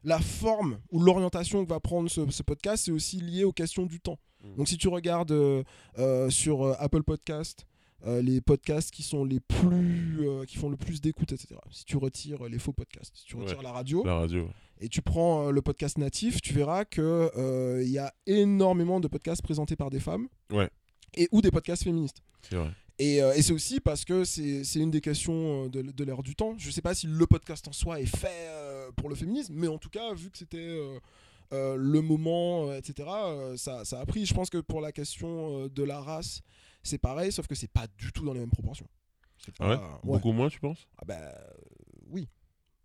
La 0.02 0.18
forme 0.18 0.80
ou 0.90 1.00
l'orientation 1.00 1.64
que 1.64 1.68
va 1.70 1.78
prendre 1.78 2.10
ce, 2.10 2.28
ce 2.30 2.42
podcast, 2.42 2.84
c'est 2.86 2.90
aussi 2.90 3.20
lié 3.20 3.44
aux 3.44 3.52
questions 3.52 3.86
du 3.86 4.00
temps. 4.00 4.18
Mm. 4.42 4.57
Donc 4.57 4.68
si 4.68 4.76
tu 4.78 4.88
regardes 4.88 5.33
euh, 5.33 5.62
euh, 5.98 6.31
sur 6.31 6.62
euh, 6.64 6.74
Apple 6.78 7.02
Podcast, 7.02 7.66
les 8.05 8.40
podcasts 8.40 8.90
qui 8.90 9.05
sont 9.05 9.24
les 9.24 9.38
plus 9.38 10.26
qui 10.48 10.57
font 10.59 10.68
le 10.68 10.76
plus 10.76 11.00
d'écoute, 11.00 11.31
etc. 11.31 11.55
Si 11.70 11.85
tu 11.85 11.96
retires 11.96 12.42
les 12.48 12.59
faux 12.59 12.72
podcasts, 12.72 13.16
si 13.16 13.24
tu 13.26 13.37
retires 13.37 13.59
Ouais. 13.59 13.62
la 13.62 13.70
radio, 13.70 14.02
La 14.05 14.16
radio. 14.16 14.48
et 14.81 14.88
tu 14.88 15.02
prends 15.02 15.52
le 15.52 15.62
podcast 15.62 15.98
natif, 15.98 16.40
tu 16.42 16.52
verras 16.52 16.85
que 16.85 17.81
il 17.81 17.88
y 17.88 17.98
a 17.98 18.12
énormément 18.26 18.98
de 18.98 19.07
podcasts 19.07 19.40
présentés 19.42 19.76
par 19.76 19.88
des 19.90 20.00
femmes. 20.00 20.26
Ouais. 20.50 20.68
Et 21.14 21.28
ou 21.31 21.40
des 21.42 21.52
podcasts 21.52 21.85
féministes. 21.85 22.22
C'est 22.40 22.57
vrai. 22.57 22.72
Et, 22.98 23.22
euh, 23.22 23.35
et 23.35 23.42
c'est 23.42 23.52
aussi 23.52 23.78
parce 23.78 24.05
que 24.05 24.24
c'est 24.24 24.64
c'est 24.64 24.81
une 24.81 24.90
des 24.90 25.00
questions 25.00 25.68
de, 25.68 25.83
de 25.83 26.05
l'ère 26.05 26.24
du 26.24 26.35
temps. 26.35 26.55
Je 26.59 26.72
sais 26.72 26.83
pas 26.83 26.94
si 26.94 27.07
le 27.07 27.26
podcast 27.28 27.68
en 27.68 27.72
soi 27.72 28.00
est 28.00 28.07
fait 28.07 28.48
euh, 28.48 28.90
pour 28.96 29.09
le 29.11 29.14
féminisme, 29.14 29.55
mais 29.57 29.68
en 29.68 29.78
tout 29.78 29.90
cas, 29.90 30.12
vu 30.12 30.28
que 30.31 30.38
c'était 30.38 30.57
euh, 30.59 30.98
euh, 31.52 31.76
le 31.76 32.00
moment, 32.00 32.68
euh, 32.68 32.78
etc., 32.78 33.08
euh, 33.10 33.56
ça, 33.56 33.84
ça 33.84 34.00
a 34.00 34.06
pris. 34.06 34.26
Je 34.26 34.34
pense 34.34 34.50
que 34.50 34.58
pour 34.58 34.80
la 34.80 34.92
question 34.92 35.68
de 35.68 35.82
la 35.82 36.00
race, 36.00 36.40
c'est 36.82 36.98
pareil, 36.98 37.30
sauf 37.32 37.46
que 37.46 37.54
c'est 37.54 37.70
pas 37.70 37.86
du 37.98 38.12
tout 38.12 38.24
dans 38.24 38.32
les 38.32 38.40
mêmes 38.40 38.50
proportions. 38.50 38.88
C'est 39.44 39.52
Ah 39.60 39.68
ouais 39.68 39.76
pas- 39.76 40.00
Beaucoup 40.04 40.32
moins, 40.32 40.48
tu 40.48 40.60
penses? 40.60 40.86
Ah 40.98 41.04
bah 41.06 41.20
oui. 42.10 42.28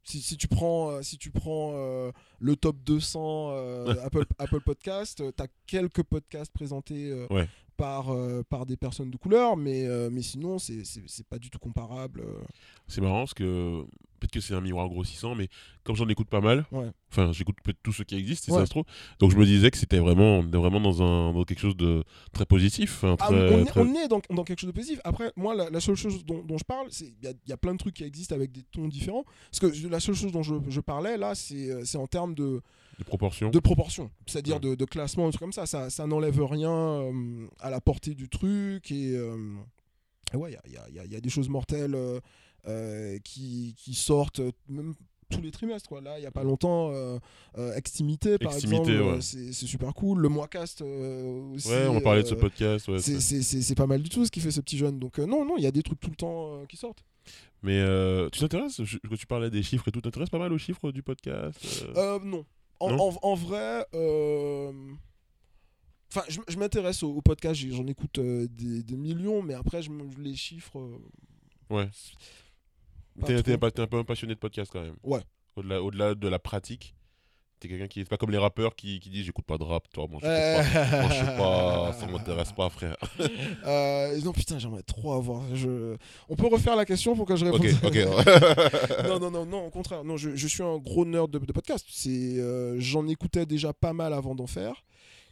Si, 0.04 0.22
si 0.22 0.38
tu 0.38 0.48
prends, 0.48 1.02
si 1.04 1.18
tu 1.18 1.32
prends 1.32 1.74
euh, 1.76 2.12
le 2.40 2.56
top 2.56 2.78
200 2.84 3.50
euh, 3.52 3.94
Apple, 4.04 4.24
Apple 4.40 4.62
Podcast, 4.62 5.22
tu 5.36 5.44
as 5.44 5.48
quelques 5.66 6.04
podcasts 6.04 6.52
présentés 6.54 7.12
euh, 7.12 7.28
Ouais. 7.30 7.48
par, 7.76 8.08
par 8.50 8.66
des 8.66 8.78
personnes 8.78 9.12
de 9.12 9.18
couleur, 9.18 9.58
mais, 9.58 9.86
mais 10.10 10.22
sinon, 10.22 10.60
c'est 10.60 10.84
c'est- 10.86 11.04
c'est 11.08 11.28
pas 11.28 11.38
du 11.40 11.50
tout 11.50 11.60
comparable. 11.60 12.24
C'est 12.88 13.02
marrant 13.02 13.20
parce 13.20 13.34
que 13.34 13.86
peut-être 14.20 14.32
que 14.32 14.40
c'est 14.42 14.54
un 14.54 14.62
miroir 14.62 14.90
grossissant, 14.90 15.36
mais 15.36 15.48
comme 15.84 15.96
j'en 15.96 16.08
écoute 16.10 16.28
pas 16.30 16.42
mal, 16.42 16.66
Ouais. 16.72 16.90
enfin 17.12 17.32
j'écoute 17.32 17.56
peut-être 17.64 17.80
tout 17.84 17.94
ce 17.94 18.04
qui 18.04 18.16
existe, 18.16 18.46
si 18.46 18.52
Ouais. 18.52 18.60
ça 18.60 18.66
se 18.66 18.70
trouve, 18.72 18.84
donc 19.20 19.32
je 19.32 19.38
me 19.38 19.46
disais 19.46 19.72
que 19.72 19.78
c'était 19.78 20.00
vraiment, 20.00 20.42
vraiment 20.42 20.80
dans, 20.82 21.02
un, 21.02 21.34
dans 21.34 21.44
quelque 21.44 21.60
chose 21.60 21.78
de 21.78 22.04
très 22.34 22.46
positif. 22.46 23.04
hein, 23.04 23.16
Ah, 23.20 23.28
on, 23.32 23.36
est, 23.36 23.66
très- 23.66 23.82
on 23.82 23.94
est 23.96 24.08
dans, 24.08 24.22
dans 24.30 24.44
quelque 24.44 24.60
chose 24.60 24.68
de 24.70 24.76
positif. 24.76 25.00
Après, 25.04 25.32
moi, 25.36 25.56
la, 25.56 25.70
la 25.70 25.80
seule 25.80 25.96
chose 25.96 26.26
dont, 26.26 26.44
dont 26.44 26.58
je 26.58 26.64
parle, 26.66 26.88
c'est 26.90 27.06
il 27.20 27.24
y 27.24 27.28
a, 27.28 27.32
il 27.46 27.50
y 27.50 27.54
a 27.54 27.58
plein 27.58 27.74
de 27.74 27.78
trucs 27.78 27.96
qui 27.96 28.04
existent 28.04 28.36
avec 28.36 28.52
des 28.52 28.64
tons 28.64 28.88
différents. 28.88 29.24
Parce 29.52 29.60
que 29.74 29.88
la 29.88 30.00
seule 30.00 30.16
chose 30.16 30.32
dont 30.32 30.44
je, 30.44 30.56
je 30.68 30.82
parlais, 30.82 31.18
là, 31.18 31.36
c'est 31.36 31.70
euh, 31.72 31.86
c'est 31.86 31.98
en 31.98 32.08
termes 32.08 32.36
de, 32.36 32.62
de 33.00 33.04
proportion. 33.06 33.50
de 33.50 33.60
proportion, 33.60 34.12
c'est-à-dire 34.26 34.56
Ouais. 34.56 34.62
de, 34.62 34.76
de 34.76 34.86
classement, 34.86 35.28
un 35.28 35.30
truc 35.30 35.40
comme 35.42 35.54
ça. 35.54 35.66
Ça, 35.66 35.90
ça 35.90 36.06
n'enlève 36.08 36.44
rien 36.44 36.72
euh, 36.72 37.48
à 37.60 37.70
la 37.70 37.80
portée 37.80 38.14
du 38.16 38.28
truc. 38.30 38.92
Et, 38.92 39.16
euh, 39.16 39.38
et 40.34 40.38
ouais, 40.38 40.56
il 40.66 40.74
y 40.74 40.78
a, 41.00 41.06
y 41.06 41.16
y 41.16 41.22
des 41.22 41.30
choses 41.30 41.48
mortelles 41.50 41.96
euh, 41.96 42.20
qui, 43.24 43.76
qui 43.78 43.94
sortent 43.94 44.40
euh, 44.40 44.52
même 44.68 44.94
tous 45.30 45.42
les 45.42 45.52
trimestres. 45.52 45.90
Quoi. 45.90 46.00
Là, 46.02 46.18
il 46.18 46.22
n'y 46.22 46.26
a 46.28 46.32
pas 46.32 46.44
longtemps, 46.44 46.92
euh, 46.94 47.20
euh, 47.58 47.74
Extimité, 47.76 48.38
par 48.38 48.54
Extimité, 48.54 48.94
exemple, 48.94 49.12
ouais. 49.12 49.18
euh, 49.18 49.52
c'est 49.52 49.68
super 49.68 49.94
cool. 49.94 50.20
Le 50.20 50.30
Moicast 50.30 50.82
euh, 50.82 51.54
aussi. 51.54 51.68
Ouais, 51.70 51.88
on 51.88 52.00
parlait 52.00 52.24
de 52.24 52.28
ce 52.28 52.34
euh, 52.36 52.38
podcast. 52.40 52.88
Ouais, 52.88 53.00
c'est- 53.00 53.76
pas 53.76 53.88
mal 53.88 54.02
du 54.02 54.10
tout 54.10 54.26
ce 54.26 54.32
qui 54.32 54.40
fait 54.40 54.52
ce 54.52 54.62
petit 54.62 54.78
jeune. 54.78 55.00
Donc, 55.00 55.20
euh, 55.20 55.26
non, 55.26 55.44
non, 55.46 55.58
il 55.58 55.64
y 55.64 55.68
a 55.68 55.72
des 55.72 55.84
trucs 55.84 56.00
tout 56.00 56.10
le 56.10 56.16
temps 56.16 56.62
euh, 56.62 56.66
qui 56.66 56.78
sortent. 56.78 57.04
Mais 57.62 57.78
euh, 57.80 58.30
tu 58.30 58.40
t'intéresses, 58.40 58.80
quand 59.10 59.16
tu 59.18 59.26
parlais 59.28 59.50
des 59.50 59.64
chiffres 59.64 59.88
et 59.88 59.92
tout, 59.92 60.00
t'intéresses 60.00 60.30
pas 60.30 60.40
mal 60.40 60.54
aux 60.54 60.58
chiffres 60.58 60.92
du 60.92 61.04
podcast 61.04 61.86
euh 61.96 62.18
Euh, 62.18 62.20
non. 62.24 62.46
En, 62.80 62.92
Non 62.92 63.10
en- 63.10 63.30
en 63.32 63.36
vrai, 63.36 63.86
euh, 63.96 64.72
enfin, 66.10 66.24
je, 66.30 66.40
je 66.48 66.58
m'intéresse 66.58 67.04
au, 67.04 67.10
au 67.16 67.22
podcast, 67.22 67.60
j'en 67.72 67.88
écoute 67.88 68.20
euh, 68.20 68.48
des, 68.50 68.84
des 68.84 68.96
millions, 68.96 69.42
mais 69.42 69.56
après, 69.56 69.82
je, 69.82 69.90
les 70.20 70.36
chiffres. 70.36 70.80
euh, 70.80 70.98
Ouais. 71.70 71.90
T'es 73.26 73.54
un, 73.82 73.88
peu 73.88 73.98
un 73.98 74.04
passionné 74.04 74.36
de 74.36 74.40
podcast 74.40 74.72
quand 74.72 74.82
même. 74.82 74.96
Ouais. 75.04 75.22
Au-delà 75.56 75.82
au 75.82 75.92
-delà 75.92 76.16
de 76.16 76.28
la 76.28 76.40
pratique, 76.40 76.96
T'es 77.60 77.68
quelqu'un 77.68 77.88
qui 77.88 78.02
est 78.02 78.06
pas 78.06 78.18
comme 78.18 78.30
les 78.30 78.38
rappeurs 78.38 78.76
qui, 78.76 79.00
qui 79.00 79.10
disent 79.10 79.26
j'écoute 79.26 79.46
pas 79.46 79.58
de 79.58 79.64
rap, 79.64 79.90
toi, 79.92 80.06
moi 80.08 80.20
je 80.22 80.28
pas. 80.28 81.02
Moi, 81.02 81.10
je 81.10 81.16
sais 81.16 81.38
pas, 81.38 81.94
ça 82.00 82.06
m'intéresse 82.06 82.52
pas, 82.52 82.70
frère. 82.70 82.96
Euh, 83.66 84.22
non, 84.22 84.32
putain, 84.32 84.60
j'aimerais 84.60 84.84
trop 84.84 85.14
avoir. 85.14 85.42
Je... 85.56 85.98
On 86.30 86.36
peut 86.36 86.46
refaire 86.46 86.76
la 86.76 86.86
question 86.86 87.16
pour 87.16 87.26
que 87.26 87.36
je 87.36 87.46
réponde? 87.46 87.66
Ok, 87.84 87.96
ok. 87.96 89.06
non, 89.08 89.20
non, 89.20 89.32
non, 89.32 89.46
non, 89.48 89.66
au 89.66 89.70
contraire. 89.72 90.04
Non, 90.04 90.18
je, 90.18 90.36
je 90.36 90.48
suis 90.48 90.62
un 90.62 90.78
gros 90.78 91.04
nerd 91.04 91.32
de, 91.32 91.40
de 91.40 91.52
podcast. 91.52 91.84
C'est, 91.90 92.10
euh, 92.38 92.80
j'en 92.80 93.08
écoutais 93.08 93.48
déjà 93.48 93.74
pas 93.74 93.94
mal 93.94 94.14
avant 94.14 94.36
d'en 94.36 94.48
faire. 94.48 94.84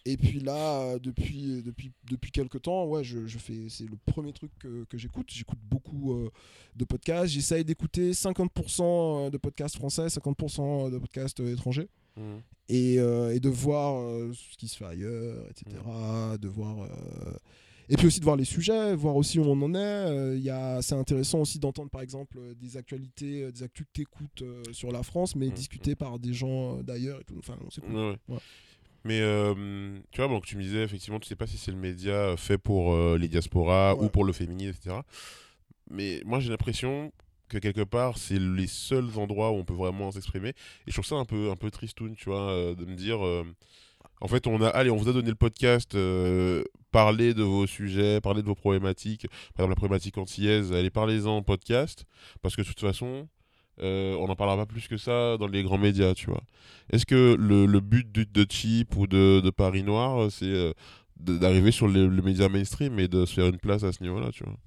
Et 0.08 0.18
puis 0.18 0.40
là, 0.40 0.82
euh, 0.82 1.00
depuis, 1.00 1.64
depuis, 1.64 1.92
depuis 2.10 2.30
quelques 2.32 2.62
temps, 2.62 2.86
ouais, 2.86 3.04
je, 3.04 3.26
je 3.26 3.38
fais, 3.40 3.70
c'est 3.70 3.90
le 3.90 3.98
premier 4.06 4.34
truc 4.34 4.52
que, 4.60 4.84
que 4.86 4.98
j'écoute. 5.00 5.28
J'écoute 5.32 5.58
beaucoup 5.64 6.14
euh, 6.14 6.30
de 6.76 6.86
podcasts. 6.86 7.34
J'essaye 7.34 7.66
d'écouter 7.66 8.12
50% 8.12 9.32
de 9.32 9.38
podcasts 9.38 9.76
français, 9.78 10.08
50% 10.08 10.92
de 10.92 10.98
podcasts 11.00 11.40
euh, 11.40 11.52
étrangers. 11.54 11.88
Mhm. 12.18 12.42
Et, 12.70 13.00
euh, 13.00 13.34
et 13.36 13.40
de 13.40 13.50
voir 13.50 14.00
euh, 14.00 14.32
ce 14.34 14.58
qui 14.58 14.68
se 14.68 14.78
fait 14.78 14.86
ailleurs, 14.86 15.44
etc. 15.50 15.76
De 16.40 16.48
voir. 16.48 16.82
euh, 16.84 16.88
Et 17.90 17.98
puis 17.98 18.08
aussi 18.08 18.20
de 18.20 18.26
voir 18.26 18.36
les 18.38 18.46
sujets, 18.46 18.96
voir 18.96 19.16
aussi 19.16 19.38
où 19.40 19.44
on 19.44 19.62
en 19.62 19.74
est. 19.76 19.78
Euh, 19.78 20.38
il 20.38 20.84
C'est 20.84 20.96
intéressant 20.96 21.40
aussi 21.42 21.60
d'entendre 21.60 21.90
par 21.90 22.02
exemple 22.02 22.38
euh, 22.40 22.54
des 22.56 22.78
actualités, 22.78 23.44
euh, 23.44 23.52
des 23.52 23.64
actus 23.64 23.86
que 23.88 23.92
t'écoutes 24.02 24.42
euh, 24.44 24.64
sur 24.72 24.92
la 24.92 25.04
France, 25.04 25.36
mais 25.36 25.48
Mhm. 25.48 25.54
discutées 25.54 25.96
par 25.96 26.18
des 26.20 26.34
gens 26.34 26.78
euh, 26.80 26.84
d'ailleurs 26.84 27.22
et 27.22 27.24
tout. 27.24 27.36
Enfin, 27.40 27.58
c'est 27.72 27.82
cool. 27.82 27.96
Ouais, 27.96 28.18
ouais. 28.30 28.38
Mais 29.06 29.22
euh, 29.22 29.54
tu 30.12 30.20
vois, 30.20 30.28
donc 30.28 30.46
tu 30.46 30.58
me 30.58 30.64
disais 30.64 30.82
effectivement, 30.84 31.20
tu 31.20 31.28
sais 31.30 31.36
pas 31.36 31.46
si 31.48 31.58
c'est 31.58 31.70
le 31.72 31.78
média 31.78 32.12
euh, 32.12 32.38
fait 32.38 32.58
pour 32.58 32.94
euh, 32.94 33.18
les 33.18 33.28
diasporas 33.28 33.94
Ouais. 33.96 34.04
ou 34.06 34.10
pour 34.10 34.26
le 34.26 34.34
féminisme, 34.34 34.72
etc. 34.78 34.98
Mais 35.92 36.22
moi 36.26 36.40
j'ai 36.40 36.50
l'impression 36.50 37.14
que 37.48 37.60
quelque 37.60 37.84
part 37.84 38.18
c'est 38.18 38.40
les 38.40 38.66
seuls 38.66 39.12
endroits 39.18 39.52
où 39.52 39.56
on 39.58 39.64
peut 39.64 39.76
vraiment 39.76 40.12
s'exprimer. 40.12 40.50
Et 40.50 40.56
je 40.88 40.94
trouve 40.94 41.06
ça 41.06 41.16
un 41.16 41.26
peu, 41.26 41.52
un 41.52 41.56
peu 41.56 41.70
tristoun, 41.70 42.16
tu 42.16 42.26
vois, 42.30 42.50
euh, 42.50 42.74
de 42.74 42.86
me 42.86 42.96
dire. 42.96 43.20
en 44.22 44.28
fait, 44.28 44.48
on 44.48 44.60
a, 44.62 44.70
allez, 44.70 44.90
on 44.90 44.98
vous 44.98 45.08
a 45.10 45.14
donné 45.14 45.30
le 45.30 45.36
podcast, 45.36 45.96
parlez 46.92 47.36
de 47.36 47.44
vos 47.44 47.68
sujets, 47.68 48.22
parlez 48.22 48.42
de 48.42 48.48
vos 48.48 48.56
problématiques. 48.56 49.28
Par 49.54 49.66
exemple, 49.66 49.72
la 49.72 49.76
problématique 49.76 50.18
antillaise, 50.18 50.74
allez, 50.74 50.90
parlez-en 50.90 51.38
en 51.38 51.44
podcast, 51.44 52.06
parce 52.42 52.56
que 52.56 52.64
de 52.64 52.68
toute 52.68 52.80
façon, 52.80 53.28
euh, 53.82 54.16
on 54.16 54.28
n'en 54.28 54.36
parlera 54.36 54.58
pas 54.58 54.66
plus 54.66 54.88
que 54.88 54.98
ça 54.98 55.38
dans 55.38 55.48
les 55.48 55.64
grands 55.64 55.78
médias, 55.78 56.14
tu 56.14 56.28
vois. 56.28 56.42
Est-ce 56.92 57.06
que 57.06 57.36
le, 57.40 57.66
le 57.66 57.80
but 57.80 58.12
de, 58.12 58.24
de 58.24 58.46
Chip 58.50 58.96
ou 58.96 59.08
de, 59.08 59.42
de 59.42 59.50
Paris 59.50 59.84
Noir, 59.84 60.24
euh, 60.24 60.30
c'est 60.30 60.46
euh, 60.46 60.74
d'arriver 61.20 61.72
sur 61.72 61.88
le, 61.88 62.08
le 62.08 62.22
média 62.22 62.48
mainstream 62.50 63.00
et 63.00 63.08
de 63.08 63.26
se 63.26 63.34
faire 63.34 63.48
une 63.48 63.58
place 63.60 63.84
à 63.84 63.92
ce 63.92 64.02
niveau-là, 64.04 64.32
tu 64.32 64.44
vois? 64.44 64.58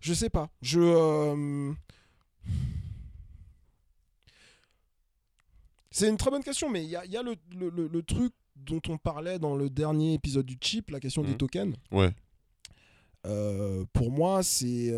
Je 0.00 0.12
sais 0.14 0.30
pas. 0.30 0.50
Je. 0.62 0.80
euh, 0.80 1.72
C'est 5.90 6.08
une 6.08 6.16
très 6.16 6.30
bonne 6.30 6.42
question, 6.42 6.70
mais 6.70 6.82
il 6.84 6.90
y 6.90 6.96
a, 6.96 7.04
y 7.04 7.16
a 7.16 7.22
le, 7.22 7.34
le- 7.54 8.02
truc 8.02 8.32
dont 8.56 8.80
on 8.88 8.96
parlait 8.98 9.38
dans 9.38 9.56
le 9.56 9.68
dernier 9.70 10.14
épisode 10.14 10.46
du 10.46 10.56
chip, 10.60 10.90
la 10.90 11.00
question 11.00 11.22
des 11.22 11.30
Mhm. 11.32 11.36
tokens. 11.36 11.74
Ouais. 11.90 12.10
Pour 13.92 14.10
moi, 14.10 14.42
c'est. 14.42 14.88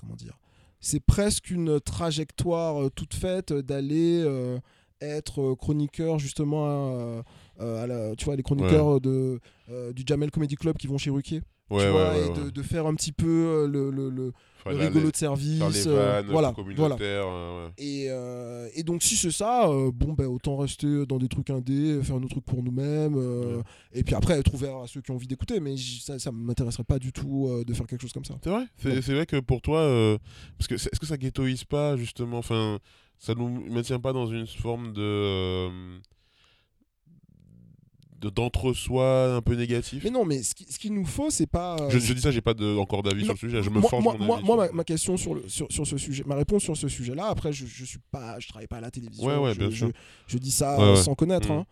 comment 0.00 0.14
dire? 0.16 0.36
C'est 0.82 1.00
presque 1.00 1.50
une 1.50 1.80
trajectoire 1.80 2.82
euh, 2.82 2.90
toute 2.94 3.14
faite 3.14 3.52
d'aller 3.52 4.20
euh, 4.24 4.58
être 5.00 5.40
euh, 5.40 5.54
chroniqueur, 5.54 6.18
justement, 6.18 6.66
à, 6.66 7.22
euh, 7.60 7.82
à 7.82 7.86
la- 7.86 8.14
tu 8.16 8.24
vois, 8.26 8.36
les 8.36 8.42
chroniqueurs 8.42 9.00
de, 9.00 9.40
euh, 9.70 9.92
du 9.92 10.02
Jamel 10.06 10.30
Comedy 10.30 10.56
Club 10.56 10.76
qui 10.76 10.88
vont 10.88 10.98
chez 10.98 11.10
Ruquier. 11.10 11.40
Ouais, 11.70 11.84
tu 11.84 11.90
vois, 11.90 12.10
ouais, 12.10 12.26
et 12.26 12.28
de, 12.44 12.50
de 12.50 12.62
faire 12.62 12.86
un 12.86 12.94
petit 12.94 13.12
peu 13.12 13.26
euh, 13.26 13.66
le, 13.68 13.90
le- 13.90 14.10
le- 14.10 14.32
Faire 14.32 14.32
le 14.70 14.76
rigolo 14.76 15.10
de 15.10 15.16
service. 15.16 15.58
euh, 15.86 16.20
vannes 16.22 16.26
voilà, 16.30 16.54
voilà. 16.76 16.96
euh, 17.00 17.66
ouais. 17.66 17.72
Et, 17.78 18.06
euh, 18.08 18.68
et 18.74 18.82
donc 18.82 19.02
si 19.02 19.16
c'est 19.16 19.30
ça, 19.30 19.66
bon 19.92 20.12
ben 20.12 20.26
autant 20.26 20.56
rester 20.56 21.06
dans 21.06 21.18
des 21.18 21.28
trucs 21.28 21.50
indés, 21.50 22.00
faire 22.02 22.20
nos 22.20 22.28
trucs 22.28 22.44
pour 22.44 22.62
nous-mêmes, 22.62 23.14
Ouais. 23.16 23.62
et 23.92 24.04
puis 24.04 24.14
après 24.14 24.38
être 24.38 24.52
ouvert 24.54 24.76
à 24.76 24.86
ceux 24.86 25.00
qui 25.00 25.10
ont 25.10 25.14
envie 25.14 25.26
d'écouter. 25.26 25.60
Mais 25.60 25.74
ça, 25.76 26.18
ça 26.18 26.30
m'intéresserait 26.32 26.84
pas 26.84 26.98
du 26.98 27.12
tout 27.12 27.50
de 27.66 27.74
faire 27.74 27.86
quelque 27.86 28.02
chose 28.02 28.12
comme 28.12 28.24
ça. 28.24 28.34
C'est 28.42 28.50
vrai? 28.50 28.64
C'est 28.78 29.14
vrai 29.14 29.26
que 29.26 29.40
pour 29.40 29.60
toi, 29.62 30.18
parce 30.58 30.68
que 30.68 30.74
est-ce 30.74 30.98
que 31.00 31.06
ça 31.06 31.16
ghettoise 31.16 31.64
pas, 31.64 31.96
justement? 31.96 32.38
Enfin, 32.38 32.78
ça 33.18 33.34
nous 33.34 33.48
maintient 33.70 34.00
pas 34.00 34.12
dans 34.12 34.26
une 34.26 34.46
forme 34.46 34.92
de. 34.92 35.68
De- 38.22 38.30
d'entre-soi 38.30 39.34
un 39.34 39.42
peu 39.42 39.54
négatif 39.54 40.02
Mais 40.04 40.10
non, 40.10 40.24
mais 40.24 40.42
ce 40.42 40.54
qui- 40.54 40.66
ce 40.70 40.78
qu'il 40.78 40.94
nous 40.94 41.04
faut, 41.04 41.28
c'est 41.30 41.46
pas. 41.46 41.76
euh, 41.80 41.90
je, 41.90 41.98
je 41.98 42.12
dis 42.14 42.20
ça, 42.20 42.30
j'ai 42.30 42.40
pas 42.40 42.54
de, 42.54 42.76
encore 42.76 43.02
d'avis 43.02 43.24
sur 43.24 43.34
le 43.34 43.38
sujet, 43.38 43.62
je 43.62 43.70
me 43.70 43.80
moi, 43.80 43.90
forge 43.90 44.02
moi, 44.04 44.14
mon 44.18 44.24
moi, 44.24 44.36
avis 44.38 44.46
moi, 44.46 44.56
sur- 44.66 44.72
ma, 44.72 44.76
ma 44.78 44.84
question 44.84 45.16
sur, 45.16 45.34
le, 45.34 45.42
sur, 45.48 45.66
sur 45.70 45.86
ce 45.86 45.98
sujet, 45.98 46.22
ma 46.26 46.36
réponse 46.36 46.62
sur 46.62 46.76
ce 46.76 46.88
sujet-là, 46.88 47.26
après, 47.26 47.52
je, 47.52 47.66
je 47.66 47.84
suis 47.84 47.98
pas, 48.10 48.38
je 48.38 48.48
travaille 48.48 48.66
pas 48.68 48.76
à 48.78 48.80
la 48.80 48.90
télévision. 48.90 49.26
Ouais, 49.26 49.36
ouais, 49.36 49.54
je, 49.54 49.58
bien 49.58 49.70
je- 49.70 49.76
sûr. 49.76 49.90
je 50.26 50.38
dis 50.38 50.50
ça 50.52 50.78
Ouais, 50.78 50.96
sans 50.96 51.14
connaître, 51.14 51.48
Mm. 51.50 51.52
hein. 51.58 51.66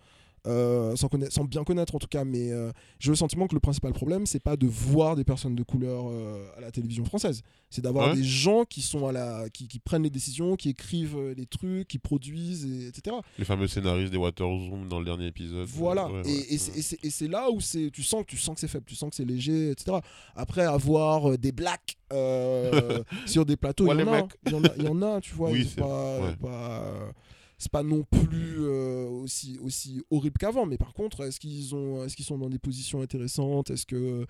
Euh, 0.47 0.97
sans, 0.97 1.45
bien 1.45 1.65
connaître 1.65 1.95
en 1.95 1.99
tout 1.99 2.07
cas, 2.07 2.25
mais 2.25 2.51
euh, 2.51 2.73
j'ai 2.99 3.11
le 3.11 3.15
sentiment 3.17 3.47
que 3.47 3.55
le 3.55 3.61
principal 3.61 3.93
problème, 3.93 4.25
c'est 4.25 4.41
pas 4.43 4.57
de 4.57 4.67
voir 4.67 5.15
des 5.15 5.23
personnes 5.25 5.55
de 5.55 5.63
couleur 5.63 6.05
euh, 6.09 6.47
à 6.57 6.63
la 6.63 6.71
télévision 6.71 7.05
française, 7.05 7.43
c'est 7.69 7.83
d'avoir 7.83 8.09
Ouais. 8.11 8.17
des 8.17 8.25
gens 8.25 8.65
qui 8.65 8.81
sont 8.81 9.07
à 9.07 9.13
la, 9.13 9.51
qui, 9.53 9.69
qui 9.69 9.79
prennent 9.81 10.03
les 10.05 10.09
décisions, 10.09 10.57
qui 10.57 10.71
écrivent 10.71 11.19
euh, 11.19 11.35
les 11.37 11.45
trucs, 11.45 11.87
qui 11.89 11.99
produisent, 11.99 12.65
et- 12.65 12.87
etc. 12.89 13.17
Les 13.39 13.45
fameux 13.45 13.69
scénaristes 13.69 14.11
des 14.13 14.17
Waterzoom 14.17 14.89
dans 14.89 14.99
le 14.99 15.05
dernier 15.05 15.27
épisode. 15.27 15.67
Voilà, 15.69 16.11
Ouais, 16.11 16.23
et, 16.25 16.39
ouais. 16.39 16.47
et 16.51 16.59
c'est- 16.59 17.05
et 17.25 17.29
là 17.29 17.51
où 17.51 17.61
c'est, 17.61 17.91
tu 17.91 18.03
sens 18.03 18.23
que 18.23 18.31
tu 18.31 18.39
sens 18.39 18.55
que 18.55 18.61
c'est 18.61 18.69
faible, 18.69 18.87
tu 18.87 18.95
sens 18.95 19.11
que 19.11 19.17
c'est 19.17 19.27
léger, 19.27 19.73
etc. 19.73 19.99
Après 20.35 20.63
avoir 20.65 21.37
des 21.37 21.53
blacks 21.53 21.99
sur 23.27 23.45
des 23.45 23.57
plateaux, 23.57 23.93
il 23.93 23.99
y, 24.01 24.83
y 24.85 24.89
en 24.89 25.03
a, 25.03 25.21
tu 25.21 25.35
vois. 25.35 25.51
Oui, 25.51 25.65
pas, 25.77 26.33
pas, 26.41 27.13
c'est 27.61 27.71
pas 27.71 27.85
non 27.85 28.03
plus 28.03 28.57
euh, 28.59 29.07
aussi 29.07 29.59
aussi 29.63 30.03
horrible 30.11 30.39
qu'avant, 30.39 30.67
mais 30.67 30.79
par 30.79 30.93
contre, 30.95 31.21
est-ce 31.25 31.39
qu'ils 31.39 31.75
ont, 31.77 32.03
est-ce 32.05 32.17
qu'ils 32.17 32.25
sont 32.25 32.39
dans 32.39 32.49
des 32.51 32.59
positions 32.59 33.01
intéressantes, 33.03 33.71
est-ce 33.71 33.87
que 33.87 33.95
euh, 33.97 34.25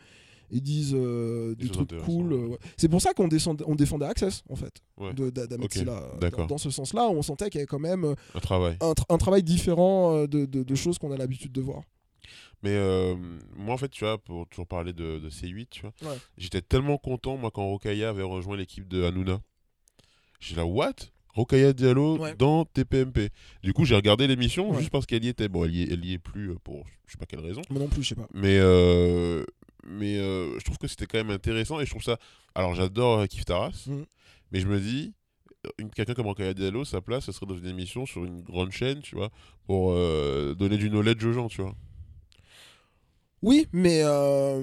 ils 0.50 0.60
disent 0.60 0.96
euh, 0.96 1.54
des 1.54 1.68
trucs 1.68 1.96
cool. 2.04 2.32
ouais. 2.34 2.58
C'est 2.76 2.88
pour 2.88 3.00
ça 3.00 3.14
qu'on 3.14 3.28
descend- 3.28 3.62
on 3.68 3.76
défendait 3.76 4.06
Access 4.06 4.42
en 4.50 4.56
fait, 4.56 4.82
Ouais. 4.98 5.14
de. 5.14 5.30
Dans, 5.30 6.46
dans 6.46 6.58
ce 6.58 6.70
sens-là, 6.70 7.08
on 7.08 7.22
sentait 7.22 7.48
qu'il 7.50 7.60
y 7.60 7.62
avait 7.62 7.66
quand 7.68 7.78
même 7.78 8.04
euh, 8.04 8.14
Un 8.34 8.40
travail. 8.40 8.76
un, 8.80 8.92
tra- 8.92 9.04
un 9.08 9.18
travail 9.18 9.44
différent 9.44 10.22
de, 10.26 10.44
de- 10.46 10.64
de 10.64 10.74
choses 10.74 10.98
qu'on 10.98 11.12
a 11.12 11.16
l'habitude 11.16 11.52
de 11.52 11.60
voir. 11.60 11.82
Mais 12.64 12.70
euh, 12.74 13.14
moi, 13.56 13.74
en 13.74 13.78
fait, 13.78 13.88
tu 13.90 14.04
vois, 14.04 14.18
pour 14.18 14.46
toujours 14.48 14.66
parler 14.66 14.92
de, 14.92 15.20
de 15.20 15.30
C8, 15.30 15.68
tu 15.70 15.82
vois, 15.82 15.92
Ouais. 16.10 16.18
j'étais 16.36 16.60
tellement 16.62 16.98
content, 16.98 17.36
moi, 17.36 17.50
quand 17.52 17.64
Rokaya 17.66 18.08
avait 18.10 18.22
rejoint 18.24 18.56
l'équipe 18.56 18.88
de 18.88 19.04
Hanouna. 19.04 19.40
J'ai 20.40 20.56
là, 20.56 20.66
what? 20.66 20.94
Rokaya 21.34 21.72
Diallo 21.72 22.18
Ouais. 22.18 22.34
dans 22.36 22.64
TPMP. 22.64 23.30
Du 23.62 23.72
coup, 23.72 23.84
j'ai 23.84 23.94
regardé 23.96 24.26
l'émission 24.26 24.70
Ouais. 24.70 24.78
juste 24.78 24.90
parce 24.90 25.06
qu'elle 25.06 25.24
y 25.24 25.28
était. 25.28 25.48
Bon, 25.48 25.64
elle 25.64 25.74
y 25.74 25.82
est, 25.82 25.92
elle 25.92 26.04
y 26.04 26.14
est 26.14 26.18
plus 26.18 26.50
euh, 26.50 26.56
pour 26.64 26.84
je 27.06 27.12
sais 27.12 27.18
pas 27.18 27.26
quelle 27.26 27.40
raison. 27.40 27.62
Moi 27.70 27.80
non 27.80 27.88
plus, 27.88 28.02
je 28.02 28.08
sais 28.10 28.14
pas. 28.14 28.28
Mais, 28.34 28.58
euh, 28.58 29.44
mais 29.86 30.18
euh, 30.18 30.58
je 30.58 30.64
trouve 30.64 30.78
que 30.78 30.86
c'était 30.88 31.06
quand 31.06 31.18
même 31.18 31.30
intéressant 31.30 31.80
et 31.80 31.84
je 31.86 31.90
trouve 31.90 32.02
ça. 32.02 32.18
Alors, 32.54 32.74
j'adore 32.74 33.26
Kif 33.28 33.44
Taras, 33.44 33.84
Mhm. 33.88 34.04
mais 34.52 34.60
je 34.60 34.66
me 34.68 34.78
dis, 34.80 35.12
quelqu'un 35.94 36.14
comme 36.14 36.26
Rokaya 36.26 36.54
Diallo, 36.54 36.84
sa 36.84 37.00
place, 37.00 37.24
ce 37.24 37.32
serait 37.32 37.46
dans 37.46 37.56
une 37.56 37.66
émission 37.66 38.06
sur 38.06 38.24
une 38.24 38.42
grande 38.42 38.70
chaîne, 38.72 39.00
tu 39.00 39.14
vois, 39.16 39.30
pour 39.66 39.92
euh, 39.92 40.54
donner 40.54 40.76
du 40.78 40.88
knowledge 40.90 41.24
aux 41.24 41.32
gens, 41.32 41.48
tu 41.48 41.62
vois. 41.62 41.74
Oui, 43.42 43.66
mais 43.72 44.00
euh, 44.04 44.62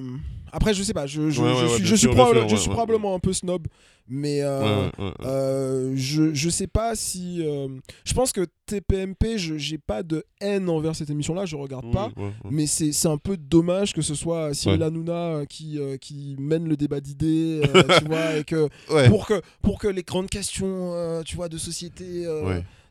après, 0.52 0.74
je 0.74 0.84
sais 0.84 0.94
pas. 0.94 1.08
Je, 1.08 1.30
je, 1.30 1.42
Ouais, 1.42 1.50
je 1.50 1.56
ouais, 1.56 1.72
ouais, 1.72 1.76
suis, 1.78 1.98
je 1.98 2.08
probable- 2.08 2.46
probablement 2.70 3.16
un 3.16 3.20
peu 3.20 3.34
snob, 3.34 3.68
mais 4.08 4.42
euh, 4.44 4.88
euh, 5.26 5.94
je, 5.96 6.50
sais 6.50 6.68
pas 6.68 6.96
si. 6.96 7.42
euh, 7.46 7.68
je 8.06 8.14
pense 8.14 8.32
que 8.32 8.46
TPMP, 8.68 9.38
j'ai 9.38 9.78
pas 9.78 10.04
de 10.04 10.24
haine 10.40 10.70
envers 10.70 10.96
cette 10.96 11.10
émission-là, 11.10 11.46
je 11.46 11.56
regarde 11.56 11.92
pas. 11.92 12.12
Oui. 12.18 12.30
Mais 12.52 12.68
c'est 12.68 13.08
un 13.08 13.18
peu 13.18 13.36
dommage 13.36 13.94
que 13.94 14.02
ce 14.02 14.14
soit 14.16 14.54
Cyril. 14.54 14.84
Hanouna 14.84 15.14
euh, 15.38 15.46
qui, 15.46 15.80
qui 16.00 16.36
mène 16.40 16.68
le 16.68 16.78
débat 16.78 17.00
d'idées, 17.02 17.62
tu 18.00 18.06
vois, 18.06 18.38
et 18.38 18.44
que 18.44 18.70
Ouais. 18.92 19.10
pour, 19.10 19.26
que 19.26 19.42
pour 19.62 19.80
que 19.80 19.88
les 19.88 20.04
grandes 20.04 20.30
questions, 20.30 20.94
tu 21.26 21.36
vois, 21.36 21.50
de 21.50 21.58
société 21.58 22.26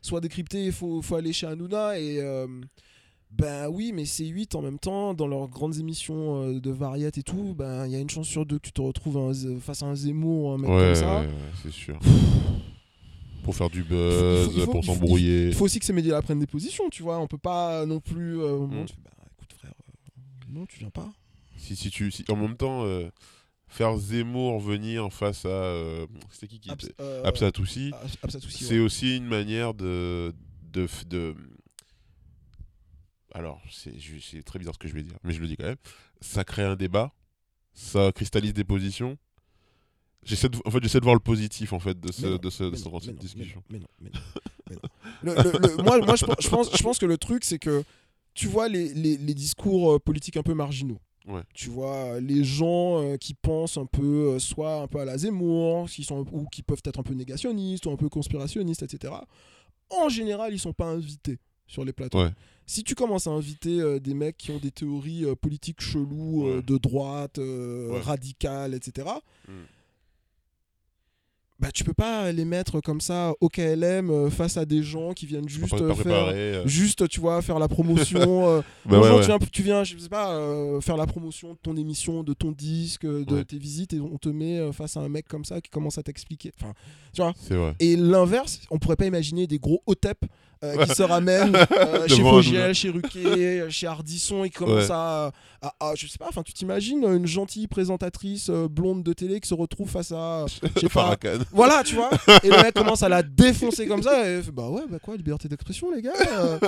soient 0.01 0.21
décryptées, 0.21 0.65
il 0.65 0.71
faut, 0.73 1.01
faut 1.01 1.15
aller 1.15 1.31
chez 1.33 1.47
Hanouna. 1.47 1.97
Et 1.99 2.19
euh, 3.41 3.67
ben 3.67 3.69
oui, 3.69 3.91
mais 3.93 4.05
c'est 4.05 4.25
8 4.25 4.55
en 4.55 4.61
même 4.61 4.79
temps, 4.79 5.13
dans 5.13 5.27
leurs 5.27 5.47
grandes 5.47 5.77
émissions 5.77 6.43
euh, 6.43 6.59
de 6.59 6.71
variété 6.71 7.19
et 7.21 7.23
tout, 7.23 7.53
ben 7.55 7.85
il 7.85 7.91
y 7.91 7.95
a 7.95 7.99
une 7.99 8.09
chance 8.09 8.27
sur 8.27 8.45
deux 8.45 8.57
que 8.59 8.65
tu 8.67 8.71
te 8.71 8.81
retrouves 8.81 9.17
un 9.17 9.31
face 9.59 9.83
à 9.83 9.85
un 9.87 9.95
Zemmour, 9.95 10.53
un 10.53 10.57
mec 10.57 10.69
Ouais, 10.69 10.77
comme 10.85 10.95
ça. 10.95 11.21
ouais, 11.21 11.29
c'est 11.63 11.71
sûr. 11.71 11.99
Pour 13.43 13.55
faire 13.55 13.69
du 13.69 13.83
buzz, 13.83 14.45
faut- 14.47 14.51
il 14.57 14.61
faut- 14.65 14.71
pour 14.71 14.83
s'embrouiller. 14.83 15.47
Il 15.47 15.53
faut 15.53 15.65
aussi 15.65 15.79
que 15.79 15.85
ces 15.85 15.93
médias-là 15.93 16.21
prennent 16.21 16.39
des 16.39 16.47
positions, 16.47 16.89
tu 16.89 17.01
vois. 17.03 17.17
On 17.19 17.27
peut 17.27 17.37
pas 17.37 17.85
non 17.85 17.99
plus. 18.01 18.39
euh, 18.41 18.51
au 18.53 18.67
moment, 18.67 18.81
Mm. 18.83 18.85
tu 18.87 18.93
fais, 18.95 19.01
bah, 19.05 19.11
écoute, 19.37 19.53
frère, 19.57 19.71
euh, 19.71 20.51
non, 20.53 20.65
tu 20.65 20.79
viens 20.79 20.89
pas. 20.89 21.07
Si, 21.55 21.75
si 21.77 21.89
tu, 21.89 22.11
si, 22.11 22.25
en 22.29 22.35
même 22.35 22.57
temps, 22.57 22.83
euh, 22.83 23.09
faire 23.69 23.97
Zemmour 23.97 24.59
venir 24.59 25.11
face 25.13 25.45
à. 25.45 25.49
euh, 25.49 26.05
C'était 26.29 26.47
qui 26.47 26.59
qui 26.59 26.69
Abs- 26.69 26.91
euh, 26.99 27.23
Absatoussi, 27.23 27.91
Abs- 28.03 28.17
Absatoussi, 28.23 28.63
c'est 28.65 28.73
ouais. 28.75 28.79
aussi 28.81 29.15
une 29.15 29.25
manière 29.27 29.73
de. 29.73 30.33
de, 30.73 30.87
de 31.09 31.33
alors, 33.37 33.61
c'est 33.71 34.43
très 34.43 34.59
bizarre 34.59 34.73
ce 34.73 34.79
que 34.79 34.87
je 34.87 34.93
vais 34.93 35.03
dire, 35.03 35.17
mais 35.23 35.33
je 35.33 35.39
le 35.41 35.47
dis 35.47 35.57
quand 35.57 35.65
même. 35.65 35.75
Ça 36.21 36.43
crée 36.43 36.63
un 36.63 36.75
débat, 36.75 37.13
ça 37.73 38.11
cristallise 38.11 38.53
des 38.53 38.63
positions. 38.63 39.17
J'essaie 40.23 40.49
de, 40.49 40.57
en 40.65 40.71
fait, 40.71 40.81
j'essaie 40.83 40.99
de 40.99 41.03
voir 41.05 41.15
le 41.15 41.21
positif 41.21 41.71
en 41.71 41.79
fait 41.79 41.97
de, 41.99 42.11
ce, 42.11 42.25
non, 42.25 42.35
de, 42.37 42.49
ce, 42.49 42.63
de 42.63 42.69
mais 42.71 42.77
cette 42.77 42.91
non, 42.91 43.13
discussion. 43.19 43.63
Mais 43.69 43.79
non, 43.79 43.87
mais. 44.01 44.09
Le- 45.21 45.33
le- 45.35 45.67
le- 45.77 45.83
moi, 45.83 45.99
moi 45.99 46.15
je, 46.15 46.25
pense- 46.25 46.35
je 46.41 46.49
pense, 46.49 46.75
je 46.77 46.83
pense 46.83 46.97
que 46.99 47.05
le 47.05 47.17
truc, 47.17 47.43
c'est 47.45 47.59
que 47.59 47.83
tu 48.33 48.47
vois 48.47 48.67
les, 48.67 48.93
les- 48.93 49.17
les 49.17 49.33
discours 49.33 49.93
euh, 49.93 49.99
politiques 49.99 50.35
un 50.37 50.43
peu 50.43 50.53
marginaux. 50.53 50.99
Ouais. 51.27 51.41
Tu 51.53 51.69
vois, 51.69 52.19
les 52.19 52.43
gens 52.43 53.01
euh, 53.01 53.17
qui 53.17 53.33
pensent 53.33 53.77
un 53.77 53.85
peu, 53.85 54.33
euh, 54.35 54.39
soit 54.39 54.81
un 54.81 54.87
peu 54.87 54.99
à 54.99 55.05
la 55.05 55.17
Zemmour, 55.17 55.89
qui 55.89 56.03
sont, 56.03 56.25
ou 56.31 56.45
qui 56.47 56.63
peuvent 56.63 56.81
être 56.85 56.99
un 56.99 57.03
peu 57.03 57.13
négationnistes, 57.13 57.85
ou 57.85 57.91
un 57.91 57.97
peu 57.97 58.09
conspirationnistes, 58.09 58.83
etc. 58.83 59.13
En 59.89 60.09
général, 60.09 60.53
ils 60.53 60.59
sont 60.59 60.73
pas 60.73 60.85
invités 60.87 61.37
sur 61.67 61.85
les 61.85 61.93
plateaux. 61.93 62.23
Ouais. 62.23 62.31
Si 62.69 62.83
tu 62.83 62.95
commences 62.95 63.27
à 63.27 63.31
inviter 63.31 63.79
euh, 63.79 63.99
des 63.99 64.13
mecs 64.13 64.37
qui 64.37 64.51
ont 64.51 64.59
des 64.59 64.71
théories 64.71 65.23
euh, 65.25 65.35
politiques 65.35 65.81
cheloues, 65.81 66.47
euh, 66.47 66.55
Ouais. 66.57 66.61
de 66.61 66.77
droite, 66.77 67.37
Ouais. 67.37 67.99
radicales, 68.01 68.73
etc., 68.73 69.07
Mm. 69.47 69.51
Bah, 71.59 71.69
tu 71.73 71.83
peux 71.83 71.93
pas 71.93 72.31
les 72.31 72.45
mettre 72.45 72.81
comme 72.81 73.01
ça 73.01 73.33
au 73.41 73.49
KLM 73.49 74.11
euh, 74.11 74.29
face 74.29 74.57
à 74.57 74.65
des 74.65 74.83
gens 74.83 75.13
qui 75.13 75.25
viennent 75.25 75.49
juste 75.49 75.73
euh, 75.73 75.95
faire 75.95 76.29
euh. 76.31 76.67
juste 76.67 77.07
tu 77.09 77.19
vois 77.19 77.41
faire 77.41 77.57
la 77.57 77.67
promotion 77.67 78.19
Bah 78.85 78.99
bonjour, 78.99 79.03
ouais, 79.05 79.11
ouais. 79.15 79.21
tu, 79.21 79.27
viens, 79.27 79.37
tu 79.51 79.63
viens 79.63 79.83
je 79.83 79.97
sais 79.97 80.07
pas 80.09 80.39
faire 80.81 80.97
la 80.97 81.07
promotion 81.07 81.53
de 81.53 81.57
ton 81.61 81.75
émission 81.75 82.21
de 82.23 82.33
ton 82.33 82.51
disque 82.51 83.05
de 83.05 83.35
Ouais. 83.37 83.43
tes 83.43 83.57
visites 83.57 83.93
et 83.93 83.99
on 83.99 84.17
te 84.17 84.29
met 84.29 84.71
face 84.71 84.97
à 84.97 84.99
un 85.01 85.09
mec 85.09 85.27
comme 85.27 85.45
ça 85.45 85.59
qui 85.59 85.69
commence 85.71 85.97
à 85.97 86.03
t'expliquer 86.03 86.51
enfin 86.59 86.73
tu 87.13 87.21
vois 87.21 87.33
vrai. 87.49 87.75
et 87.79 87.95
l'inverse 87.95 88.59
on 88.69 88.77
pourrait 88.77 88.95
pas 88.95 89.05
imaginer 89.07 89.47
des 89.47 89.57
gros 89.59 89.81
hotep 89.87 90.19
euh, 90.63 90.85
qui 90.85 90.95
se 90.95 91.03
ramènent 91.03 91.55
chez 92.07 92.21
Fogiel 92.21 92.73
chez 92.73 92.89
Ruquier 92.89 93.65
chez 93.69 93.85
Ardisson 93.87 94.43
et 94.43 94.49
qui 94.49 94.57
commencent 94.57 94.89
à, 94.89 95.31
à- 95.61 95.73
à- 95.79 95.93
je 95.95 96.07
sais 96.07 96.17
pas 96.17 96.25
enfin 96.29 96.41
tu 96.43 96.51
t'imagines 96.53 97.03
une 97.03 97.27
gentille 97.27 97.67
présentatrice 97.67 98.49
blonde 98.49 99.03
de 99.03 99.13
télé 99.13 99.39
qui 99.39 99.47
se 99.49 99.53
retrouve 99.53 99.87
face 99.89 100.11
à 100.11 100.45
je 100.47 100.79
sais 100.79 100.89
pas. 100.93 101.15
Voilà, 101.51 101.83
tu 101.83 101.95
vois. 101.95 102.09
Et 102.43 102.49
le 102.49 102.61
mec 102.61 102.73
commence 102.73 103.03
à 103.03 103.09
la 103.09 103.23
défoncer 103.23 103.87
comme 103.87 104.03
ça. 104.03 104.29
Et 104.29 104.41
fait, 104.41 104.51
bah 104.51 104.69
ouais, 104.69 104.83
bah 104.89 104.99
quoi, 104.99 105.15
liberté 105.15 105.47
d'expression, 105.47 105.91
les 105.91 106.01
gars. 106.01 106.13
euh. 106.31 106.59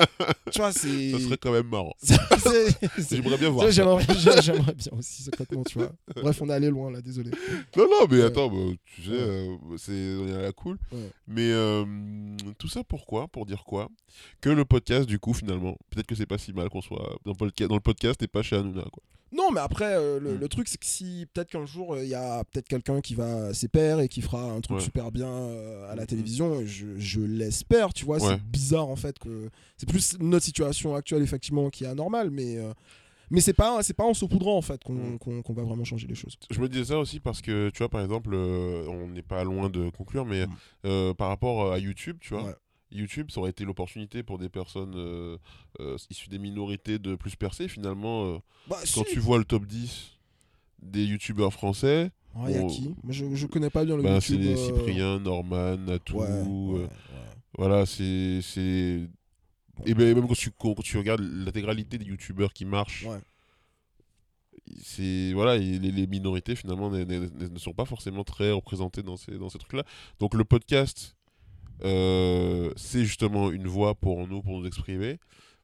tu 0.52 0.60
vois, 0.60 0.72
c'est. 0.72 1.12
Ça 1.12 1.20
serait 1.20 1.38
quand 1.38 1.52
même 1.52 1.68
marrant. 1.68 1.94
J'aimerais 3.10 3.38
bien 3.38 3.50
voir. 3.50 3.70
J'aimerais 3.72 4.04
j'ai- 4.18 4.42
j'aimerais 4.42 4.74
bien 4.74 4.92
aussi, 4.98 5.24
secrètement, 5.24 5.64
tu 5.64 5.78
vois. 5.80 5.92
Bref, 6.22 6.42
on 6.42 6.50
est 6.50 6.54
allé 6.54 6.70
loin 6.70 6.92
là, 6.92 7.02
désolé. 7.02 7.32
Non, 7.76 7.84
non, 7.90 8.08
mais 8.10 8.18
Ouais. 8.20 8.24
attends, 8.24 8.50
bah, 8.50 8.58
tu 8.86 9.04
sais, 9.04 9.10
Ouais. 9.12 9.18
euh, 9.20 9.58
c'est 9.78 9.92
on 10.22 10.28
est 10.28 10.36
à 10.36 10.42
la 10.42 10.52
cool. 10.52 10.78
Ouais. 10.92 11.10
Mais 11.28 11.52
euh, 11.52 11.86
tout 12.58 12.68
ça 12.68 12.84
pourquoi 12.84 13.28
Pour 13.28 13.46
dire 13.46 13.64
quoi? 13.64 13.90
Que 14.42 14.50
le 14.50 14.66
podcast, 14.66 15.08
du 15.08 15.20
coup, 15.20 15.34
finalement, 15.34 15.78
peut-être 15.90 16.08
que 16.08 16.16
c'est 16.16 16.26
pas 16.26 16.38
si 16.38 16.54
mal 16.54 16.70
qu'on 16.70 16.82
soit 16.82 17.18
dans 17.26 17.34
le, 17.40 17.46
podca- 17.48 17.68
dans 17.68 17.76
le 17.76 17.82
podcast 17.82 18.22
et 18.24 18.28
pas 18.28 18.42
chez 18.42 18.56
Hanouna, 18.56 18.84
quoi. 18.92 19.04
Non, 19.32 19.52
mais 19.52 19.60
après, 19.60 19.94
euh, 19.96 20.20
le, 20.20 20.36
Mm. 20.36 20.40
le 20.40 20.48
truc, 20.50 20.68
c'est 20.68 20.78
que 20.80 20.86
si 20.86 21.28
peut-être 21.34 21.50
qu'un 21.50 21.66
jour, 21.66 21.98
il 21.98 22.08
y 22.08 22.16
a 22.16 22.44
peut-être 22.46 22.68
quelqu'un 22.68 23.00
qui 23.02 23.16
va 23.16 23.54
s'y 23.54 23.68
perdre 23.68 24.02
et 24.02 24.08
qui 24.08 24.22
fera 24.22 24.44
un 24.44 24.62
truc 24.62 24.78
Ouais. 24.78 24.84
super 24.84 25.12
bien 25.12 25.28
euh, 25.30 25.92
à 25.92 25.96
la 25.96 26.04
Mm. 26.04 26.08
télévision, 26.08 26.66
je, 26.66 26.98
je 26.98 27.20
l'espère, 27.22 27.94
tu 27.94 28.06
vois. 28.06 28.18
Ouais. 28.18 28.28
C'est 28.36 28.42
bizarre 28.44 28.88
en 28.90 28.96
fait 28.96 29.18
que. 29.20 29.50
C'est 29.78 29.88
plus 29.88 30.18
notre 30.20 30.46
situation 30.46 30.96
actuelle, 30.96 31.22
effectivement, 31.22 31.70
qui 31.70 31.84
est 31.84 31.88
anormale, 31.88 32.30
mais. 32.32 32.58
euh, 32.58 32.74
Mais 33.32 33.42
c'est 33.42 33.54
pas, 33.54 33.80
pas 33.96 34.04
en 34.06 34.16
saupoudrant 34.16 34.58
en 34.58 34.64
fait 34.64 34.84
qu'on 34.84 34.94
Mm. 34.96 35.42
va 35.50 35.62
vraiment 35.64 35.84
changer 35.84 36.08
les 36.08 36.16
choses. 36.16 36.36
Je 36.50 36.60
me 36.60 36.68
disais 36.68 36.86
ça 36.86 36.98
aussi 36.98 37.20
parce 37.20 37.42
que, 37.44 37.70
tu 37.70 37.78
vois, 37.78 37.88
par 37.90 38.02
exemple, 38.02 38.32
euh, 38.34 38.88
on 38.88 39.08
n'est 39.08 39.22
pas 39.22 39.44
loin 39.44 39.70
de 39.70 39.92
conclure, 39.92 40.26
mais 40.26 40.48
Mm. 40.48 40.52
euh, 40.86 41.14
par 41.14 41.28
rapport 41.28 41.72
à 41.72 41.78
YouTube, 41.78 42.18
tu 42.22 42.34
vois, 42.34 42.46
Ouais. 42.46 42.56
YouTube, 42.92 43.30
ça 43.32 43.40
aurait 43.40 43.52
été 43.52 43.66
l'opportunité 43.66 44.24
pour 44.24 44.38
des 44.38 44.50
personnes 44.50 44.94
euh, 44.96 45.38
euh, 45.80 45.98
issues 46.10 46.30
des 46.30 46.40
minorités 46.40 46.98
de 47.00 47.16
plus 47.16 47.36
percer. 47.36 47.68
Finalement, 47.68 48.26
euh, 48.26 48.38
Bah, 48.68 48.78
quand 48.96 49.06
si. 49.06 49.14
tu 49.14 49.20
vois 49.20 49.38
le 49.38 49.46
top 49.46 49.66
10 49.66 50.18
des 50.82 51.06
YouTubeurs 51.06 51.54
français, 51.54 52.12
Ouais, 52.36 52.54
y 52.54 52.58
a 52.58 52.62
on- 52.62 52.68
qui? 52.68 52.94
Je, 53.10 53.26
je 53.36 53.48
connais 53.48 53.70
pas 53.70 53.84
bien 53.86 53.98
le 53.98 54.04
c'est 54.22 54.34
YouTube. 54.34 54.42
euh, 54.52 54.56
Cyprien, 54.56 55.20
Norman, 55.20 55.78
Natou. 55.78 56.20
Ouais. 56.22 56.88
Voilà, 57.58 57.86
c'est. 57.86 58.42
c'est- 58.42 59.08
Et 59.86 59.94
ben, 59.94 60.14
même 60.16 60.28
quand 60.28 60.36
tu, 60.38 60.52
quand 60.52 60.76
tu 60.82 60.98
regardes 60.98 61.22
l'intégralité 61.22 61.98
des 61.98 62.06
youtubeurs 62.06 62.54
qui 62.54 62.66
marchent, 62.66 63.08
c'est 64.82 65.34
voilà, 65.34 65.58
les, 65.58 65.80
les 65.80 66.08
minorités 66.08 66.56
finalement 66.56 66.90
ne, 66.90 67.04
ne- 67.04 67.48
ne- 67.50 67.60
sont 67.60 67.74
pas 67.74 67.86
forcément 67.86 68.24
très 68.24 68.52
représentées 68.52 69.02
dans 69.04 69.18
ces, 69.18 69.38
dans 69.38 69.50
ces 69.50 69.58
trucs-là. 69.58 69.84
Donc 70.20 70.34
le 70.36 70.44
podcast, 70.44 71.16
c'est 71.82 73.06
justement 73.06 73.52
une 73.52 73.68
voix 73.68 73.96
pour 73.96 74.28
nous, 74.28 74.42
pour 74.42 74.60
nous 74.60 74.68
exprimer. 74.68 75.18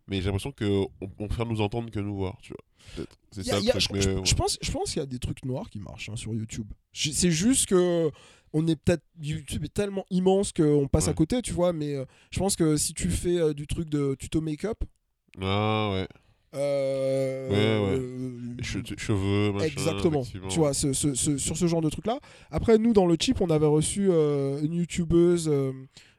Mais 0.08 0.18
j'ai 0.22 0.26
l'impression 0.26 0.52
qu'on 0.52 0.88
on 1.18 1.28
préfère 1.28 1.48
nous 1.48 1.62
entendre 1.62 1.90
que 1.90 2.00
nous 2.00 2.16
voir, 2.16 2.38
tu 2.42 2.54
vois. 2.54 3.06
C'est 3.32 3.44
ça 3.44 3.60
le 3.60 3.70
a- 3.72 3.80
je, 3.80 3.88
mais, 3.92 4.02
je- 4.02 4.10
ouais. 4.12 4.22
je 4.24 4.36
pense, 4.36 4.60
je 4.62 4.72
pense 4.72 4.92
qu'il 4.94 5.00
y 5.00 5.04
a 5.04 5.08
des 5.08 5.18
trucs 5.18 5.44
noirs 5.44 5.68
qui 5.70 5.80
marchent 5.80 6.10
hein, 6.10 6.16
sur 6.16 6.32
YouTube. 6.36 6.68
C'est 6.94 7.32
juste 7.32 7.66
que 7.66 8.12
on 8.54 8.68
est 8.68 8.76
peut-être 8.76 9.04
YouTube 9.20 9.66
est 9.66 9.74
tellement 9.74 10.06
immense 10.12 10.54
qu'on 10.54 10.88
passe 10.88 11.08
à 11.08 11.14
côté, 11.14 11.42
tu 11.42 11.52
vois. 11.54 11.74
Mais 11.74 11.96
euh, 11.96 12.06
je 12.30 12.38
pense 12.38 12.56
que 12.56 12.78
si 12.78 12.94
tu 12.94 13.10
fais 13.10 13.38
euh, 13.40 13.54
du 13.56 13.66
truc 13.66 13.90
de 13.90 14.16
tuto 14.20 14.40
make-up, 14.42 14.78
Ah 15.42 15.90
ouais. 15.92 16.08
Euh, 16.56 17.50
Ouais, 17.50 17.56
ouais. 17.56 18.00
euh, 18.00 18.56
che- 18.62 18.98
cheveux, 18.98 19.52
machin. 19.52 19.66
Exactement. 19.66 20.24
Tu 20.50 20.60
vois, 20.60 20.74
ce- 20.74 20.94
ce- 20.94 21.14
ce- 21.14 21.38
sur 21.38 21.58
ce 21.58 21.68
genre 21.68 21.82
de 21.82 21.90
truc-là. 21.90 22.20
Après, 22.52 22.78
nous, 22.78 22.94
dans 22.94 23.06
le 23.06 23.16
chip, 23.20 23.42
on 23.42 23.50
avait 23.50 23.66
reçu 23.66 24.08
euh, 24.12 24.62
une 24.62 24.74
youtubeuse, 24.74 25.48
euh, 25.50 25.72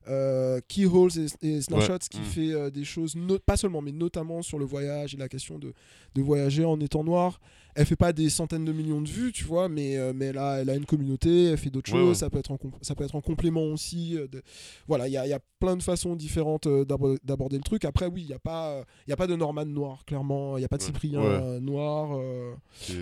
euh, 0.08 0.60
Keyholes 0.68 1.10
et, 1.42 1.48
et 1.48 1.60
Snapshots, 1.62 1.98
qui 2.10 2.20
Mm. 2.20 2.24
fait 2.24 2.70
des 2.70 2.84
choses, 2.84 3.16
no- 3.16 3.38
pas 3.38 3.56
seulement, 3.56 3.82
mais 3.82 3.92
notamment 3.92 4.42
sur 4.42 4.58
le 4.58 4.64
voyage 4.64 5.14
et 5.14 5.16
la 5.16 5.28
question 5.28 5.58
de, 5.58 5.72
de 6.14 6.22
voyager 6.22 6.64
en 6.64 6.78
étant 6.80 7.02
noir. 7.04 7.40
Elle 7.78 7.84
fait 7.84 7.94
pas 7.94 8.12
des 8.14 8.30
centaines 8.30 8.64
de 8.64 8.72
millions 8.72 9.02
de 9.02 9.08
vues, 9.08 9.32
tu 9.32 9.44
vois, 9.44 9.68
mais, 9.68 9.98
euh, 9.98 10.12
mais 10.14 10.26
elle, 10.26 10.38
a, 10.38 10.60
elle 10.62 10.70
a 10.70 10.74
une 10.74 10.86
communauté, 10.86 11.44
elle 11.50 11.58
fait 11.58 11.68
d'autres 11.68 11.92
Ouais, 11.92 11.98
choses, 11.98 12.08
ouais. 12.08 12.14
Ça, 12.14 12.30
peut 12.30 12.38
être 12.38 12.50
en, 12.50 12.58
ça 12.80 12.94
peut 12.94 13.04
être 13.04 13.14
en 13.14 13.20
complément 13.20 13.64
aussi. 13.64 14.16
euh, 14.16 14.26
de- 14.28 14.42
Voilà, 14.88 15.08
il 15.08 15.12
y 15.12 15.16
a, 15.18 15.26
y 15.26 15.32
a 15.34 15.40
plein 15.60 15.76
de 15.76 15.82
façons 15.82 16.16
différentes 16.16 16.66
euh, 16.66 16.84
d'abo- 16.86 17.18
d'aborder 17.22 17.58
le 17.58 17.62
truc. 17.62 17.84
Après, 17.84 18.06
oui, 18.06 18.22
il 18.22 18.28
n'y 18.28 18.32
a, 18.32 18.38
pas, 18.38 18.70
euh, 18.72 18.84
y 19.06 19.12
a 19.12 19.16
pas 19.16 19.26
de 19.26 19.36
Norman 19.36 19.66
noir, 19.66 20.04
clairement. 20.06 20.56
Il 20.56 20.60
n'y 20.60 20.64
a 20.64 20.68
pas 20.68 20.78
de 20.78 20.82
Ouais. 20.82 20.86
Cyprien 20.86 21.20
euh, 21.20 21.60
noir. 21.60 22.16
euh, 22.18 22.54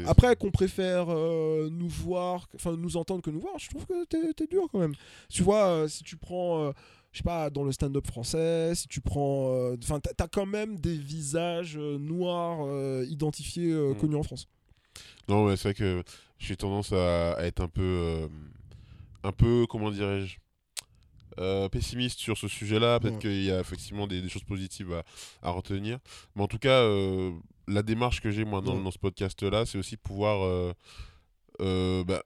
après, 0.06 0.34
qu'on 0.34 0.50
préfère 0.50 1.06
euh, 1.08 1.68
nous 1.70 1.88
voir, 1.88 2.48
enfin 2.56 2.76
nous 2.76 2.96
entendre 2.96 3.22
que 3.22 3.30
nous 3.30 3.40
voir, 3.40 3.58
je 3.58 3.68
trouve 3.70 3.86
que 3.86 4.04
t'es, 4.06 4.32
t'es 4.34 4.46
dur 4.48 4.66
quand 4.72 4.80
même. 4.80 4.94
Tu 5.28 5.42
vois, 5.44 5.66
euh, 5.66 5.88
si 5.88 6.02
tu 6.02 6.16
prends, 6.16 6.64
euh, 6.64 6.72
je 7.12 7.18
sais 7.18 7.22
pas, 7.24 7.48
dans 7.48 7.62
le 7.62 7.70
stand-up 7.70 8.06
français, 8.08 8.74
si 8.74 8.88
tu 8.88 9.00
prends, 9.00 9.52
euh, 9.52 9.76
enfin, 9.82 10.00
t'as, 10.00 10.12
t'as 10.14 10.26
quand 10.26 10.46
même 10.46 10.80
des 10.80 10.96
visages 10.96 11.76
euh, 11.78 11.96
noirs 11.98 12.58
euh, 12.66 13.04
identifiés, 13.08 13.70
euh, 13.72 13.92
Mm. 13.92 13.98
connus 13.98 14.16
en 14.16 14.22
France. 14.24 14.48
Non, 15.28 15.46
mais 15.46 15.56
c'est 15.56 15.68
vrai 15.68 15.74
que 15.74 16.02
j'ai 16.38 16.56
tendance 16.56 16.92
à, 16.92 17.32
à 17.34 17.42
être 17.44 17.60
un 17.60 17.68
peu, 17.68 17.82
euh, 17.82 18.28
un 19.22 19.32
peu, 19.32 19.66
comment 19.68 19.90
dirais-je, 19.90 20.36
euh, 21.38 21.68
pessimiste 21.68 22.18
sur 22.20 22.36
ce 22.38 22.46
sujet-là. 22.48 23.00
Peut-être 23.00 23.14
Ouais. 23.14 23.20
qu'il 23.20 23.42
y 23.44 23.50
a 23.50 23.58
effectivement 23.60 24.06
des, 24.06 24.20
des 24.20 24.28
choses 24.28 24.44
positives 24.44 24.92
à, 24.92 25.02
à 25.42 25.50
retenir. 25.50 25.98
Mais 26.36 26.42
en 26.42 26.48
tout 26.48 26.58
cas, 26.58 26.82
euh, 26.82 27.32
la 27.66 27.82
démarche 27.82 28.20
que 28.20 28.30
j'ai 28.30 28.44
moi 28.44 28.60
dans, 28.60 28.76
Ouais. 28.76 28.82
dans 28.84 28.90
ce 28.90 28.98
podcast-là, 28.98 29.64
c'est 29.66 29.78
aussi 29.78 29.96
pouvoir, 29.96 30.44
euh, 31.60 32.04
bah, 32.04 32.22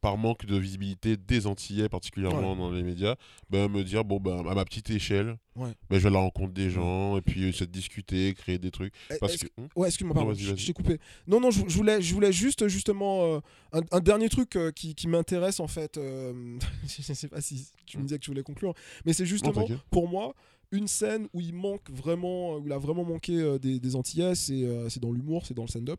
par 0.00 0.16
manque 0.18 0.44
de 0.46 0.56
visibilité 0.56 1.16
des 1.16 1.46
Antillais, 1.46 1.88
particulièrement 1.88 2.52
Ouais. 2.52 2.58
dans 2.58 2.70
les 2.70 2.82
médias, 2.82 3.16
bah, 3.50 3.68
me 3.68 3.82
dire, 3.82 4.04
bon, 4.04 4.20
bah, 4.20 4.42
à 4.48 4.54
ma 4.54 4.64
petite 4.64 4.90
échelle, 4.90 5.36
Ouais. 5.56 5.70
bah, 5.90 5.96
je 5.96 6.02
vais 6.02 6.08
à 6.08 6.10
la 6.10 6.18
rencontre 6.20 6.52
des 6.52 6.70
gens, 6.70 7.16
et 7.16 7.20
puis 7.22 7.44
essayer 7.48 7.66
de 7.66 7.72
discuter, 7.72 8.32
créer 8.34 8.58
des 8.58 8.70
trucs. 8.70 8.92
Eh, 9.10 9.16
Parce 9.18 9.36
que... 9.38 9.46
Hmm? 9.56 9.66
Ouais, 9.76 9.88
excuse-moi, 9.88 10.14
Non, 10.14 10.20
pardon, 10.20 10.34
je 10.38 10.46
vas-y. 10.50 10.58
je 10.58 10.66
t'ai 10.66 10.72
coupé. 10.72 10.98
Non, 11.26 11.40
non, 11.40 11.50
je, 11.50 11.62
je 11.66 11.76
voulais, 11.76 12.00
je 12.02 12.14
voulais 12.14 12.32
juste, 12.32 12.68
justement, 12.68 13.24
euh, 13.24 13.40
un, 13.72 13.80
un 13.90 14.00
dernier 14.00 14.28
truc 14.28 14.56
euh, 14.56 14.70
qui, 14.70 14.94
qui 14.94 15.08
m'intéresse, 15.08 15.58
en 15.60 15.66
fait. 15.68 15.96
euh, 15.96 16.58
je 16.86 17.02
sais 17.02 17.28
pas 17.28 17.40
si 17.40 17.66
tu 17.86 17.98
me 17.98 18.02
disais 18.04 18.18
que 18.18 18.24
tu 18.24 18.30
voulais 18.30 18.42
conclure, 18.42 18.74
mais 19.04 19.12
c'est 19.12 19.26
justement, 19.26 19.66
pour 19.90 20.08
moi, 20.08 20.34
une 20.70 20.86
scène 20.86 21.28
où 21.32 21.40
il 21.40 21.54
manque 21.54 21.90
vraiment, 21.90 22.56
où 22.58 22.66
il 22.66 22.72
a 22.72 22.78
vraiment 22.78 23.02
manqué 23.04 23.32
euh, 23.36 23.58
des, 23.58 23.80
des 23.80 23.96
Antillais, 23.96 24.34
c'est 24.34 24.64
euh, 24.64 24.90
c'est 24.90 25.00
dans 25.00 25.12
l'humour, 25.12 25.46
c'est 25.46 25.54
dans 25.54 25.62
le 25.62 25.68
stand-up. 25.68 25.98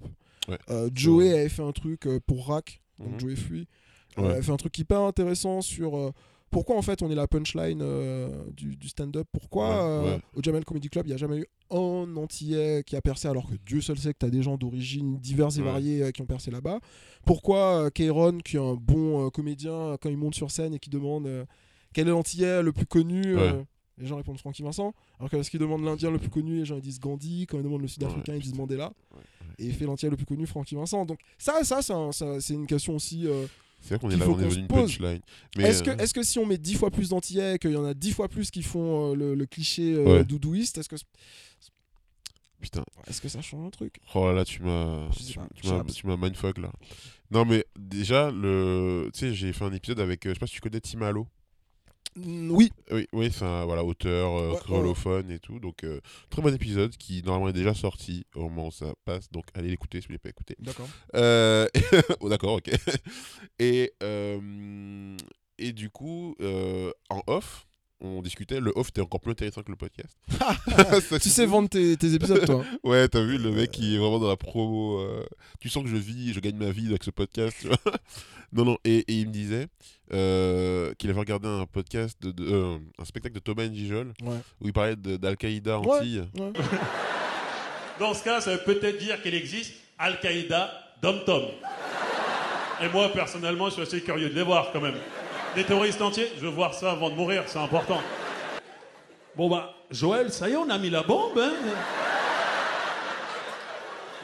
Euh, 0.69 0.89
Joey 0.93 1.31
avait 1.33 1.49
fait 1.49 1.63
un 1.63 1.71
truc 1.71 2.05
euh, 2.07 2.19
pour 2.25 2.47
Rack, 2.47 2.79
donc 2.99 3.13
Mhm. 3.13 3.19
Joey 3.19 3.35
Fuy. 3.35 3.67
Euh, 4.17 4.21
Ouais. 4.23 4.31
avait 4.31 4.41
fait 4.41 4.51
un 4.51 4.57
truc 4.57 4.77
hyper 4.77 5.01
intéressant 5.01 5.61
sur 5.61 5.95
euh, 5.95 6.11
pourquoi 6.49 6.75
en 6.77 6.81
fait 6.81 7.03
on 7.03 7.11
est 7.11 7.15
la 7.15 7.27
punchline 7.27 7.79
euh, 7.83 8.27
du, 8.57 8.75
du 8.75 8.89
stand-up? 8.89 9.27
Pourquoi 9.31 10.01
Ouais, 10.03 10.09
euh, 10.09 10.17
au 10.35 10.41
Jamel 10.41 10.65
Comedy 10.65 10.89
Club 10.89 11.05
il 11.05 11.09
n'y 11.09 11.13
a 11.13 11.17
jamais 11.17 11.37
eu 11.37 11.45
un 11.69 12.15
Antillais 12.17 12.83
qui 12.83 12.95
a 12.95 13.01
percé 13.01 13.27
alors 13.27 13.47
que 13.47 13.55
Dieu 13.65 13.81
seul 13.81 13.99
sait 13.99 14.11
que 14.13 14.17
tu 14.19 14.25
as 14.25 14.31
des 14.31 14.41
gens 14.41 14.57
d'origine 14.57 15.19
diverses 15.19 15.57
et 15.59 15.61
variées 15.61 16.01
euh, 16.03 16.11
qui 16.11 16.21
ont 16.23 16.25
percé 16.25 16.49
là-bas? 16.49 16.79
Pourquoi 17.25 17.91
Kairon 17.91 18.39
qui 18.39 18.57
est 18.57 18.59
un 18.59 18.73
bon 18.73 19.29
comédien 19.29 19.95
quand 20.01 20.09
il 20.09 20.17
monte 20.17 20.33
sur 20.35 20.49
scène 20.49 20.73
et 20.73 20.79
qui 20.79 20.89
demande 20.89 21.29
quel 21.93 22.07
est 22.07 22.11
l'Antillais 22.11 22.63
le 22.63 22.71
plus 22.73 22.87
connu 22.87 23.35
Ouais. 23.35 23.63
Les 23.99 24.07
gens 24.07 24.15
répondent 24.17 24.39
Francky 24.39 24.63
Vincent. 24.63 24.93
Alors 25.19 25.29
que 25.29 25.35
lorsqu'il 25.35 25.59
demande 25.59 25.83
l'Indien 25.83 26.09
le 26.11 26.17
plus 26.19 26.29
connu, 26.29 26.57
les 26.59 26.65
gens 26.65 26.75
ils 26.75 26.81
disent 26.81 26.99
Gandhi. 26.99 27.45
Quand 27.47 27.57
ils 27.57 27.63
demandent 27.63 27.81
le 27.81 27.87
Sud-Africain, 27.87 28.35
ils 28.35 28.41
disent. 28.41 28.55
Mandela. 28.55 28.91
Et 29.57 29.65
il 29.65 29.73
fait 29.73 29.85
l'Antillais 29.85 30.09
le 30.09 30.15
plus 30.15 30.25
connu, 30.25 30.47
Francky 30.47 30.75
Vincent. 30.75 31.05
Donc 31.05 31.19
ça, 31.37 31.63
ça, 31.63 31.81
c'est 31.81 31.93
un- 31.93 32.39
une 32.49 32.65
question 32.67 32.95
aussi. 32.95 33.27
euh, 33.27 33.45
C'est 33.81 33.89
vrai 33.95 33.99
qu'on 33.99 34.09
est 34.09 34.17
là, 34.17 34.25
on 34.29 34.39
est 34.39 34.55
une 34.55 34.67
pose. 34.67 34.97
punchline. 34.97 35.21
Mais, 35.57 35.63
Est-ce 35.65 35.83
que, 35.83 35.89
euh, 35.91 35.97
est 35.97 36.13
que 36.13 36.23
si 36.23 36.37
on 36.39 36.45
met 36.45 36.57
10 36.57 36.75
fois 36.75 36.91
plus 36.91 37.09
d'antillais, 37.09 37.57
qu'il 37.59 37.71
y 37.71 37.77
en 37.77 37.85
a 37.85 37.93
10 37.93 38.11
fois 38.13 38.27
plus 38.27 38.51
qui 38.51 38.61
font 38.63 39.11
euh, 39.11 39.15
le, 39.15 39.35
le 39.35 39.45
cliché 39.45 39.93
euh, 39.93 40.03
Ouais. 40.05 40.23
doudouiste, 40.25 40.77
est-ce 40.77 40.89
que, 40.89 40.95
Putain, 42.61 42.83
est-ce 43.07 43.21
que 43.21 43.29
ça 43.29 43.41
change 43.41 43.65
un 43.65 43.69
truc? 43.69 43.99
Oh 44.15 44.25
là 44.27 44.33
là, 44.33 44.43
tu 44.45 44.61
m'as, 44.63 45.07
tu, 45.95 46.07
m'as, 46.07 46.17
mindfuck 46.17 46.57
là. 46.57 46.69
Non 47.31 47.45
mais 47.45 47.65
déjà, 47.77 48.31
le, 48.31 49.09
tu 49.13 49.19
sais, 49.19 49.33
j'ai 49.33 49.53
fait 49.53 49.63
un 49.63 49.71
épisode 49.71 50.01
avec, 50.01 50.25
euh, 50.25 50.29
je 50.31 50.33
sais 50.33 50.39
pas 50.39 50.47
si 50.47 50.55
tu 50.55 50.59
connais 50.59 50.81
Tim 50.81 51.01
Allo. 51.03 51.25
Oui, 52.25 52.71
Oui, 52.91 53.07
oui 53.13 53.31
c'est 53.31 53.45
un 53.45 53.65
voilà, 53.65 53.83
auteur, 53.83 54.35
euh, 54.35 54.47
Ouais, 54.49 54.53
ouais, 54.53 54.59
créolophone 54.59 55.31
et 55.31 55.39
tout. 55.39 55.59
Donc, 55.59 55.83
euh, 55.83 55.99
très 56.29 56.41
bon 56.41 56.53
épisode 56.53 56.95
qui 56.97 57.21
normalement 57.23 57.49
est 57.49 57.53
déjà 57.53 57.73
sorti 57.73 58.25
au 58.35 58.43
moment 58.43 58.67
où 58.67 58.71
ça 58.71 58.93
passe. 59.05 59.31
Donc, 59.31 59.45
allez 59.53 59.69
l'écouter 59.69 60.01
si 60.01 60.07
vous 60.07 60.13
ne 60.13 60.15
l'avez 60.15 60.19
pas 60.19 60.29
écouté. 60.29 60.55
d'accord. 60.59 60.87
Euh, 61.15 61.67
oh, 62.19 62.29
D'accord, 62.29 62.53
ok. 62.53 62.69
Et, 63.59 63.93
euh, 64.03 65.17
et 65.57 65.73
du 65.73 65.89
coup, 65.89 66.35
en 67.09 67.21
off, 67.27 67.67
on 68.01 68.21
discutait. 68.21 68.59
Le 68.59 68.71
off 68.75 68.89
était 68.89 69.01
encore 69.01 69.19
plus 69.19 69.31
intéressant 69.31 69.61
que 69.61 69.69
le 69.71 69.75
podcast. 69.77 70.17
Ça, 71.01 71.19
Tu 71.19 71.29
sais 71.29 71.45
vendre 71.45 71.69
tes, 71.69 71.97
tes 71.97 72.13
épisodes, 72.13 72.45
toi. 72.45 72.63
Ouais, 72.83 73.07
t'as 73.07 73.21
vu 73.21 73.37
le 73.37 73.51
mec 73.51 73.71
qui 73.71 73.95
est 73.95 73.97
vraiment 73.97 74.19
dans 74.19 74.29
la 74.29 74.37
promo. 74.37 74.99
euh, 74.99 75.25
tu 75.59 75.69
sens 75.69 75.83
que 75.83 75.89
je 75.89 75.95
vis, 75.97 76.33
je 76.33 76.39
gagne 76.39 76.55
ma 76.57 76.71
vie 76.71 76.87
avec 76.87 77.03
ce 77.03 77.11
podcast. 77.11 77.55
tu 77.61 77.67
vois. 77.67 77.77
non, 78.53 78.65
non. 78.65 78.77
Et, 78.85 78.99
et 78.99 79.13
il 79.13 79.27
me 79.27 79.31
disait 79.33 79.67
euh, 80.13 80.93
qu'il 80.97 81.09
avait 81.09 81.19
regardé 81.19 81.47
un 81.47 81.65
podcast, 81.65 82.17
de, 82.21 82.31
de- 82.31 82.45
euh, 82.51 82.77
un 82.97 83.05
spectacle 83.05 83.35
de 83.35 83.39
Thomas 83.39 83.67
Njijol 83.67 84.13
Ouais. 84.23 84.35
où 84.61 84.67
il 84.67 84.73
parlait 84.73 84.95
d'Al-Qaïda 84.95 85.79
Ouais. 85.79 85.97
Antilles. 85.97 86.23
ouais. 86.39 86.51
Dans 87.99 88.13
ce 88.13 88.23
cas, 88.23 88.39
ça 88.41 88.51
veut 88.55 88.63
peut-être 88.63 88.97
dire 88.97 89.21
qu'il 89.21 89.35
existe 89.35 89.73
Al-Qaïda 89.97 90.71
Dom-Tom. 91.01 91.43
Et 92.81 92.87
moi, 92.93 93.09
personnellement, 93.11 93.67
je 93.67 93.73
suis 93.73 93.81
assez 93.81 94.01
curieux 94.01 94.29
de 94.29 94.35
les 94.35 94.41
voir 94.43 94.69
quand 94.71 94.79
même. 94.79 94.95
Des 95.55 95.63
terroristes 95.65 96.01
entiers, 96.01 96.31
je 96.35 96.41
veux 96.41 96.49
voir 96.51 96.73
ça 96.73 96.91
avant 96.91 97.09
de 97.09 97.15
mourir, 97.15 97.43
c'est 97.47 97.59
important. 97.59 98.01
Bon 99.35 99.49
bah, 99.49 99.73
Joël, 99.89 100.31
ça 100.31 100.47
y 100.47 100.53
est, 100.53 100.55
on 100.57 100.69
a 100.69 100.77
mis 100.77 100.89
la 100.89 101.01
bombe, 101.03 101.37
hein 101.39 101.53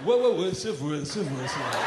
Ouais, 0.06 0.14
ouais, 0.14 0.38
ouais, 0.46 0.54
c'est 0.54 0.72
vrai, 0.72 1.04
c'est 1.06 1.20
vrai, 1.22 1.48
c'est 1.48 1.58
vrai. 1.58 1.80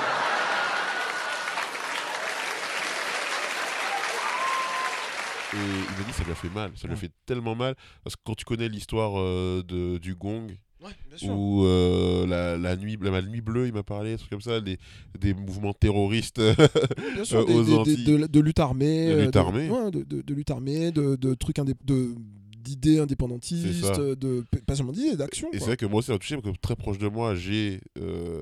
Et 5.54 5.56
il 5.56 5.96
m'a 5.98 6.04
dit 6.04 6.10
que 6.10 6.16
ça 6.16 6.24
lui 6.24 6.32
a 6.32 6.34
fait 6.34 6.48
mal. 6.50 6.70
Ça 6.76 6.86
lui 6.86 6.94
a 6.94 6.96
fait 6.96 7.10
tellement 7.24 7.54
mal. 7.54 7.74
Parce 8.04 8.16
que 8.16 8.20
quand 8.24 8.34
tu 8.34 8.44
connais 8.44 8.68
l'histoire 8.68 9.18
euh, 9.18 9.62
de- 9.66 9.98
du 9.98 10.14
gong, 10.14 10.46
Ouais, 10.82 10.90
bien 11.08 11.18
sûr. 11.18 11.30
ou 11.36 11.64
euh, 11.64 12.26
la, 12.26 12.56
la 12.56 12.76
nuit, 12.76 12.96
la, 13.02 13.10
la 13.10 13.22
nuit 13.22 13.40
bleue, 13.40 13.66
il 13.66 13.72
m'a 13.72 13.82
parlé, 13.82 14.12
des 14.12 14.18
trucs 14.18 14.30
comme 14.30 14.40
ça, 14.40 14.60
des, 14.60 14.78
des 15.18 15.34
mouvements 15.34 15.72
terroristes. 15.72 16.40
Bien 17.14 17.24
sûr, 17.24 17.40
euh, 17.40 17.44
des- 17.46 17.54
aux 17.54 17.64
des- 17.64 17.74
Antilles. 17.74 18.04
de, 18.04 18.26
de 18.26 18.40
lutte 18.40 18.60
armée. 18.60 19.06
De 19.08 19.12
euh, 19.12 19.24
lutte 19.24 19.36
armée. 19.36 19.68
ouais, 19.68 19.90
de, 19.90 20.04
de- 20.04 20.22
de 20.22 20.34
lutte 20.34 20.50
armée, 20.52 20.92
de, 20.92 21.16
de 21.16 21.34
trucs 21.34 21.58
indép- 21.58 21.84
de 21.84 22.14
d'idées 22.60 22.98
indépendantistes, 22.98 23.96
de 23.98 24.44
pas 24.66 24.74
seulement 24.76 24.92
d'idées, 24.92 25.16
d'actions. 25.16 25.48
Et 25.54 25.58
c'est 25.58 25.64
vrai 25.64 25.76
que 25.78 25.86
moi 25.86 26.00
aussi, 26.00 26.10
touché 26.18 26.36
parce 26.36 26.54
que 26.54 26.60
très 26.60 26.76
proche 26.76 26.98
de 26.98 27.08
moi, 27.08 27.34
j'ai. 27.34 27.80
euh, 27.98 28.40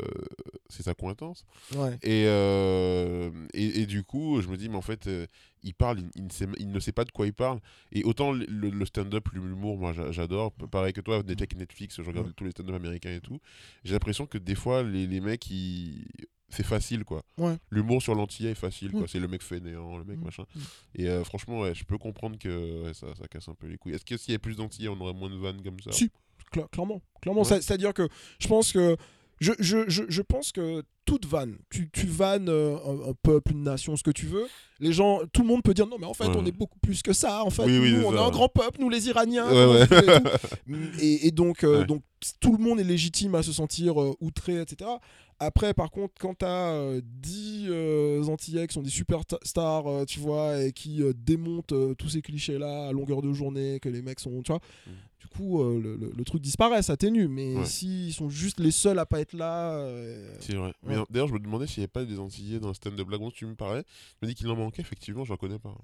c'est 0.69 0.83
sa 0.83 0.95
coïncidence. 0.95 1.45
Ouais. 1.75 1.99
Et, 2.03 2.25
euh, 2.27 3.31
et, 3.55 3.83
et 3.83 3.87
du 3.87 4.03
coup, 4.03 4.41
je 4.41 4.49
me 4.49 4.57
dis, 4.57 4.69
mais 4.69 4.77
en 4.77 4.83
fait, 4.83 5.07
euh, 5.07 5.27
il 5.63 5.75
parle, 5.75 6.01
il, 6.01 6.11
il 6.17 6.25
ne 6.25 6.31
sait, 6.31 6.47
il 6.59 6.71
ne 6.71 6.81
sait 6.81 6.93
pas 6.93 7.05
de 7.05 7.11
quoi 7.11 7.27
il 7.27 7.33
parle. 7.33 7.61
Et 7.93 8.05
autant 8.05 8.33
le, 8.33 8.85
stand-up, 8.85 9.29
l'humour, 9.33 9.79
moi 9.79 9.93
j'a- 9.93 10.13
j'adore. 10.13 10.53
Pareil 10.53 10.93
que 10.93 11.01
toi, 11.01 11.17
avec 11.17 11.57
Netflix, 11.57 11.97
je 11.97 12.03
regarde 12.03 12.27
Ouais. 12.29 12.33
tous 12.37 12.45
les 12.45 12.51
stand-up 12.51 12.75
américains 12.77 13.11
et 13.15 13.21
tout. 13.21 13.39
J'ai 13.85 13.93
l'impression 13.93 14.27
que 14.27 14.39
des 14.39 14.55
fois, 14.55 14.83
les, 14.83 15.07
les 15.07 15.21
mecs, 15.21 15.49
ils- 15.51 16.05
c'est 16.49 16.65
facile 16.65 17.05
quoi. 17.05 17.23
Ouais. 17.39 17.57
L'humour 17.71 18.01
sur 18.01 18.15
l'antillais 18.15 18.53
est 18.53 18.55
facile 18.55 18.93
quoi. 18.93 19.01
Ouais. 19.03 19.07
C'est 19.09 19.19
le 19.19 19.27
mec 19.27 19.43
fainéant, 19.43 19.99
le 19.99 20.05
mec 20.05 20.19
Mm. 20.19 20.25
machin. 20.25 20.45
Mm. 20.55 20.61
Et 20.95 21.09
euh, 21.09 21.25
franchement, 21.25 21.61
ouais, 21.61 21.75
je 21.75 21.83
peux 21.85 21.99
comprendre 21.99 22.39
que 22.39 22.93
ça, 22.95 23.09
ça 23.17 23.27
casse 23.27 23.49
un 23.49 23.55
peu 23.55 23.67
les 23.67 23.77
couilles. 23.77 23.95
Est-ce 23.95 24.05
que 24.05 24.17
s'il 24.17 24.31
y 24.31 24.35
avait 24.35 24.39
plus 24.39 24.57
d'antillais, 24.57 24.89
on 24.89 25.01
aurait 25.01 25.13
moins 25.13 25.29
de 25.29 25.35
vannes 25.37 25.61
comme 25.63 25.81
ça? 25.81 25.91
Si, 25.91 26.09
Cla- 26.53 26.69
clairement. 26.71 27.03
clairement. 27.21 27.43
C'est-à-dire 27.43 27.93
que 27.93 28.09
je 28.39 28.47
pense 28.47 28.73
que 28.73 28.97
je, 29.41 29.53
je, 29.59 29.79
je, 29.89 30.03
je 30.09 30.23
pense 30.23 30.53
que 30.53 30.83
toute 31.05 31.27
vanne, 31.27 31.57
tu, 31.71 31.89
tu 31.93 32.07
vannes 32.07 32.49
euh, 32.49 32.77
un, 32.85 33.11
un 33.11 33.15
peuple, 33.23 33.53
une 33.53 33.63
nation, 33.63 33.97
ce 33.97 34.03
que 34.03 34.11
tu 34.11 34.27
veux, 34.27 34.47
les 34.81 34.93
gens, 34.93 35.21
tout 35.33 35.43
le 35.43 35.49
monde 35.49 35.63
peut 35.63 35.73
dire 35.75 35.87
non, 35.87 35.97
mais 36.01 36.07
en 36.07 36.15
fait, 36.15 36.27
Ouais. 36.27 36.35
on 36.37 36.45
est 36.47 36.53
beaucoup 36.53 36.79
plus 36.81 37.01
que 37.03 37.13
ça. 37.13 37.45
En 37.45 37.51
fait, 37.51 37.63
Oui, 37.65 37.79
oui, 37.79 37.93
nous, 37.93 38.01
c'est 38.01 38.07
on 38.07 38.13
ça, 38.13 38.17
est 38.17 38.27
un 38.27 38.31
grand 38.31 38.49
peuple, 38.49 38.81
nous 38.81 38.89
les 38.91 39.07
Iraniens. 39.09 39.49
Ouais, 39.49 39.87
ouais. 39.87 40.91
et 41.01 41.31
donc, 41.31 41.63
euh, 41.65 41.85
donc, 41.85 42.03
tout 42.41 42.57
le 42.57 42.63
monde 42.63 42.81
est 42.81 42.85
légitime 42.85 43.35
à 43.37 43.43
se 43.43 43.53
sentir 43.53 44.01
euh, 44.03 44.15
outré, 44.21 44.61
etc. 44.61 44.91
Après, 45.39 45.75
par 45.75 45.91
contre, 45.91 46.15
quand 46.19 46.35
t'as 46.35 46.99
10 47.03 47.67
euh, 47.69 48.25
Antillais 48.25 48.67
qui 48.67 48.75
sont 48.75 48.83
des 48.83 48.89
super 48.91 49.25
ta- 49.27 49.39
stars, 49.43 49.87
euh, 49.87 50.05
tu 50.07 50.19
vois, 50.19 50.63
et 50.63 50.73
qui 50.73 51.03
euh, 51.03 51.13
démontent 51.15 51.73
euh, 51.75 51.95
tous 51.95 52.09
ces 52.09 52.23
clichés-là 52.23 52.89
à 52.89 52.93
longueur 52.93 53.21
de 53.21 53.33
journée, 53.35 53.79
que 53.81 53.89
les 53.91 54.01
mecs 54.03 54.21
sont, 54.21 54.43
tu 54.43 54.53
vois, 54.53 54.61
Mm. 54.87 54.91
du 55.21 55.27
coup, 55.29 55.61
euh, 55.63 55.79
le, 55.79 55.97
le- 55.97 56.13
le 56.17 56.25
truc 56.25 56.41
disparaît, 56.41 56.83
s'atténue. 56.83 57.29
Mais 57.29 57.55
Ouais. 57.57 57.65
s'ils 57.67 58.15
sont 58.15 58.31
juste 58.31 58.61
les 58.61 58.71
seuls 58.71 58.99
à 58.99 59.05
pas 59.05 59.21
être 59.21 59.35
là, 59.35 59.73
euh, 59.75 60.35
C'est 60.41 60.55
vrai. 60.55 60.73
Ouais. 60.87 60.97
d'ailleurs, 61.11 61.29
je 61.29 61.35
me 61.35 61.39
demandais 61.39 61.67
s'il 61.67 61.81
n'y 61.81 61.85
avait 61.85 61.89
pas 61.89 62.05
des 62.05 62.19
Antillais 62.19 62.59
dans 62.59 62.69
le 62.69 62.75
stand-up 62.75 63.07
blague. 63.07 63.21
tu 63.35 63.45
me 63.47 63.55
parlais. 63.55 63.83
Je 64.23 64.27
me 64.27 64.31
dis 64.33 64.35
qu'il 64.35 64.49
en 64.49 64.57
manquait, 64.57 64.81
effectivement, 64.83 65.25
j'en 65.25 65.37
connais 65.37 65.59
pas. 65.59 65.77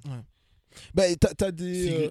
Bah, 0.94 1.04
t'as 1.16 1.34
t'as 1.34 1.50
des. 1.50 1.88
Euh. 1.90 2.08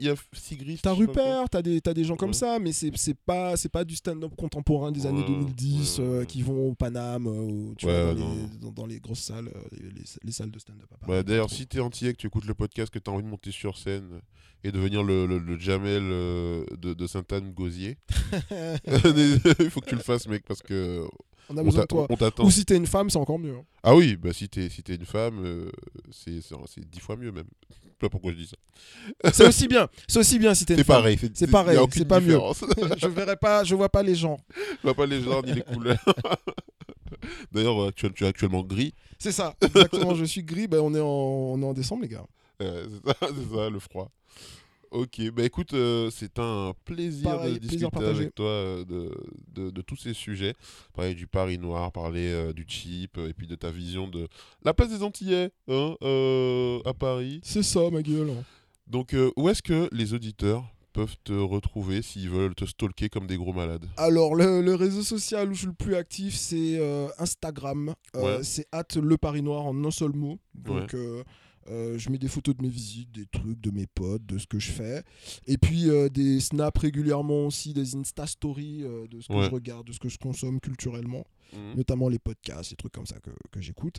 T'as. 0.82 0.92
Rupert, 0.94 1.50
t'as 1.50 1.62
des, 1.62 1.82
t'as 1.82 1.94
des 1.94 2.04
gens 2.04 2.16
comme 2.16 2.34
ça, 2.34 2.60
mais 2.60 2.72
c'est 2.72 2.92
c'est 2.98 3.14
pas, 3.18 3.58
c'est 3.58 3.70
pas 3.70 3.84
du 3.84 3.96
stand-up 3.96 4.34
contemporain 4.38 4.92
des 4.92 5.06
années 5.06 5.22
Ouais, 5.22 5.28
2010 5.28 6.00
ouais, 6.00 6.06
euh, 6.06 6.26
qui 6.26 6.42
vont 6.42 6.70
au 6.70 6.74
Paname, 6.76 7.28
euh, 7.28 7.32
ou, 7.42 7.74
tu 7.78 7.86
vois, 7.86 8.14
dans, 8.14 8.14
les, 8.14 8.20
non. 8.22 8.50
dans, 8.62 8.72
dans 8.72 8.86
les 8.86 9.00
grosses 9.00 9.20
salles, 9.22 9.48
euh, 9.56 9.60
les, 9.72 9.90
les- 9.90 10.04
les 10.24 10.32
salles 10.32 10.52
de 10.52 10.60
stand-up. 10.60 10.88
Bah, 11.08 11.24
D'ailleurs, 11.24 11.50
si 11.50 11.66
t'es 11.68 11.80
antillais, 11.80 12.14
que 12.14 12.18
tu 12.18 12.28
écoutes 12.28 12.46
le 12.46 12.54
podcast, 12.54 12.92
que 12.94 13.00
t'as 13.00 13.12
envie 13.12 13.24
de 13.24 13.28
monter 13.30 13.52
sur 13.52 13.78
scène 13.78 14.22
et 14.64 14.72
devenir 14.72 15.02
le, 15.04 15.26
le, 15.26 15.40
le 15.40 15.58
Jamel 15.60 16.04
euh, 16.04 16.64
de, 16.80 16.94
de 16.94 17.08
Sainte-Anne-Gauzier, 17.08 17.98
il 18.86 19.70
faut 19.70 19.82
que 19.82 19.90
tu 19.90 19.96
le 19.96 20.02
fasses, 20.02 20.28
mec, 20.28 20.44
parce 20.48 20.62
que 20.62 21.04
on 21.50 21.58
a 21.58 21.64
besoin 21.64 21.82
de 21.82 21.88
toi. 21.88 22.08
Ou 22.46 22.52
si 22.52 22.66
t'es 22.66 22.78
une 22.78 22.86
femme, 22.88 23.10
c'est 23.10 23.18
encore 23.18 23.40
mieux. 23.40 23.56
hein. 23.56 23.64
Ah 23.84 23.96
oui, 23.96 24.16
bah 24.16 24.32
si 24.32 24.48
t'es 24.48 24.70
si 24.70 24.84
t'es 24.84 24.96
une 24.96 25.06
femme, 25.06 25.42
euh, 25.44 25.70
c'est 26.12 26.40
dix 26.90 27.00
fois 27.00 27.18
mieux 27.18 27.32
même. 27.32 27.48
Pas 28.02 28.10
pourquoi 28.10 28.32
je 28.32 28.38
dis 28.38 28.48
ça. 28.48 28.58
C'est 29.34 29.48
aussi 29.48 29.68
bien. 29.68 29.88
C'est 30.08 30.20
aussi 30.20 30.40
bien 30.40 30.54
si 30.56 30.66
t'es 30.66 30.76
C'est 30.76 30.84
pareil. 30.84 31.18
C'est 31.36 31.48
pareil, 31.50 31.78
c'est 31.94 32.06
pas 32.08 32.20
mieux. 32.20 32.40
je 32.98 33.08
verrai 33.08 33.38
pas, 33.38 33.64
je 33.64 33.76
vois 33.76 33.90
pas 33.90 34.02
les 34.04 34.16
gens. 34.16 34.40
Je 34.58 34.82
vois 34.84 34.96
pas 34.96 35.06
les 35.06 35.22
genres 35.22 35.44
ni 35.44 35.54
les 35.54 35.62
couleurs. 35.62 36.04
D'ailleurs, 37.52 37.82
euh, 37.82 37.92
tu, 37.96 38.06
es- 38.08 38.12
tu 38.12 38.24
es 38.24 38.28
actuellement 38.28 38.64
gris. 38.64 38.94
C'est 39.20 39.32
ça, 39.32 39.54
exactement. 39.62 40.16
je 40.16 40.26
suis 40.26 40.44
gris. 40.44 40.68
Ben 40.68 40.80
on 40.80 40.94
est 40.96 41.00
en, 41.00 41.06
on 41.06 41.62
est 41.62 41.66
en 41.66 41.74
décembre, 41.74 42.02
les 42.04 42.08
gars. 42.10 42.26
Euh, 42.62 42.88
c'est 42.90 43.10
ça, 43.12 43.16
c'est 43.22 43.56
ça, 43.56 43.70
le 43.70 43.80
froid. 43.80 44.12
Ok, 44.92 45.22
bah 45.32 45.46
écoute, 45.46 45.74
euh, 45.74 46.10
c'est 46.12 46.38
un 46.38 46.74
plaisir 46.84 47.30
Pareil, 47.30 47.54
de 47.54 47.60
discuter 47.60 48.06
avec 48.06 48.36
toi 48.36 48.48
euh, 48.48 48.84
de, 48.84 49.10
de, 49.48 49.70
de 49.70 49.82
tous 49.82 49.96
ces 49.96 50.14
sujets. 50.14 50.54
Parler 50.94 51.16
du 51.16 51.28
Paris 51.28 51.58
noir, 51.58 51.94
parler 51.94 52.28
euh, 52.28 52.52
du 52.52 52.66
chip, 52.68 53.18
et 53.18 53.34
puis 53.34 53.48
de 53.48 53.56
ta 53.56 53.72
vision 53.72 54.10
de 54.10 54.28
la 54.66 54.74
place 54.74 54.90
des 54.90 55.02
Antillais 55.02 55.52
hein, 55.70 55.96
à 56.84 56.94
Paris. 56.94 57.40
C'est 57.42 57.64
ça, 57.64 57.90
ma 57.90 58.02
gueule. 58.02 58.34
Donc, 58.86 59.14
euh, 59.14 59.32
où 59.38 59.48
est-ce 59.48 59.62
que 59.64 59.88
les 59.94 60.14
auditeurs 60.14 60.66
peuvent 60.92 61.16
te 61.24 61.32
retrouver 61.32 62.02
s'ils 62.02 62.30
veulent 62.30 62.54
te 62.54 62.66
stalker 62.66 63.08
comme 63.08 63.28
des 63.28 63.38
gros 63.38 63.54
malades? 63.54 63.86
Alors, 63.96 64.36
le, 64.36 64.62
le 64.62 64.76
réseau 64.76 65.04
social 65.04 65.50
où 65.50 65.54
je 65.54 65.60
suis 65.60 65.68
le 65.68 65.74
plus 65.74 65.96
actif, 65.96 66.36
c'est 66.36 66.82
Instagram. 67.18 67.94
Ouais. 68.14 68.44
C'est 68.44 68.68
at 68.74 68.84
le 69.02 69.18
Paris 69.18 69.42
Noir 69.42 69.66
en 69.68 69.86
un 69.86 69.92
seul 69.92 70.12
mot. 70.12 70.38
Donc, 70.54 70.94
euh, 71.70 71.98
je 71.98 72.10
mets 72.10 72.18
des 72.18 72.28
photos 72.28 72.56
de 72.56 72.62
mes 72.64 72.70
visites, 72.70 73.12
des 73.12 73.26
trucs, 73.26 73.60
de 73.62 73.72
mes 73.72 73.88
potes, 73.88 74.26
de 74.26 74.38
ce 74.38 74.48
que 74.48 74.60
je 74.60 74.72
fais. 74.72 75.04
Et 75.48 75.58
puis, 75.58 75.90
euh, 75.90 76.10
des 76.10 76.40
snaps 76.40 76.80
régulièrement 76.82 77.46
aussi, 77.48 77.74
des 77.74 77.96
Insta 77.96 78.26
Stories 78.28 78.84
euh, 78.84 79.08
de 79.08 79.22
ce 79.22 79.28
que 79.28 79.34
Ouais. 79.34 79.46
je 79.46 79.52
regarde, 79.52 79.88
de 79.88 79.94
ce 79.94 80.00
que 80.00 80.10
je 80.10 80.18
consomme 80.18 80.60
culturellement. 80.60 81.26
Mhm. 81.54 81.76
Notamment 81.78 82.10
les 82.10 82.20
podcasts, 82.20 82.72
les 82.72 82.78
trucs 82.78 82.94
comme 82.94 83.06
ça 83.06 83.20
que, 83.20 83.30
que 83.52 83.62
j'écoute. 83.62 83.98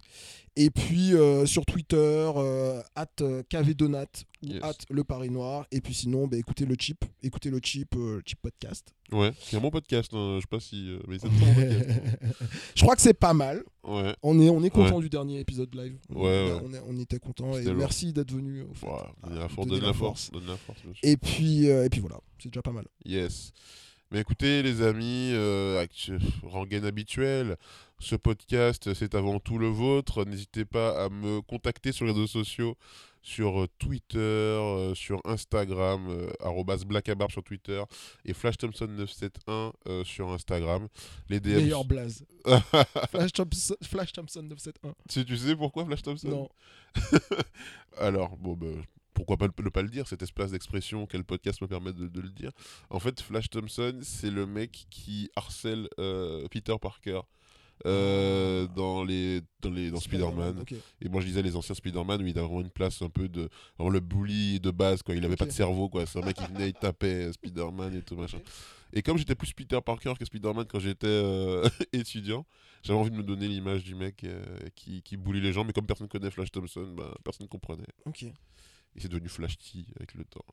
Et 0.56 0.70
puis, 0.70 1.14
euh, 1.14 1.44
sur 1.46 1.64
Twitter, 1.66 1.96
euh, 2.36 2.82
at 2.94 3.06
euh, 3.20 3.42
KVDonat 3.48 4.06
ou 4.42 4.46
Yes. 4.48 4.62
at 4.62 4.74
le 4.90 5.04
Paris 5.04 5.30
Noir. 5.30 5.66
Et 5.70 5.80
puis 5.80 5.94
sinon, 5.94 6.26
bah, 6.26 6.36
écoutez 6.36 6.64
le 6.66 6.74
Chip. 6.78 7.04
Écoutez 7.22 7.48
le 7.50 7.58
Chip, 7.62 7.94
Chip 8.26 8.40
Podcast. 8.42 8.92
Ouais, 9.12 9.32
c'est 9.40 9.56
un 9.56 9.60
bon 9.60 9.70
podcast, 9.70 10.10
hein, 10.14 10.36
je 10.38 10.40
sais 10.40 10.46
pas 10.48 10.58
si. 10.60 10.96
mais 11.06 11.18
c'est 11.18 11.26
un 11.26 11.30
très 11.30 11.46
bon 11.46 11.54
podcast. 11.54 12.00
je 12.74 12.82
crois 12.82 12.96
que 12.96 13.02
c'est 13.02 13.14
pas 13.14 13.34
mal. 13.34 13.62
Ouais, 13.84 14.14
On 14.22 14.40
est, 14.40 14.48
on 14.48 14.62
est 14.64 14.70
content 14.70 14.98
du 15.00 15.08
dernier 15.10 15.38
épisode 15.40 15.72
live. 15.74 15.98
On, 16.08 16.22
ouais. 16.24 16.52
on, 16.64 16.72
est- 16.72 16.82
on 16.88 16.98
était 16.98 17.18
content 17.18 17.56
et 17.56 17.72
merci 17.74 18.12
d'être 18.12 18.32
venu. 18.32 18.62
Au 18.62 18.74
fait. 18.74 18.86
donne 19.22 19.38
la 19.38 19.48
force, 19.48 19.68
donne 19.68 19.82
la 19.82 19.92
force, 19.92 20.30
donne 20.32 20.46
la 20.46 20.56
force, 20.56 20.82
bien 20.82 20.92
sûr. 20.94 21.00
Et 21.08 21.16
puis, 21.16 21.68
euh, 21.70 21.84
et 21.84 21.88
puis 21.88 22.00
voilà, 22.00 22.18
c'est 22.38 22.48
déjà 22.48 22.62
pas 22.62 22.72
mal. 22.72 22.86
Yes. 23.04 23.52
Mais 24.12 24.20
écoutez, 24.20 24.62
les 24.62 24.82
amis, 24.82 25.30
euh, 25.32 25.86
rengaine 26.42 26.84
habituel, 26.84 27.56
ce 27.98 28.14
podcast, 28.14 28.92
c'est 28.92 29.14
avant 29.14 29.40
tout 29.40 29.56
le 29.56 29.68
vôtre. 29.68 30.26
N'hésitez 30.26 30.66
pas 30.66 31.02
à 31.02 31.08
me 31.08 31.40
contacter 31.40 31.92
sur 31.92 32.04
les 32.04 32.12
réseaux 32.12 32.26
sociaux, 32.26 32.76
sur 33.22 33.62
euh, 33.62 33.68
Twitter, 33.78 34.18
euh, 34.18 34.94
sur 34.94 35.22
Instagram, 35.24 36.08
euh, 36.10 36.30
arrobas 36.40 36.84
blackabarb 36.84 37.30
sur 37.30 37.42
Twitter 37.42 37.82
et 38.26 38.34
Flash 38.34 38.58
Thompson 38.58 38.86
971 38.86 39.72
euh, 39.88 40.04
sur 40.04 40.30
Instagram. 40.30 40.88
Les 41.30 41.40
DM. 41.40 41.56
Meilleur 41.56 41.86
blaze. 41.86 42.26
Flash, 43.08 43.32
Thompson, 43.32 43.76
Flash 43.82 44.12
Thompson 44.12 44.42
971. 44.42 44.94
tu, 45.08 45.24
tu 45.24 45.36
sais 45.38 45.56
pourquoi 45.56 45.86
Flash 45.86 46.02
Thompson? 46.02 46.28
Non. 46.28 46.48
Alors, 47.98 48.36
bon, 48.36 48.52
ben, 48.56 48.82
pourquoi 49.14 49.36
pas 49.36 49.46
ne 49.46 49.68
pas 49.68 49.82
le 49.82 49.88
dire, 49.88 50.06
cette 50.08 50.22
espèce 50.22 50.52
d'expression, 50.52 51.06
quel 51.06 51.24
podcast 51.24 51.60
me 51.60 51.66
permet 51.66 51.92
de, 51.92 52.08
de 52.08 52.20
le 52.20 52.30
dire. 52.30 52.50
En 52.90 52.98
fait, 52.98 53.20
Flash 53.20 53.50
Thompson, 53.50 53.98
c'est 54.02 54.30
le 54.30 54.46
mec 54.46 54.86
qui 54.90 55.30
harcèle 55.36 55.88
euh, 55.98 56.46
Peter 56.48 56.74
Parker 56.80 57.20
euh, 57.84 58.68
dans 58.76 59.02
les 59.02 59.40
dans 59.60 59.70
les 59.70 59.90
dans 59.90 59.98
Spider-Man. 59.98 60.64
Et 61.00 61.08
moi 61.08 61.20
je 61.20 61.26
lisais 61.26 61.42
les 61.42 61.56
anciens 61.56 61.74
Spider-Man 61.74 62.22
où 62.22 62.26
il 62.26 62.38
avait 62.38 62.46
vraiment 62.46 62.60
une 62.60 62.70
place 62.70 63.02
un 63.02 63.08
peu 63.08 63.28
de 63.28 63.48
vraiment 63.76 63.90
le 63.90 64.00
bully 64.00 64.60
de 64.60 64.70
base 64.70 65.02
quoi. 65.02 65.14
Il 65.14 65.24
avait 65.24 65.36
pas 65.36 65.46
de 65.46 65.50
cerveau 65.50 65.88
quoi. 65.88 66.06
C'est 66.06 66.20
un 66.20 66.24
mec 66.24 66.36
qui 66.36 66.46
venait, 66.46 66.68
il 66.68 66.74
tapait 66.74 67.26
euh, 67.26 67.32
Spider-Man 67.32 67.96
et 67.96 68.02
tout 68.02 68.16
machin. 68.16 68.38
Et 68.92 69.02
comme 69.02 69.18
j'étais 69.18 69.34
plus 69.34 69.52
Peter 69.52 69.78
Parker 69.84 70.12
que 70.18 70.24
Spider-Man 70.24 70.66
quand 70.66 70.78
j'étais 70.78 71.06
euh, 71.08 71.68
étudiant, 71.92 72.46
j'avais 72.84 72.98
envie 72.98 73.10
de 73.10 73.16
me 73.16 73.22
donner 73.24 73.48
l'image 73.48 73.82
du 73.82 73.94
mec 73.96 74.24
qui, 74.76 75.02
qui 75.02 75.16
bully 75.16 75.40
les 75.40 75.52
gens, 75.52 75.64
mais 75.64 75.72
comme 75.72 75.86
personne 75.86 76.08
connaît 76.08 76.30
Flash 76.30 76.52
Thompson, 76.52 76.86
bah, 76.96 77.12
personne 77.24 77.48
comprenait. 77.48 77.86
Ok, 78.04 78.26
Et 78.96 79.00
c'est 79.00 79.08
devenu 79.08 79.28
Flash 79.28 79.58
T 79.58 79.84
avec 79.96 80.14
le 80.14 80.24
temps. 80.24 80.44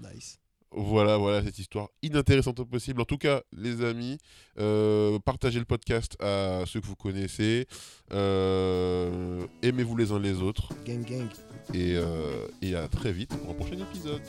nice. 0.00 0.38
Voilà, 0.74 1.18
voilà 1.18 1.42
cette 1.44 1.58
histoire 1.58 1.88
inintéressante 2.02 2.58
au 2.60 2.64
possible. 2.64 3.02
En 3.02 3.04
tout 3.04 3.18
cas, 3.18 3.42
les 3.52 3.84
amis, 3.84 4.16
euh, 4.58 5.18
partagez 5.18 5.58
le 5.58 5.66
podcast 5.66 6.16
à 6.18 6.62
ceux 6.66 6.80
que 6.80 6.86
vous 6.86 6.96
connaissez. 6.96 7.66
Euh, 8.12 9.46
Aimez-vous 9.62 9.96
les 9.96 10.12
uns 10.12 10.18
les 10.18 10.40
autres. 10.40 10.70
Gang, 10.86 11.04
gang. 11.04 11.28
Et, 11.74 11.94
euh, 11.96 12.48
et 12.62 12.74
à 12.74 12.88
très 12.88 13.12
vite 13.12 13.36
pour 13.36 13.50
un 13.50 13.54
prochain 13.54 13.78
épisode. 13.78 14.22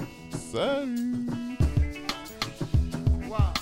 Salut 0.52 1.28
Wow, 3.30 3.54